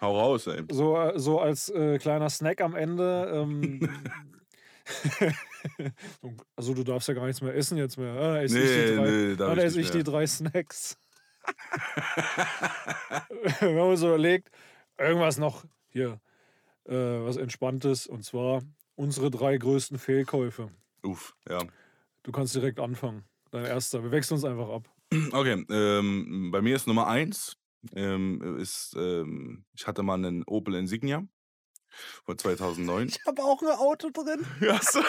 Hau 0.00 0.16
raus, 0.18 0.46
ey. 0.46 0.62
So, 0.70 0.96
äh, 0.96 1.18
so 1.18 1.40
als 1.40 1.68
äh, 1.70 1.98
kleiner 1.98 2.28
Snack 2.30 2.60
am 2.60 2.74
Ende. 2.76 3.30
Ähm, 3.34 3.80
also 6.56 6.74
du 6.74 6.84
darfst 6.84 7.08
ja 7.08 7.14
gar 7.14 7.26
nichts 7.26 7.42
mehr 7.42 7.54
essen 7.54 7.78
jetzt 7.78 7.98
mehr. 7.98 8.12
Ah, 8.14 8.40
esse 8.40 8.58
ich 8.58 8.64
die 8.64 8.70
Nee, 8.70 8.96
drei, 8.96 9.10
nee, 9.10 9.36
darf 9.36 9.48
ah, 9.48 9.52
ich 9.52 9.58
da 9.58 9.64
esse 9.64 9.80
ich 9.80 9.90
die 9.90 10.02
drei 10.04 10.26
Snacks. 10.26 10.98
Wir 13.60 13.68
haben 13.68 13.90
uns 13.90 14.00
so 14.00 14.08
überlegt, 14.08 14.50
irgendwas 14.98 15.38
noch 15.38 15.64
hier, 15.88 16.20
äh, 16.84 16.94
was 16.94 17.36
Entspanntes. 17.36 18.06
Und 18.06 18.24
zwar 18.24 18.62
unsere 18.94 19.30
drei 19.30 19.56
größten 19.56 19.98
Fehlkäufe. 19.98 20.70
Uff, 21.02 21.34
ja. 21.48 21.58
Du 22.22 22.32
kannst 22.32 22.54
direkt 22.54 22.80
anfangen. 22.80 23.24
Dein 23.50 23.64
erster. 23.64 24.02
Wir 24.02 24.10
wechseln 24.10 24.34
uns 24.34 24.44
einfach 24.44 24.68
ab. 24.68 24.90
Okay, 25.32 25.64
ähm, 25.70 26.50
bei 26.50 26.60
mir 26.60 26.74
ist 26.74 26.88
Nummer 26.88 27.06
eins, 27.06 27.56
ähm, 27.94 28.58
ist, 28.58 28.96
ähm, 28.98 29.64
ich 29.74 29.86
hatte 29.86 30.02
mal 30.02 30.14
einen 30.14 30.42
Opel 30.44 30.74
Insignia 30.74 31.24
von 32.24 32.38
2009. 32.38 33.08
Ich 33.08 33.18
habe 33.26 33.42
auch 33.42 33.62
ein 33.62 33.68
Auto 33.68 34.10
drin. 34.10 34.44
Ja, 34.60 34.80
so. 34.82 35.00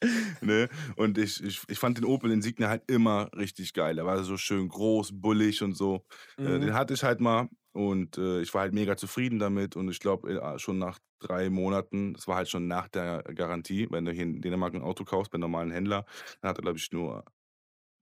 ne? 0.40 0.68
Und 0.96 1.18
ich, 1.18 1.42
ich, 1.42 1.62
ich 1.68 1.78
fand 1.78 1.98
den 1.98 2.04
Opel 2.04 2.30
Insignia 2.30 2.68
halt 2.68 2.88
immer 2.90 3.30
richtig 3.36 3.72
geil. 3.74 3.98
Er 3.98 4.06
war 4.06 4.22
so 4.24 4.36
schön 4.36 4.68
groß, 4.68 5.10
bullig 5.20 5.62
und 5.62 5.74
so. 5.74 6.04
Äh, 6.44 6.58
Mhm. 6.58 6.60
den 6.60 6.74
hatte 6.74 6.94
ich 6.94 7.02
halt 7.02 7.20
mal 7.20 7.48
und 7.72 8.18
äh, 8.18 8.40
ich 8.40 8.52
war 8.54 8.62
halt 8.62 8.74
mega 8.74 8.96
zufrieden 8.96 9.38
damit. 9.38 9.76
Und 9.76 9.88
ich 9.90 10.00
glaube, 10.00 10.30
äh, 10.32 10.58
schon 10.58 10.78
nach 10.78 10.98
drei 11.20 11.50
Monaten, 11.50 12.14
das 12.14 12.28
war 12.28 12.36
halt 12.36 12.48
schon 12.48 12.68
nach 12.68 12.88
der 12.88 13.22
Garantie, 13.22 13.88
wenn 13.90 14.04
du 14.04 14.12
hier 14.12 14.22
in 14.24 14.40
Dänemark 14.40 14.74
ein 14.74 14.82
Auto 14.82 15.04
kaufst 15.04 15.32
bei 15.32 15.38
normalen 15.38 15.70
Händler, 15.70 16.04
dann 16.40 16.50
hat 16.50 16.58
er, 16.58 16.62
glaube 16.62 16.78
ich, 16.78 16.90
nur 16.92 17.24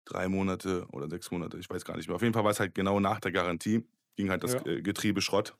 drei 0.07 0.29
Monate 0.29 0.87
oder 0.93 1.09
sechs 1.11 1.31
Monate, 1.31 1.59
ich 1.59 1.71
weiß 1.71 1.85
gar 1.85 1.97
nicht 1.97 2.09
mehr. 2.09 2.17
Auf 2.17 2.23
jeden 2.23 2.35
Fall 2.35 2.45
war 2.45 2.53
es 2.53 2.61
halt 2.61 2.75
genau 2.75 3.01
nach 3.01 3.21
der 3.21 3.33
Garantie, 3.33 3.85
ging 4.17 4.31
halt 4.31 4.45
das 4.45 4.55
Ja. 4.55 4.67
äh, 4.67 4.83
Getriebe 4.83 5.21
Schrott. 5.23 5.57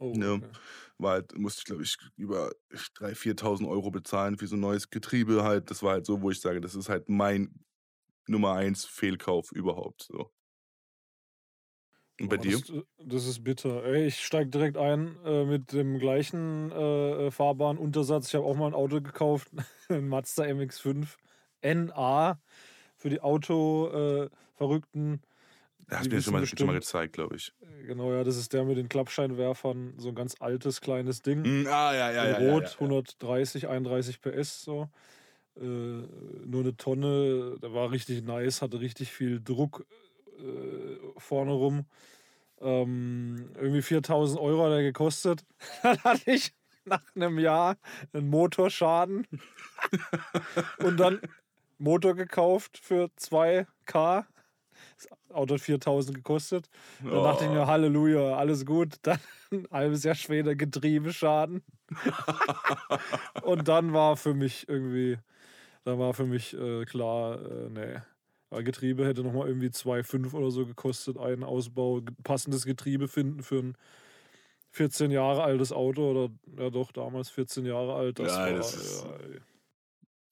Oh, 0.00 0.12
Ne, 0.16 0.32
okay. 0.36 0.48
War 0.98 1.12
halt, 1.14 1.36
musste 1.38 1.60
ich, 1.60 1.64
glaube 1.66 1.82
ich, 1.82 1.96
über 2.16 2.52
3.000, 2.70 3.16
4.000 3.16 3.68
Euro 3.68 3.90
bezahlen 3.90 4.38
für 4.38 4.46
so 4.46 4.56
ein 4.56 4.60
neues 4.60 4.90
Getriebe 4.90 5.44
halt. 5.44 5.70
Das 5.70 5.82
war 5.82 5.92
halt 5.92 6.06
so, 6.06 6.22
wo 6.22 6.30
ich 6.30 6.40
sage, 6.40 6.60
das 6.60 6.74
ist 6.74 6.88
halt 6.88 7.08
mein 7.08 7.64
Nummer 8.26 8.54
eins 8.54 8.84
Fehlkauf 8.84 9.52
überhaupt. 9.52 10.02
So. 10.02 10.30
Und 12.20 12.28
bei 12.28 12.36
Boah, 12.36 12.38
dir? 12.38 12.58
Das, 12.58 12.72
das 12.98 13.26
ist 13.26 13.44
bitter. 13.44 13.84
Ey, 13.84 14.06
ich 14.06 14.24
steige 14.24 14.48
direkt 14.48 14.78
ein 14.78 15.16
äh, 15.24 15.44
mit 15.44 15.72
dem 15.72 15.98
gleichen 15.98 16.70
äh, 16.72 17.30
Fahrbahnuntersatz. 17.30 18.28
Ich 18.28 18.34
habe 18.34 18.46
auch 18.46 18.56
mal 18.56 18.68
ein 18.68 18.74
Auto 18.74 19.00
gekauft, 19.00 19.48
ein 19.88 20.08
Mazda 20.08 20.44
MX5 20.44 21.18
NA 21.60 22.40
für 22.96 23.10
die 23.10 23.20
Auto-Verrückten. 23.20 25.20
Da 25.88 25.98
hast 25.98 26.06
du 26.10 26.14
mir 26.14 26.22
schon 26.22 26.32
mal, 26.32 26.42
wissen 26.42 26.56
schon 26.58 26.66
mal 26.66 26.72
bestimmt- 26.72 26.98
gezeigt, 27.00 27.12
glaube 27.14 27.36
ich. 27.36 27.52
genau, 27.86 28.12
ja, 28.12 28.24
das 28.24 28.36
ist 28.36 28.52
der 28.52 28.64
mit 28.64 28.76
den 28.76 28.88
Klappscheinwerfern, 28.88 29.94
so 29.98 30.08
ein 30.08 30.14
ganz 30.14 30.36
altes, 30.40 30.80
kleines 30.80 31.22
Ding. 31.22 31.42
Mm, 31.42 31.66
ah, 31.66 31.94
ja, 31.94 32.10
ja, 32.10 32.26
ja. 32.26 32.36
in 32.36 32.44
ja, 32.46 32.52
Rot, 32.52 32.62
ja, 32.64 32.68
ja. 32.70 32.74
130, 32.80 33.68
31 33.68 34.20
PS 34.20 34.62
so. 34.62 34.88
Äh, 35.56 35.60
nur 35.62 36.62
eine 36.62 36.76
Tonne, 36.76 37.58
der 37.62 37.72
war 37.72 37.92
richtig 37.92 38.24
nice, 38.24 38.60
hatte 38.62 38.80
richtig 38.80 39.12
viel 39.12 39.40
Druck 39.42 39.86
äh, 40.38 40.96
vorne 41.18 41.52
rum. 41.52 41.86
Ähm, 42.60 43.50
irgendwie 43.56 43.82
4000 43.82 44.40
Euro 44.40 44.64
hat 44.64 44.72
er 44.72 44.82
gekostet. 44.82 45.44
Dann 45.82 45.98
hatte 46.02 46.30
ich 46.30 46.52
nach 46.84 47.02
einem 47.14 47.38
Jahr 47.38 47.76
einen 48.12 48.28
Motorschaden 48.28 49.26
und 50.78 50.98
dann 50.98 51.20
Motor 51.78 52.14
gekauft 52.14 52.78
für 52.78 53.10
2K. 53.18 54.26
Das 54.96 55.08
Auto 55.36 55.54
hat 55.54 55.60
4000 55.60 56.16
gekostet. 56.16 56.68
Dann 57.02 57.10
dachte 57.12 57.44
ich 57.44 57.50
mir, 57.50 57.62
Oh. 57.62 57.66
Halleluja, 57.66 58.36
alles 58.36 58.64
gut. 58.64 58.94
Dann 59.02 59.18
ein 59.50 59.66
halbes 59.70 60.04
Jahr 60.04 60.14
später 60.14 60.54
Getriebeschaden. 60.54 61.62
Und 63.42 63.68
dann 63.68 63.92
war 63.92 64.16
für 64.16 64.34
mich 64.34 64.68
irgendwie, 64.68 65.18
dann 65.84 65.98
war 65.98 66.14
für 66.14 66.24
mich 66.26 66.54
äh, 66.58 66.84
klar, 66.84 67.40
äh, 67.40 67.68
nee. 67.70 67.96
Weil 68.50 68.64
Getriebe 68.64 69.04
hätte 69.06 69.22
nochmal 69.22 69.48
irgendwie 69.48 69.68
2,5 69.68 70.32
oder 70.34 70.50
so 70.50 70.64
gekostet, 70.66 71.18
einen 71.18 71.42
Ausbau, 71.44 72.00
passendes 72.22 72.64
Getriebe 72.64 73.08
finden 73.08 73.42
für 73.42 73.58
ein 73.58 73.76
14 74.70 75.10
Jahre 75.10 75.42
altes 75.42 75.72
Auto 75.72 76.10
oder 76.10 76.28
ja 76.58 76.70
doch, 76.70 76.92
damals 76.92 77.30
14 77.30 77.64
Jahre 77.66 77.94
alt. 77.94 78.18
Das 78.18 78.32
Ja, 78.32 78.38
war, 78.44 78.50
das 78.52 78.74
ist- 78.74 79.04
ja. 79.04 79.10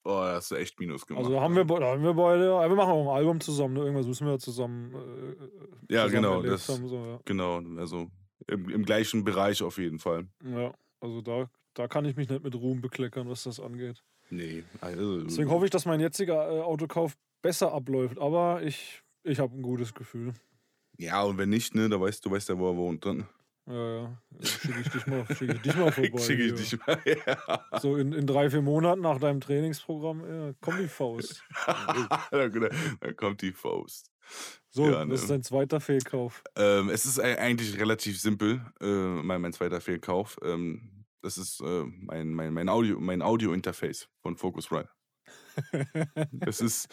Oh, 0.05 0.11
da 0.11 0.35
hast 0.35 0.51
du 0.51 0.57
echt 0.57 0.81
Minus 0.81 1.07
gemacht. 1.07 1.25
also 1.25 1.41
haben 1.41 1.55
wir, 1.55 1.65
be- 1.65 1.79
da 1.79 1.93
haben 1.93 2.03
wir 2.03 2.15
beide, 2.15 2.49
wir 2.51 2.75
machen 2.77 2.91
auch 2.91 3.03
ein 3.13 3.17
Album 3.17 3.41
zusammen, 3.41 3.75
ne? 3.75 3.81
irgendwas 3.81 4.07
müssen 4.07 4.27
wir 4.27 4.39
zusammen. 4.39 4.93
Äh, 4.95 5.95
Ja, 5.95 6.07
zusammen 6.07 6.11
genau, 6.11 6.43
das- 6.43 6.69
haben, 6.69 6.89
so, 6.89 6.97
ja. 6.97 7.21
Genau, 7.25 7.61
also 7.79 8.09
im, 8.49 8.69
im 8.69 8.85
gleichen 8.85 9.23
Bereich 9.25 9.63
auf 9.63 9.79
jeden 9.79 9.99
Fall. 10.01 10.27
ja, 10.45 10.73
also 11.01 11.21
da, 11.21 11.49
da 11.75 11.87
kann 11.89 12.05
ich 12.05 12.17
mich 12.17 12.29
nicht 12.29 12.43
mit 12.43 12.55
Ruhm 12.55 12.81
bekleckern, 12.81 13.29
was 13.29 13.45
das 13.45 13.61
angeht. 13.61 14.03
Nee, 14.31 14.65
also. 14.81 15.23
Deswegen 15.25 15.51
hoffe 15.51 15.67
ich, 15.67 15.71
dass 15.71 15.85
mein 15.87 16.01
jetziger 16.01 16.51
äh, 16.51 16.61
Autokauf 16.63 17.17
besser 17.43 17.73
abläuft. 17.73 18.19
Aber 18.19 18.63
ich, 18.63 19.03
ich 19.25 19.39
habe 19.39 19.55
ein 19.57 19.63
gutes 19.63 19.95
Gefühl. 19.95 20.33
Ja, 20.99 21.23
und 21.23 21.39
wenn 21.39 21.49
nicht, 21.51 21.75
ne, 21.75 21.89
da 21.89 22.01
weißt 22.01 22.25
du, 22.25 22.31
weißt 22.31 22.49
ja, 22.49 22.59
wo 22.59 22.71
er 22.71 22.77
wohnt. 22.77 23.05
Dann 23.05 23.27
Ja, 23.67 23.75
ja. 24.03 24.23
Schicke 24.41 24.81
ich 24.81 24.89
dich 24.89 25.07
mal, 25.07 25.25
schick 25.37 25.51
ich 25.55 25.61
dich 25.63 25.77
mal 25.77 25.93
vorbei. 25.93 26.19
schicke 26.19 26.43
ich 26.45 26.55
dich 26.55 26.87
mal. 26.87 27.01
Ja. 27.07 27.79
So 27.81 27.97
in, 27.97 28.13
in 28.13 28.27
drei, 28.27 28.51
vier 28.51 28.63
Monaten 28.63 29.03
nach 29.03 29.19
deinem 29.21 29.41
Trainingsprogramm, 29.41 30.25
ja, 30.27 30.53
komm 30.61 30.79
die 30.79 30.89
Faust. 30.89 31.45
dann, 32.31 33.17
kommt 33.17 33.43
die 33.43 33.53
Faust. 33.53 34.11
So, 34.71 34.91
Ja, 34.91 35.05
ne. 35.05 35.13
das 35.13 35.23
ist 35.23 35.31
dein 35.31 35.43
zweiter 35.43 35.81
Fehlkauf. 35.81 36.43
Ähm, 36.57 36.89
es 36.89 37.05
ist 37.05 37.21
ei- 37.21 37.39
eigentlich 37.39 37.79
relativ 37.79 38.21
simpel, 38.21 38.65
äh, 38.81 38.87
mein, 38.87 39.41
mein 39.41 39.53
zweiter 39.53 39.81
Fehlkauf. 39.81 40.39
Ähm, 40.43 41.05
das 41.21 41.39
ist 41.39 41.61
äh, 41.61 41.85
mein, 41.85 42.33
mein, 42.33 42.53
mein 42.53 42.69
Audio, 42.69 42.99
mein 42.99 43.23
Audio-Interface 43.23 44.09
von 44.23 44.37
Focusrite. 44.37 44.89
Es 46.41 46.61
ist, 46.61 46.89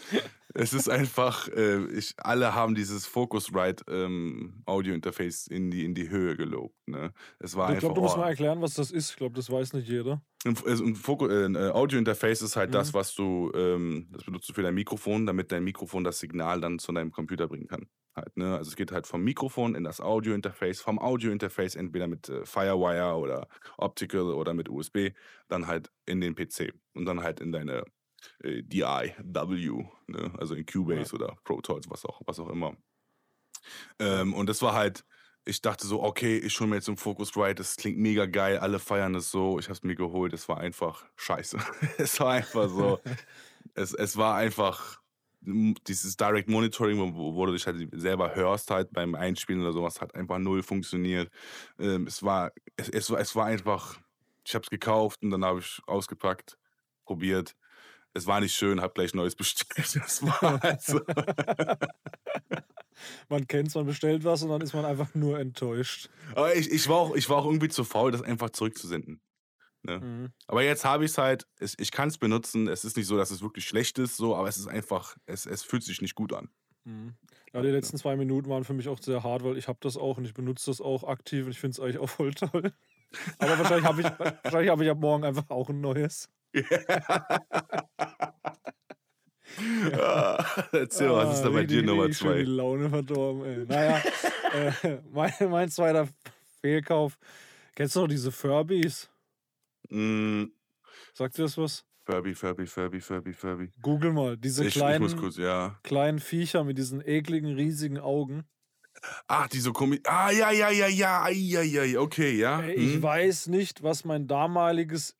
es 0.54 0.74
ist 0.74 0.90
einfach, 0.90 1.48
äh, 1.50 1.86
ich, 1.88 2.14
alle 2.18 2.54
haben 2.56 2.76
dieses 2.76 3.06
Focusrite 3.06 3.84
ähm, 3.90 4.62
Audio-Interface 4.66 5.48
in 5.48 5.72
die, 5.72 5.86
in 5.86 5.96
die 5.96 6.10
Höhe 6.10 6.36
gelobt. 6.36 6.76
Ne? 6.88 7.14
Es 7.40 7.56
war 7.56 7.72
ich 7.74 7.80
glaube, 7.80 7.96
du 7.96 8.02
musst 8.02 8.16
oh, 8.16 8.20
mal 8.20 8.30
erklären, 8.30 8.62
was 8.62 8.74
das 8.74 8.92
ist. 8.92 9.12
Ich 9.12 9.16
glaube, 9.18 9.36
das 9.36 9.50
weiß 9.50 9.74
nicht 9.74 9.88
jeder. 9.88 10.22
ein, 10.46 10.56
also 10.66 10.84
ein, 10.84 10.96
Foku- 10.96 11.30
äh, 11.30 11.46
ein 11.46 11.56
äh, 11.56 11.70
Audio-Interface 11.70 12.42
ist 12.42 12.56
halt 12.56 12.74
das, 12.74 12.90
Mhm. 12.94 12.98
was 12.98 13.16
du, 13.16 13.52
ähm, 13.56 14.08
das 14.12 14.24
benutzt 14.24 14.50
du 14.50 14.54
für 14.54 14.64
dein 14.64 14.74
Mikrofon, 14.76 15.26
damit 15.26 15.52
dein 15.52 15.64
Mikrofon 15.64 16.04
das 16.04 16.20
Signal 16.20 16.62
dann 16.62 16.80
zu 16.80 16.92
deinem 16.92 17.12
Computer 17.12 17.48
bringen 17.48 17.68
kann. 17.68 17.88
Halt, 18.16 18.36
ne? 18.38 18.58
Also 18.58 18.70
es 18.70 18.76
geht 18.76 18.92
halt 18.92 19.06
vom 19.06 19.24
Mikrofon 19.24 19.76
in 19.76 19.84
das 19.84 20.02
Audio-Interface, 20.02 20.82
vom 20.82 20.98
Audio-Interface 21.00 21.76
entweder 21.76 22.08
mit 22.08 22.28
äh, 22.28 22.44
Firewire 22.46 23.16
oder 23.16 23.48
Optical 23.78 24.34
oder 24.34 24.54
mit 24.54 24.68
USB, 24.68 25.12
dann 25.48 25.68
halt 25.68 25.92
in 26.06 26.20
den 26.20 26.34
PC 26.36 26.74
und 26.96 27.06
dann 27.06 27.22
halt 27.22 27.40
in 27.40 27.52
deine 27.52 27.84
äh, 28.44 28.64
DI-W, 28.64 29.86
ne? 30.08 30.32
also 30.38 30.56
in 30.56 30.66
Cubase 30.66 31.14
oder 31.16 31.38
Pro 31.44 31.62
Tools, 31.62 31.90
was 31.90 32.06
auch, 32.06 32.22
was 32.26 32.40
auch 32.40 32.50
immer. 32.50 32.76
Ähm, 34.00 34.34
und 34.34 34.48
das 34.48 34.62
war 34.62 34.74
halt, 34.74 35.06
ich 35.46 35.62
dachte 35.62 35.88
so, 35.88 36.04
okay, 36.04 36.38
ich 36.38 36.60
hole 36.60 36.70
mir 36.70 36.76
jetzt 36.78 36.90
ein 36.90 36.98
Focusrite, 36.98 37.56
das 37.56 37.76
klingt 37.76 37.98
mega 37.98 38.26
geil, 38.26 38.58
alle 38.60 38.80
feiern 38.80 39.16
es 39.16 39.32
so, 39.32 39.60
ich 39.60 39.66
habe 39.66 39.74
es 39.74 39.84
mir 39.84 39.96
geholt, 39.96 40.34
es 40.34 40.48
war 40.48 40.60
einfach 40.60 41.06
scheiße. 41.16 41.58
es 41.98 42.20
war 42.20 42.34
einfach 42.34 42.70
so, 42.70 43.00
es, 43.74 43.94
es 43.94 44.18
war 44.18 44.36
einfach 44.36 45.00
dieses 45.42 46.18
Direct 46.18 46.50
Monitoring, 46.50 47.16
wo, 47.16 47.34
wo 47.34 47.46
du 47.46 47.54
dich 47.54 47.66
halt 47.66 47.88
selber 47.94 48.36
hörst 48.36 48.72
halt 48.72 48.92
beim 48.92 49.16
Einspielen 49.16 49.62
oder 49.62 49.72
sowas, 49.72 50.02
hat 50.02 50.14
einfach 50.16 50.38
null 50.38 50.64
funktioniert. 50.64 51.32
Ähm, 51.80 52.08
es, 52.08 52.22
war, 52.24 52.52
es, 52.76 52.90
es, 52.90 53.10
war, 53.10 53.20
es 53.20 53.36
war 53.36 53.46
einfach, 53.46 54.00
ich 54.46 54.54
habe 54.54 54.64
es 54.64 54.70
gekauft 54.70 55.24
und 55.24 55.32
dann 55.32 55.46
habe 55.46 55.60
ich 55.60 55.82
ausgepackt, 55.88 56.58
probiert. 57.06 57.56
Es 58.14 58.26
war 58.26 58.42
nicht 58.42 58.56
schön, 58.56 58.82
habe 58.82 58.94
gleich 58.94 59.14
Neues 59.14 59.36
bestellt. 59.36 59.96
Es 59.96 60.24
war 60.24 60.64
also, 60.64 61.02
Man 63.30 63.48
kennt 63.48 63.74
man 63.76 63.86
bestellt 63.86 64.24
was 64.24 64.44
und 64.44 64.50
dann 64.50 64.62
ist 64.62 64.74
man 64.74 64.86
einfach 64.86 65.14
nur 65.16 65.40
enttäuscht. 65.40 66.10
aber 66.32 66.56
ich, 66.56 66.72
ich, 66.72 66.88
war 66.90 66.98
auch, 66.98 67.16
ich 67.16 67.30
war 67.30 67.38
auch 67.38 67.46
irgendwie 67.46 67.70
zu 67.70 67.84
faul, 67.84 68.12
das 68.12 68.22
einfach 68.22 68.50
zurückzusenden. 68.50 69.22
Ne? 69.84 70.00
Mhm. 70.00 70.34
Aber 70.48 70.64
jetzt 70.64 70.86
habe 70.86 71.06
ich 71.06 71.12
es 71.12 71.18
halt, 71.18 71.48
ich 71.60 71.92
kann 71.92 72.10
es 72.10 72.18
benutzen. 72.18 72.68
Es 72.68 72.84
ist 72.84 72.98
nicht 72.98 73.08
so, 73.08 73.18
dass 73.18 73.32
es 73.32 73.42
wirklich 73.42 73.66
schlecht 73.66 73.98
ist, 74.00 74.18
so, 74.18 74.36
aber 74.36 74.50
es 74.50 74.58
ist 74.58 74.68
einfach, 74.68 75.16
es, 75.26 75.46
es 75.46 75.64
fühlt 75.64 75.84
sich 75.84 76.02
nicht 76.02 76.16
gut 76.16 76.34
an. 76.34 76.50
Mhm. 76.84 77.16
Ja, 77.54 77.62
die 77.62 77.70
letzten 77.70 77.98
zwei 77.98 78.16
Minuten 78.16 78.50
waren 78.50 78.64
für 78.64 78.74
mich 78.74 78.88
auch 78.88 79.02
sehr 79.02 79.24
hart, 79.24 79.44
weil 79.44 79.58
ich 79.58 79.68
habe 79.68 79.80
das 79.82 79.98
auch 79.98 80.18
und 80.18 80.26
ich 80.26 80.34
benutze 80.34 80.70
das 80.70 80.82
auch 80.82 81.04
aktiv 81.04 81.46
und 81.46 81.52
ich 81.52 81.60
finde 81.60 81.74
es 81.74 81.80
eigentlich 81.80 81.98
auch 81.98 82.10
voll 82.10 82.34
toll. 82.34 82.74
Aber 83.40 83.58
wahrscheinlich 83.58 83.86
habe 83.86 84.02
ich, 84.02 84.08
wahrscheinlich 84.44 84.70
habe 84.70 84.84
ich 84.84 84.90
ab 84.90 85.00
morgen 85.00 85.24
einfach 85.24 85.50
auch 85.50 85.70
ein 85.70 85.82
neues. 85.82 86.30
Ah, 89.94 90.38
Erzähl, 90.72 91.10
was 91.12 91.36
ist 91.36 91.42
da 91.44 91.50
Ah, 91.50 91.52
bei 91.52 91.64
dir 91.64 91.84
Nummer 91.84 92.04
schön 92.04 92.12
die 92.12 92.14
zwei? 92.14 92.42
Laune 92.44 92.90
verdorben, 92.90 93.44
ey. 93.46 93.66
Naja, 93.66 94.02
äh, 94.84 94.98
mein, 95.12 95.34
mein 95.50 95.70
zweiter 95.70 96.08
Fehlkauf. 96.62 97.18
Kennst 97.76 97.96
du 97.96 98.02
noch 98.02 98.08
diese 98.08 98.32
Furbies? 98.32 99.10
Mm, 99.90 100.46
Sagt 101.14 101.38
dir 101.38 101.44
das 101.44 101.58
was? 101.58 101.86
Furby, 102.06 102.34
Furby, 102.34 102.66
Furby, 102.66 103.00
Furby, 103.02 103.34
Furby. 103.34 103.72
Google 103.82 104.14
mal. 104.14 104.38
Diese 104.38 104.64
Ich, 104.64 104.70
ich 104.70 104.74
kleinen, 104.76 105.02
muss 105.02 105.16
kurz, 105.16 105.38
ja. 105.38 105.80
kleinen 105.84 106.20
Viecher 106.20 106.64
mit 106.64 106.78
diesen 106.78 107.06
ekligen, 107.06 107.56
riesigen 107.56 108.00
Augen. 108.00 108.44
Ach, 109.28 109.48
die 109.48 109.60
so 109.60 109.72
komisch. 109.74 110.00
Ah, 110.06 110.32
ja, 110.32 110.52
ja, 110.52 110.70
ja, 110.70 110.88
ja, 110.88 111.22
ai, 111.24 111.56
ai, 111.58 111.98
okay, 111.98 112.32
ja. 112.38 112.62
Ey, 112.62 112.76
Ich 112.76 112.96
hm. 112.96 113.04
weiß 113.04 113.48
nicht, 113.48 113.84
was 113.84 114.06
mein 114.06 114.28
damaliges 114.28 115.16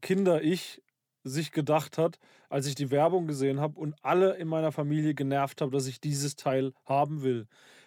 Kinder-Ich 0.00 0.82
sich 1.24 1.52
gedacht 1.52 1.98
hat, 1.98 2.18
als 2.48 2.66
ich 2.66 2.74
die 2.74 2.90
Werbung 2.90 3.26
gesehen 3.26 3.60
habe 3.60 3.78
und 3.78 3.94
alle 4.02 4.36
in 4.36 4.48
meiner 4.48 4.72
Familie 4.72 5.14
genervt 5.14 5.60
habe, 5.60 5.72
dass 5.72 5.86
ich 5.86 6.00
dieses 6.00 6.36
Teil 6.36 6.72
haben 6.86 7.22
will. 7.22 7.46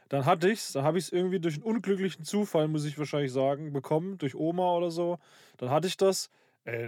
Dann 0.10 0.26
hatte 0.26 0.50
ich's, 0.50 0.74
dann 0.74 0.84
habe 0.84 0.98
ich 0.98 1.06
es 1.06 1.12
irgendwie 1.12 1.40
durch 1.40 1.56
einen 1.56 1.64
unglücklichen 1.64 2.26
Zufall, 2.26 2.68
muss 2.68 2.86
ich 2.86 3.00
wahrscheinlich 3.00 3.32
sagen, 3.32 3.72
bekommen, 3.72 4.18
durch 4.18 4.36
Oma 4.36 4.76
oder 4.76 4.92
so. 4.92 5.18
Dann 5.58 5.70
hatte 5.70 5.88
ich 5.88 5.98
das. 5.98 6.30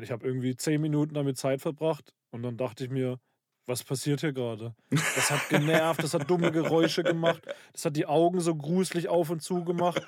Ich 0.02 0.12
habe 0.12 0.26
irgendwie 0.28 0.56
zehn 0.56 0.82
Minuten 0.82 1.14
damit 1.14 1.38
Zeit 1.38 1.62
verbracht 1.62 2.14
und 2.32 2.44
dann 2.44 2.58
dachte 2.58 2.84
ich 2.84 2.90
mir, 2.90 3.20
was 3.66 3.84
passiert 3.84 4.22
hier 4.22 4.34
gerade? 4.34 4.74
Das 5.16 5.32
hat 5.32 5.48
genervt, 5.50 6.04
das 6.04 6.14
hat 6.14 6.30
dumme 6.30 6.52
Geräusche 6.52 7.04
gemacht, 7.04 7.42
das 7.72 7.86
hat 7.86 7.96
die 7.96 8.06
Augen 8.06 8.40
so 8.42 8.56
gruselig 8.56 9.08
auf 9.10 9.30
und 9.30 9.42
zu 9.42 9.64
gemacht. 9.64 10.02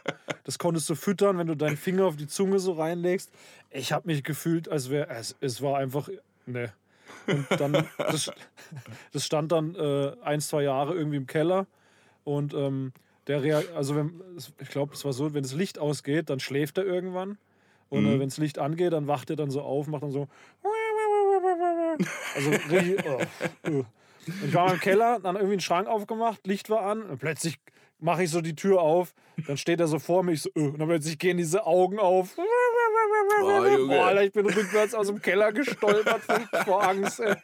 Das 0.43 0.57
konntest 0.59 0.89
du 0.89 0.95
füttern, 0.95 1.37
wenn 1.37 1.47
du 1.47 1.55
deinen 1.55 1.77
Finger 1.77 2.05
auf 2.05 2.15
die 2.15 2.27
Zunge 2.27 2.59
so 2.59 2.73
reinlegst. 2.73 3.31
Ich 3.69 3.91
habe 3.91 4.07
mich 4.07 4.23
gefühlt, 4.23 4.67
als 4.69 4.89
wäre 4.89 5.09
es, 5.09 5.35
es 5.41 5.61
war 5.61 5.77
einfach, 5.77 6.09
ne. 6.45 6.73
Und 7.27 7.45
dann, 7.59 7.87
das, 7.97 8.31
das 9.11 9.25
stand 9.25 9.51
dann 9.51 9.75
äh, 9.75 10.13
ein, 10.23 10.41
zwei 10.41 10.63
Jahre 10.63 10.93
irgendwie 10.95 11.17
im 11.17 11.27
Keller 11.27 11.67
und 12.23 12.53
ähm, 12.53 12.91
der, 13.27 13.41
Rea 13.41 13.61
also 13.75 13.95
wenn, 13.95 14.21
ich 14.59 14.69
glaube, 14.69 14.93
es 14.93 15.05
war 15.05 15.13
so, 15.13 15.33
wenn 15.33 15.43
das 15.43 15.53
Licht 15.53 15.79
ausgeht, 15.79 16.29
dann 16.29 16.39
schläft 16.39 16.77
er 16.77 16.85
irgendwann 16.85 17.37
und 17.89 18.05
äh, 18.05 18.09
Mhm. 18.09 18.19
wenn 18.19 18.29
das 18.29 18.37
Licht 18.37 18.59
angeht, 18.59 18.93
dann 18.93 19.07
wacht 19.07 19.29
er 19.29 19.35
dann 19.35 19.49
so 19.51 19.61
auf, 19.61 19.87
macht 19.87 20.03
dann 20.03 20.11
so 20.11 20.27
also 22.35 22.49
richtig, 22.49 23.05
oh. 23.05 23.85
Und 24.27 24.47
ich 24.47 24.53
war 24.53 24.73
im 24.73 24.79
Keller, 24.79 25.19
dann 25.21 25.35
irgendwie 25.35 25.53
einen 25.53 25.61
Schrank 25.61 25.87
aufgemacht, 25.87 26.45
Licht 26.47 26.69
war 26.69 26.81
an 26.81 27.03
und 27.03 27.19
plötzlich 27.19 27.59
mache 27.99 28.23
ich 28.23 28.29
so 28.29 28.41
die 28.41 28.55
Tür 28.55 28.81
auf, 28.81 29.13
dann 29.47 29.57
steht 29.57 29.79
er 29.79 29.87
so 29.87 29.99
vor 29.99 30.23
mir, 30.23 30.33
ich 30.33 30.41
so, 30.41 30.49
äh, 30.55 30.61
und 30.61 30.79
dann 30.79 30.87
plötzlich 30.87 31.17
gehen 31.19 31.37
diese 31.37 31.65
Augen 31.65 31.99
auf. 31.99 32.35
Oh, 32.37 33.65
Junge. 33.65 33.87
Boah, 33.87 34.07
Alter, 34.07 34.23
ich 34.23 34.31
bin 34.31 34.45
rückwärts 34.45 34.93
aus 34.93 35.07
dem 35.07 35.21
Keller 35.21 35.51
gestolpert 35.51 36.21
vor, 36.65 36.87
Angst. 36.87 37.19
Ey. 37.19 37.35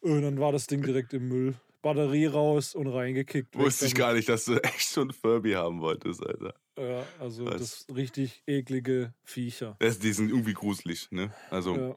Und 0.00 0.22
dann 0.22 0.38
war 0.38 0.52
das 0.52 0.66
Ding 0.66 0.82
direkt 0.82 1.12
im 1.14 1.28
Müll. 1.28 1.54
Batterie 1.82 2.26
raus 2.26 2.74
und 2.74 2.88
reingekickt. 2.88 3.56
Wusste 3.56 3.86
ich 3.86 3.94
gar 3.94 4.12
nicht, 4.12 4.28
dass 4.28 4.44
du 4.44 4.56
echt 4.62 4.90
schon 4.90 5.12
Furby 5.12 5.52
haben 5.52 5.80
wolltest, 5.80 6.24
Alter. 6.26 6.54
Ja, 6.76 7.04
also 7.20 7.46
Was? 7.46 7.56
das 7.58 7.86
richtig 7.94 8.42
eklige 8.46 9.14
Viecher. 9.22 9.76
Das, 9.78 9.98
die 9.98 10.12
sind 10.12 10.30
irgendwie 10.30 10.54
gruselig, 10.54 11.08
ne? 11.10 11.32
Also, 11.50 11.76
Ja. 11.76 11.96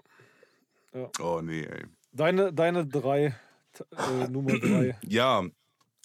Oh 1.20 1.42
nee, 1.42 1.64
ey. 1.64 1.86
Deine, 2.12 2.54
deine 2.54 2.88
drei, 2.88 3.36
äh, 3.92 4.28
Nummer 4.30 4.58
drei. 4.60 4.98
Ja, 5.08 5.46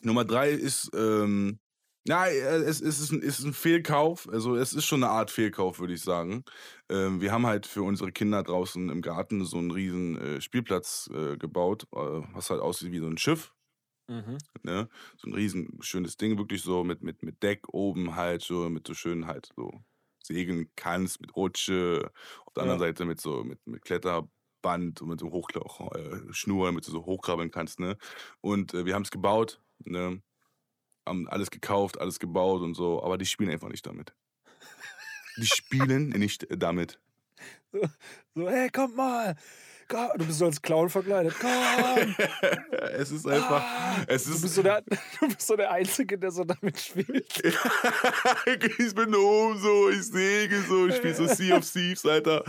Nummer 0.03 0.25
drei 0.25 0.51
ist, 0.51 0.91
ähm, 0.95 1.59
ja, 2.07 2.27
äh, 2.27 2.63
es, 2.63 2.81
es 2.83 3.01
ist, 3.01 3.13
ein, 3.13 3.23
ist 3.23 3.43
ein 3.45 3.55
Fehlkauf. 3.55 4.29
Also, 4.29 4.57
es 4.57 4.75
ist 4.75 4.85
schon 4.85 5.03
eine 5.03 5.13
Art 5.13 5.31
Fehlkauf, 5.31 5.79
würde 5.79 5.95
ich 5.95 6.03
sagen. 6.03 6.45
Ähm, 6.91 7.21
wir 7.23 7.33
haben 7.33 7.47
halt 7.47 7.67
für 7.67 7.83
unsere 7.83 8.13
Kinder 8.13 8.43
draußen 8.43 8.91
im 8.91 9.01
Garten 9.01 9.45
so 9.47 9.57
einen 9.57 9.71
riesen 9.71 10.17
äh, 10.19 10.41
Spielplatz 10.41 11.09
äh, 11.15 11.39
gebaut, 11.39 11.85
äh, 11.93 11.99
was 12.35 12.51
halt 12.51 12.61
aussieht 12.61 12.93
wie 12.93 12.99
so 12.99 13.07
ein 13.07 13.17
Schiff. 13.17 13.55
Mhm. 14.09 14.37
Ne? 14.63 14.89
So 15.17 15.29
ein 15.29 15.35
riesen 15.35 15.79
schönes 15.81 16.19
Ding, 16.19 16.37
wirklich 16.37 16.61
so 16.63 16.85
mit, 16.85 17.03
mit, 17.03 17.23
mit 17.23 17.43
Deck 17.43 17.73
oben 17.73 18.17
halt, 18.17 18.43
so 18.43 18.69
mit 18.69 18.87
so 18.87 18.93
schön 18.93 19.27
halt 19.27 19.49
so 19.57 19.83
segeln 20.23 20.71
kannst, 20.77 21.23
mit 21.23 21.35
Rutsche. 21.35 22.11
Auf 22.45 22.53
der 22.53 22.65
anderen 22.65 22.81
Ja. 22.81 22.87
Seite 22.89 23.07
mit 23.07 23.21
so 23.21 23.45
mit, 23.45 23.67
mit 23.67 23.83
Kletterband 24.65 25.03
und 25.03 25.09
mit 25.09 25.21
so 25.21 25.31
Hochkla 25.31 25.63
äh, 25.95 26.33
Schnur, 26.33 26.67
damit 26.67 26.87
du 26.87 26.91
so 26.91 27.05
hochkrabbeln 27.05 27.51
kannst. 27.51 27.81
Ne? 27.81 27.97
Und 28.41 28.75
äh, 28.75 28.87
wir 28.87 28.95
haben 28.95 29.03
es 29.03 29.11
gebaut, 29.11 29.61
ne? 29.85 30.23
haben 31.07 31.29
alles 31.29 31.51
gekauft, 31.51 32.01
alles 32.01 32.19
gebaut 32.19 32.63
und 32.63 32.75
so, 32.75 33.03
aber 33.03 33.19
die 33.19 33.27
spielen 33.27 33.51
einfach 33.51 33.69
nicht 33.69 33.87
damit. 33.87 34.15
Die 35.37 35.47
spielen 35.47 36.11
nicht 36.11 36.47
damit. 36.51 37.01
So, 38.35 38.49
hey, 38.49 38.71
kommt 38.71 38.97
mal. 38.97 39.37
Du 39.89 40.25
bist 40.27 40.39
so 40.39 40.47
als 40.47 40.61
Clown 40.63 40.89
verkleidet. 40.89 41.35
Es 42.97 43.11
ist 43.11 43.27
einfach, 43.27 43.61
Ah. 43.63 44.05
es 44.07 44.25
Du 44.25 44.31
bist, 44.31 44.45
ist 44.45 44.55
so 44.55 44.63
der, 44.63 44.83
du 45.21 45.27
bist 45.29 45.47
so 45.47 45.57
der 45.57 45.71
Einzige, 45.73 46.17
der 46.19 46.31
so 46.31 46.45
damit 46.45 46.79
spielt. 46.79 47.43
ich 48.79 48.95
bin 48.95 49.15
oben 49.15 49.59
so, 49.59 49.91
ich 49.91 50.03
segel 50.05 50.63
so, 50.69 50.87
ich 50.87 50.97
spiele 50.97 51.15
so 51.15 51.27
Sea 51.27 51.57
of 51.57 51.69
Thieves, 51.71 52.05
Alter. 52.07 52.45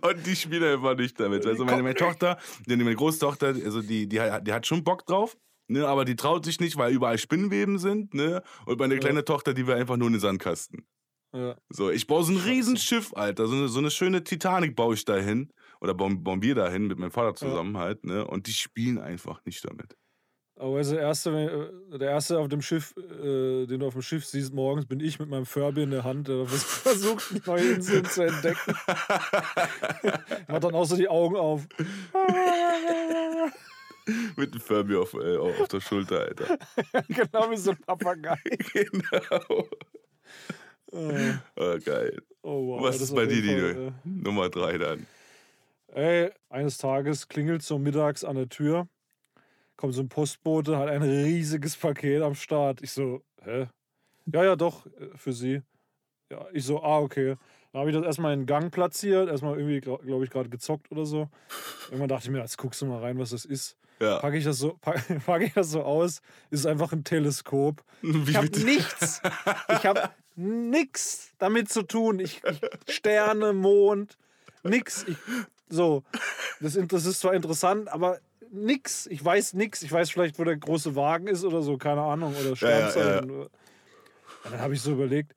Und 0.00 0.26
die 0.26 0.36
spielen 0.36 0.64
einfach 0.74 0.96
nicht 0.96 1.18
damit. 1.18 1.46
Also 1.46 1.64
meine, 1.64 1.82
meine 1.82 1.94
Tochter, 1.94 2.38
die- 2.66 2.76
meine 2.76 2.94
Großtochter, 2.96 3.48
also 3.48 3.82
die, 3.82 4.06
die, 4.08 4.20
hat- 4.20 4.46
die 4.46 4.52
hat 4.52 4.66
schon 4.66 4.84
Bock 4.84 5.04
drauf. 5.06 5.36
Ne, 5.66 5.86
aber 5.88 6.04
die 6.04 6.14
traut 6.14 6.44
sich 6.44 6.60
nicht, 6.60 6.76
weil 6.76 6.92
überall 6.92 7.16
Spinnweben 7.16 7.78
sind. 7.78 8.12
Ne? 8.12 8.42
Und 8.66 8.78
meine 8.78 8.98
kleine 8.98 9.24
Tochter, 9.24 9.54
die 9.54 9.66
will 9.66 9.74
einfach 9.74 9.96
nur 9.96 10.08
in 10.08 10.12
den 10.12 10.20
Sandkasten. 10.20 10.86
Ja. 11.34 11.56
So, 11.68 11.90
ich 11.90 12.06
baue 12.06 12.22
so 12.22 12.32
ein 12.32 12.38
Riesenschiff, 12.38 13.12
Alter. 13.14 13.48
So 13.48 13.56
eine, 13.56 13.68
so 13.68 13.80
eine 13.80 13.90
schöne 13.90 14.22
Titanic 14.22 14.76
baue 14.76 14.94
ich 14.94 15.04
dahin. 15.04 15.52
Oder 15.80 15.98
wir 15.98 16.54
dahin 16.54 16.86
mit 16.86 16.98
meinem 16.98 17.10
Vater 17.10 17.34
zusammen 17.34 17.76
halt. 17.76 18.04
Ne? 18.04 18.26
Und 18.26 18.46
die 18.46 18.52
spielen 18.52 18.98
einfach 18.98 19.44
nicht 19.44 19.68
damit. 19.68 19.96
Aber 20.56 20.76
also 20.76 20.94
der 20.94 21.02
erste, 21.02 21.72
äh, 21.92 21.98
der 21.98 22.10
erste 22.10 22.38
auf 22.38 22.48
dem 22.48 22.62
Schiff, 22.62 22.94
äh, 22.96 23.66
den 23.66 23.80
du 23.80 23.86
auf 23.86 23.94
dem 23.94 24.02
Schiff 24.02 24.24
siehst 24.24 24.54
morgens, 24.54 24.86
bin 24.86 25.00
ich 25.00 25.18
mit 25.18 25.28
meinem 25.28 25.46
Furby 25.46 25.82
in 25.82 25.90
der 25.90 26.04
Hand, 26.04 26.28
der 26.28 26.46
versucht, 26.46 27.44
neue 27.46 27.72
Inseln 27.72 28.04
zu 28.04 28.22
entdecken. 28.22 28.76
Macht 30.46 30.64
dann 30.64 30.74
auch 30.74 30.84
so 30.84 30.96
die 30.96 31.08
Augen 31.08 31.34
auf. 31.34 31.66
mit 34.36 34.54
dem 34.54 34.60
Furby 34.60 34.94
auf, 34.94 35.14
äh, 35.14 35.36
auf 35.36 35.66
der 35.66 35.80
Schulter, 35.80 36.20
Alter. 36.20 36.58
genau 37.08 37.50
wie 37.50 37.56
so 37.56 37.72
ein 37.72 37.78
Papagei. 37.78 38.38
genau. 38.72 39.66
Äh, 40.94 41.34
Oh, 41.56 41.78
geil. 41.84 42.22
Oh, 42.42 42.66
wow. 42.68 42.82
Was 42.82 42.98
das 42.98 43.08
ist 43.08 43.14
bei 43.14 43.26
dir, 43.26 43.42
Dino? 43.42 43.74
Fall, 43.74 43.92
Nummer 44.04 44.48
drei 44.48 44.78
dann. 44.78 45.06
äh, 45.94 46.24
Ey, 46.26 46.30
eines 46.50 46.78
Tages 46.78 47.28
klingelt 47.28 47.62
so 47.62 47.78
mittags 47.78 48.24
an 48.24 48.36
der 48.36 48.48
Tür, 48.48 48.88
kommt 49.76 49.94
so 49.94 50.02
ein 50.02 50.08
Postbote, 50.08 50.76
hat 50.78 50.88
ein 50.88 51.02
riesiges 51.02 51.76
Paket 51.76 52.22
am 52.22 52.34
Start. 52.34 52.82
Ich 52.82 52.92
so, 52.92 53.22
hä? 53.42 53.66
Ja, 54.32 54.44
ja, 54.44 54.56
doch, 54.56 54.86
äh, 54.86 55.08
für 55.16 55.32
Sie. 55.32 55.62
Ja, 56.30 56.46
ich 56.52 56.64
so, 56.64 56.82
ah, 56.82 56.98
okay. 57.00 57.36
Dann 57.72 57.80
habe 57.80 57.90
ich 57.90 57.96
das 57.96 58.04
erstmal 58.06 58.32
in 58.34 58.40
den 58.40 58.46
Gang 58.46 58.72
platziert, 58.72 59.28
erstmal 59.28 59.58
irgendwie, 59.58 59.80
glaube 59.80 60.24
ich, 60.24 60.30
gerade 60.30 60.48
gezockt 60.48 60.90
oder 60.92 61.04
so. 61.06 61.28
Irgendwann 61.86 62.08
dachte 62.08 62.24
ich 62.26 62.30
mir, 62.30 62.38
jetzt 62.38 62.56
guckst 62.56 62.80
du 62.82 62.86
mal 62.86 63.00
rein, 63.00 63.18
was 63.18 63.30
das 63.30 63.44
ist. 63.44 63.76
Ja. 64.00 64.18
Packe 64.18 64.36
ich, 64.36 64.44
das 64.44 64.58
so, 64.58 64.76
pack, 64.80 65.04
pack 65.26 65.42
ich 65.42 65.52
das 65.54 65.70
so 65.70 65.82
aus, 65.82 66.20
ist 66.50 66.66
einfach 66.66 66.92
ein 66.92 67.04
Teleskop. 67.04 67.82
Wie 68.02 68.30
Ich 68.30 68.36
habe 68.36 68.48
nichts. 68.64 69.20
Ich 69.70 69.86
habe 69.86 70.10
nichts 70.36 71.32
damit 71.38 71.70
zu 71.70 71.82
tun. 71.82 72.18
Ich, 72.18 72.42
ich 72.44 72.94
Sterne, 72.94 73.52
Mond, 73.52 74.16
nix. 74.62 75.04
Ich, 75.08 75.16
so, 75.68 76.02
das, 76.60 76.78
das 76.88 77.06
ist 77.06 77.20
zwar 77.20 77.34
interessant, 77.34 77.88
aber 77.88 78.20
nix. 78.50 79.06
Ich 79.06 79.24
weiß 79.24 79.54
nix. 79.54 79.82
Ich 79.82 79.92
weiß 79.92 80.10
vielleicht, 80.10 80.38
wo 80.38 80.44
der 80.44 80.56
große 80.56 80.94
Wagen 80.96 81.26
ist 81.26 81.44
oder 81.44 81.62
so, 81.62 81.76
keine 81.76 82.02
Ahnung. 82.02 82.34
Oder 82.34 82.54
Ja, 82.54 82.68
ja, 82.68 82.78
ja. 82.78 82.86
Sternzeichen. 82.90 83.30
Und 83.40 83.50
dann 84.52 84.60
habe 84.60 84.74
ich 84.74 84.82
so 84.82 84.92
überlegt, 84.92 85.34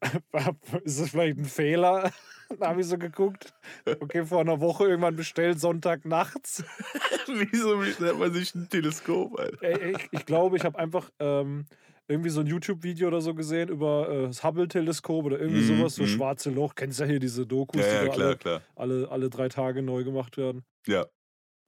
ist 0.84 1.00
das 1.00 1.10
vielleicht 1.10 1.38
ein 1.38 1.44
Fehler? 1.44 2.12
Dann 2.48 2.68
habe 2.68 2.80
ich 2.80 2.86
so 2.86 2.96
geguckt. 2.96 3.52
Okay, 3.84 4.24
vor 4.24 4.40
einer 4.40 4.60
Woche 4.60 4.84
irgendwann 4.84 5.16
bestellt, 5.16 5.58
Sonntag 5.58 6.04
nachts. 6.04 6.62
Wieso 7.26 7.76
bestellt 7.78 8.18
man 8.20 8.32
sich 8.32 8.54
ein 8.54 8.68
Teleskop, 8.68 9.36
Alter? 9.40 9.82
Ich, 9.82 10.08
ich 10.12 10.26
glaube, 10.26 10.56
ich 10.56 10.64
habe 10.64 10.78
einfach 10.78 11.10
ähm, 11.18 11.66
irgendwie 12.08 12.30
so 12.30 12.40
ein 12.40 12.46
YouTube-Video 12.46 13.08
oder 13.08 13.20
so 13.20 13.34
gesehen 13.34 13.68
über 13.68 14.08
äh, 14.08 14.22
das 14.26 14.44
Hubble-Teleskop 14.44 15.24
oder 15.24 15.40
irgendwie 15.40 15.62
Mhm, 15.62 15.78
sowas, 15.78 15.94
so 15.96 16.02
mhm. 16.04 16.08
schwarze 16.08 16.50
Loch. 16.50 16.74
Kennst 16.74 17.00
ja 17.00 17.06
hier 17.06 17.18
diese 17.20 17.46
Dokus, 17.46 17.80
Ja, 17.82 17.88
die 17.88 17.94
ja, 17.94 18.04
da 18.04 18.08
klar, 18.10 18.26
alle, 18.28 18.36
klar. 18.36 18.62
alle, 18.76 19.08
alle 19.10 19.30
drei 19.30 19.48
Tage 19.48 19.82
neu 19.82 20.04
gemacht 20.04 20.36
werden. 20.36 20.64
Ja. 20.86 21.06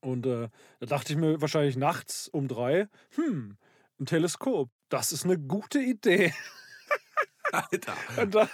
Und 0.01 0.27
äh, 0.27 0.49
da 0.81 0.87
dachte 0.87 1.13
ich 1.13 1.19
mir 1.19 1.41
wahrscheinlich 1.41 1.77
nachts 1.77 2.29
um 2.29 2.47
drei, 2.49 2.89
hm, 3.17 3.57
ein 4.01 4.07
Teleskop, 4.07 4.71
das 4.91 5.13
ist 5.13 5.25
eine 5.25 5.39
gute 5.39 5.81
Idee. 5.81 6.33
Alter. 7.53 7.95
Und 8.21 8.35
dann, 8.35 8.49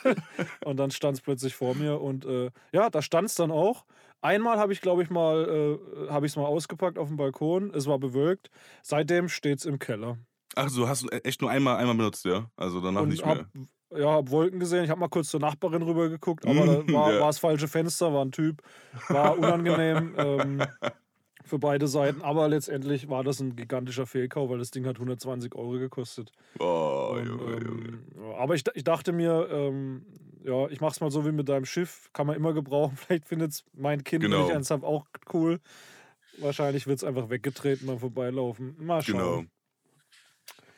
und 0.64 0.76
dann 0.78 0.91
stand 0.91 1.16
es 1.18 1.20
plötzlich 1.22 1.55
vor 1.55 1.74
mir 1.74 2.01
und 2.01 2.24
äh, 2.24 2.51
ja, 2.72 2.91
da 2.91 3.03
stand 3.03 3.28
es 3.28 3.35
dann 3.35 3.51
auch. 3.51 3.85
Einmal 4.22 4.59
habe 4.59 4.72
ich, 4.72 4.80
glaube 4.80 5.03
ich, 5.03 5.11
mal, 5.11 5.78
äh, 6.09 6.11
habe 6.11 6.26
ich 6.26 6.32
es 6.32 6.37
mal 6.37 6.47
ausgepackt 6.47 6.97
auf 6.99 7.09
dem 7.09 7.16
Balkon. 7.16 7.74
Es 7.74 7.87
war 7.87 7.99
bewölkt. 7.99 8.51
Seitdem 8.82 9.28
steht 9.28 9.59
es 9.59 9.66
im 9.66 9.78
Keller. 9.78 10.18
Ach 10.57 10.68
so, 10.68 10.88
hast 10.88 11.02
du 11.02 11.09
echt 11.09 11.40
nur 11.40 11.50
einmal, 11.50 11.76
einmal 11.76 11.96
benutzt, 11.96 12.24
ja? 12.24 12.50
Also 12.57 12.80
danach 12.80 13.02
und 13.02 13.09
nicht 13.09 13.24
mehr. 13.24 13.48
hab, 13.90 13.98
ja, 13.98 14.11
hab 14.12 14.30
Wolken 14.30 14.61
gesehen. 14.61 14.84
Ich 14.84 14.90
habe 14.90 15.00
mal 15.00 15.09
kurz 15.09 15.28
zur 15.28 15.40
Nachbarin 15.40 15.82
rüber 15.82 16.09
geguckt, 16.09 16.46
aber 16.46 16.66
da 16.66 16.82
Mhm, 16.82 16.88
war, 16.92 17.12
ja. 17.14 17.20
war 17.20 17.26
das 17.28 17.38
falsche 17.38 17.68
Fenster, 17.68 18.12
war 18.12 18.24
ein 18.24 18.32
Typ, 18.32 18.62
war 19.09 19.36
unangenehm 19.38 20.14
ähm, 20.18 20.72
für 21.44 21.59
beide 21.59 21.88
Seiten. 21.88 22.22
Aber 22.22 22.48
letztendlich 22.48 23.09
war 23.09 23.24
das 23.24 23.40
ein 23.40 23.57
gigantischer 23.57 24.07
Fehlkauf, 24.07 24.50
weil 24.50 24.59
das 24.59 24.70
Ding 24.70 24.86
hat 24.86 24.96
120 24.98 25.55
Euro 25.55 25.72
gekostet. 25.78 26.30
Oh, 26.61 27.16
Und, 27.18 27.26
Junge, 27.26 27.59
Junge. 27.61 27.88
ähm, 27.88 28.07
ja, 28.16 28.36
aber 28.38 28.55
ich, 28.55 28.64
ich 28.74 28.84
dachte 28.84 29.12
mir, 29.12 29.48
ähm, 29.50 30.07
ja, 30.42 30.68
ich 30.68 30.80
mach's 30.80 31.00
mal 31.00 31.11
so 31.11 31.24
wie 31.26 31.32
mit 31.32 31.48
deinem 31.48 31.64
Schiff, 31.64 32.11
kann 32.12 32.26
man 32.26 32.36
immer 32.36 32.52
gebrauchen. 32.52 32.96
Vielleicht 32.96 33.26
findet 33.28 33.64
mein 33.72 34.05
Kind, 34.05 34.22
Genau. 34.22 34.46
ich 34.48 34.52
eins 34.55 34.70
habe, 34.70 34.86
auch 34.86 35.07
cool. 35.32 35.61
Wahrscheinlich 36.38 36.86
wird 36.86 36.98
es 36.98 37.05
einfach 37.05 37.30
weggetreten 37.30 37.86
beim 37.86 37.98
Vorbeilaufen. 38.00 38.74
Mal 38.84 39.02
schauen. 39.02 39.42
Genau. 39.42 39.44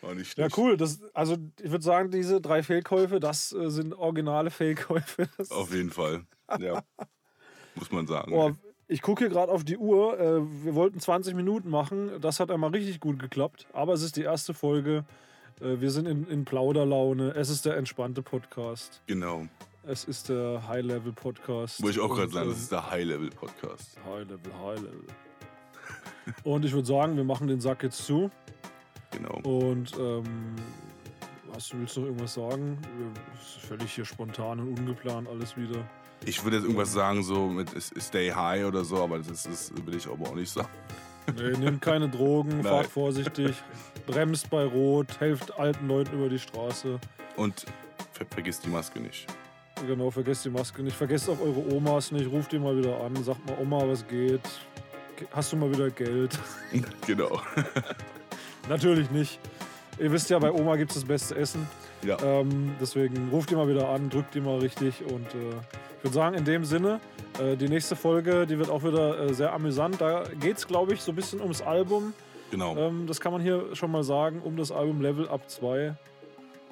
War 0.06 0.14
nicht 0.14 0.28
Ja, 0.38 0.44
schlecht. 0.44 0.58
cool. 0.58 0.76
Das, 0.76 1.00
also 1.14 1.36
ich 1.60 1.70
würde 1.70 1.84
sagen, 1.84 2.10
diese 2.10 2.40
drei 2.40 2.62
Fehlkäufe, 2.62 3.18
das 3.20 3.52
äh, 3.52 3.70
sind 3.70 3.92
originale 3.94 4.50
Fehlkäufe. 4.50 5.28
Das, 5.36 5.50
Auf 5.50 5.74
jeden 5.74 5.90
Fall. 5.90 6.24
Ja. 6.60 6.82
Muss 7.74 7.90
man 7.90 8.06
sagen. 8.06 8.32
oh, 8.32 8.52
ich 8.88 9.02
gucke 9.02 9.24
hier 9.24 9.28
gerade 9.32 9.50
auf 9.50 9.64
die 9.64 9.76
Uhr. 9.76 10.18
Äh, 10.18 10.40
wir 10.64 10.74
wollten 10.74 11.00
20 11.00 11.34
Minuten 11.34 11.68
machen. 11.70 12.20
Das 12.20 12.38
hat 12.40 12.50
einmal 12.50 12.70
richtig 12.70 13.00
gut 13.00 13.18
geklappt. 13.18 13.66
Aber 13.72 13.92
es 13.94 14.02
ist 14.02 14.16
die 14.16 14.22
erste 14.22 14.54
Folge. 14.54 15.04
Äh, 15.60 15.80
wir 15.80 15.90
sind 15.90 16.06
in, 16.06 16.26
in 16.28 16.44
Plauderlaune. 16.44 17.30
Es 17.34 17.50
ist 17.50 17.66
der 17.66 17.76
entspannte 17.76 18.22
Podcast. 18.22 19.02
Genau. 19.06 19.46
Es 19.82 20.04
ist 20.04 20.28
der 20.28 20.66
High-Level-Podcast. 20.66 21.82
Wollte 21.82 21.98
ich 21.98 22.04
auch 22.04 22.14
gerade 22.14 22.30
sagen, 22.32 22.48
das 22.48 22.56
ähm, 22.58 22.62
ist 22.62 22.72
der 22.72 22.90
High-Level-Podcast. 22.90 23.98
High-Level, 24.04 24.52
High-Level. 24.64 25.04
Und 26.44 26.64
ich 26.64 26.72
würde 26.72 26.86
sagen, 26.86 27.16
wir 27.16 27.24
machen 27.24 27.46
den 27.46 27.60
Sack 27.60 27.82
jetzt 27.82 28.04
zu. 28.04 28.30
Genau. 29.16 29.40
Und 29.44 29.92
ähm, 29.98 30.24
hast 31.54 31.72
du, 31.72 31.78
willst 31.78 31.96
du 31.96 32.00
noch 32.00 32.06
irgendwas 32.08 32.34
sagen? 32.34 32.78
Völlig 33.60 33.92
hier 33.92 34.04
spontan 34.04 34.60
und 34.60 34.78
ungeplant 34.78 35.28
alles 35.28 35.56
wieder. 35.56 35.84
Ich 36.24 36.42
würde 36.42 36.56
jetzt 36.56 36.64
irgendwas 36.64 36.92
sagen, 36.92 37.22
so 37.22 37.46
mit 37.46 37.70
Stay 37.80 38.30
High 38.30 38.64
oder 38.64 38.84
so, 38.84 39.02
aber 39.02 39.18
das 39.18 39.46
ist, 39.46 39.86
will 39.86 39.94
ich 39.94 40.06
aber 40.06 40.28
auch 40.28 40.34
nicht 40.34 40.50
sagen. 40.50 40.68
Nee, 41.36 41.56
nehmt 41.58 41.82
keine 41.82 42.08
Drogen, 42.08 42.62
fahrt 42.62 42.86
vorsichtig, 42.86 43.54
bremst 44.06 44.48
bei 44.50 44.64
Rot, 44.64 45.20
helft 45.20 45.58
alten 45.58 45.88
Leuten 45.88 46.16
über 46.16 46.28
die 46.28 46.38
Straße. 46.38 46.98
Und 47.36 47.66
ver 48.12 48.26
vergiss 48.30 48.60
die 48.60 48.68
Maske 48.68 49.00
nicht. 49.00 49.26
Genau, 49.86 50.10
vergesst 50.10 50.44
die 50.44 50.50
Maske 50.50 50.82
nicht. 50.82 50.96
Vergesst 50.96 51.28
auch 51.28 51.38
eure 51.40 51.74
Omas 51.74 52.10
nicht. 52.10 52.30
Ruft 52.30 52.52
die 52.52 52.58
mal 52.58 52.76
wieder 52.76 52.98
an. 53.02 53.14
Sagt 53.22 53.44
mal, 53.46 53.58
Oma, 53.60 53.86
was 53.86 54.06
geht. 54.06 54.40
hast 55.32 55.52
du 55.52 55.56
mal 55.56 55.70
wieder 55.70 55.90
Geld. 55.90 56.38
genau. 57.06 57.42
Natürlich 58.68 59.10
nicht. 59.10 59.38
Ihr 59.98 60.12
wisst 60.12 60.28
ja, 60.28 60.38
bei 60.38 60.52
Oma 60.52 60.76
gibt 60.76 60.90
es 60.90 60.96
das 60.96 61.04
beste 61.06 61.36
Essen. 61.36 61.66
Ja. 62.02 62.18
Ähm, 62.22 62.74
deswegen 62.80 63.30
ruft 63.30 63.50
ihr 63.50 63.56
mal 63.56 63.68
wieder 63.68 63.88
an, 63.88 64.10
drückt 64.10 64.34
die 64.34 64.40
mal 64.40 64.58
richtig. 64.58 65.02
Und 65.04 65.26
äh, 65.34 65.50
ich 65.98 66.04
würde 66.04 66.14
sagen, 66.14 66.36
in 66.36 66.44
dem 66.44 66.64
Sinne, 66.64 67.00
äh, 67.40 67.56
die 67.56 67.68
nächste 67.68 67.96
Folge, 67.96 68.46
die 68.46 68.58
wird 68.58 68.68
auch 68.68 68.84
wieder 68.84 69.18
äh, 69.18 69.32
sehr 69.34 69.52
amüsant. 69.52 70.00
Da 70.00 70.24
geht 70.40 70.58
es, 70.58 70.66
glaube 70.66 70.92
ich, 70.92 71.00
so 71.00 71.12
ein 71.12 71.16
bisschen 71.16 71.40
ums 71.40 71.62
Album. 71.62 72.12
Genau. 72.50 72.76
Ähm, 72.76 73.06
das 73.06 73.20
kann 73.20 73.32
man 73.32 73.40
hier 73.40 73.74
schon 73.74 73.90
mal 73.90 74.04
sagen, 74.04 74.40
um 74.44 74.56
das 74.56 74.70
Album 74.70 75.00
Level 75.00 75.28
Up 75.28 75.48
2. 75.48 75.96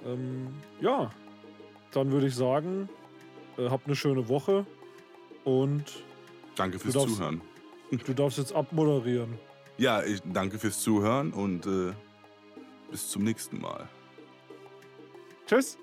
Ähm, 0.07 0.49
ja, 0.81 1.11
dann 1.93 2.13
würde 2.13 2.27
ich 2.27 2.35
sagen, 2.35 2.89
äh, 3.57 3.71
habt 3.71 3.87
eine 3.87 3.97
schöne 3.97 4.29
Woche 4.29 4.67
und 5.45 5.85
danke 6.57 6.79
fürs 6.79 6.95
darfst- 6.95 7.17
Zuhören. 7.17 7.41
du 7.91 8.13
darfst 8.13 8.39
jetzt 8.39 8.55
abmoderieren. 8.55 9.39
Ja, 9.77 10.03
ich 10.03 10.21
danke 10.25 10.59
fürs 10.59 10.81
Zuhören 10.81 11.33
und 11.33 11.67
äh, 11.67 11.93
bis 12.91 13.09
zum 13.09 13.25
nächsten 13.25 13.61
Mal. 13.61 13.89
Tschüss! 15.47 15.77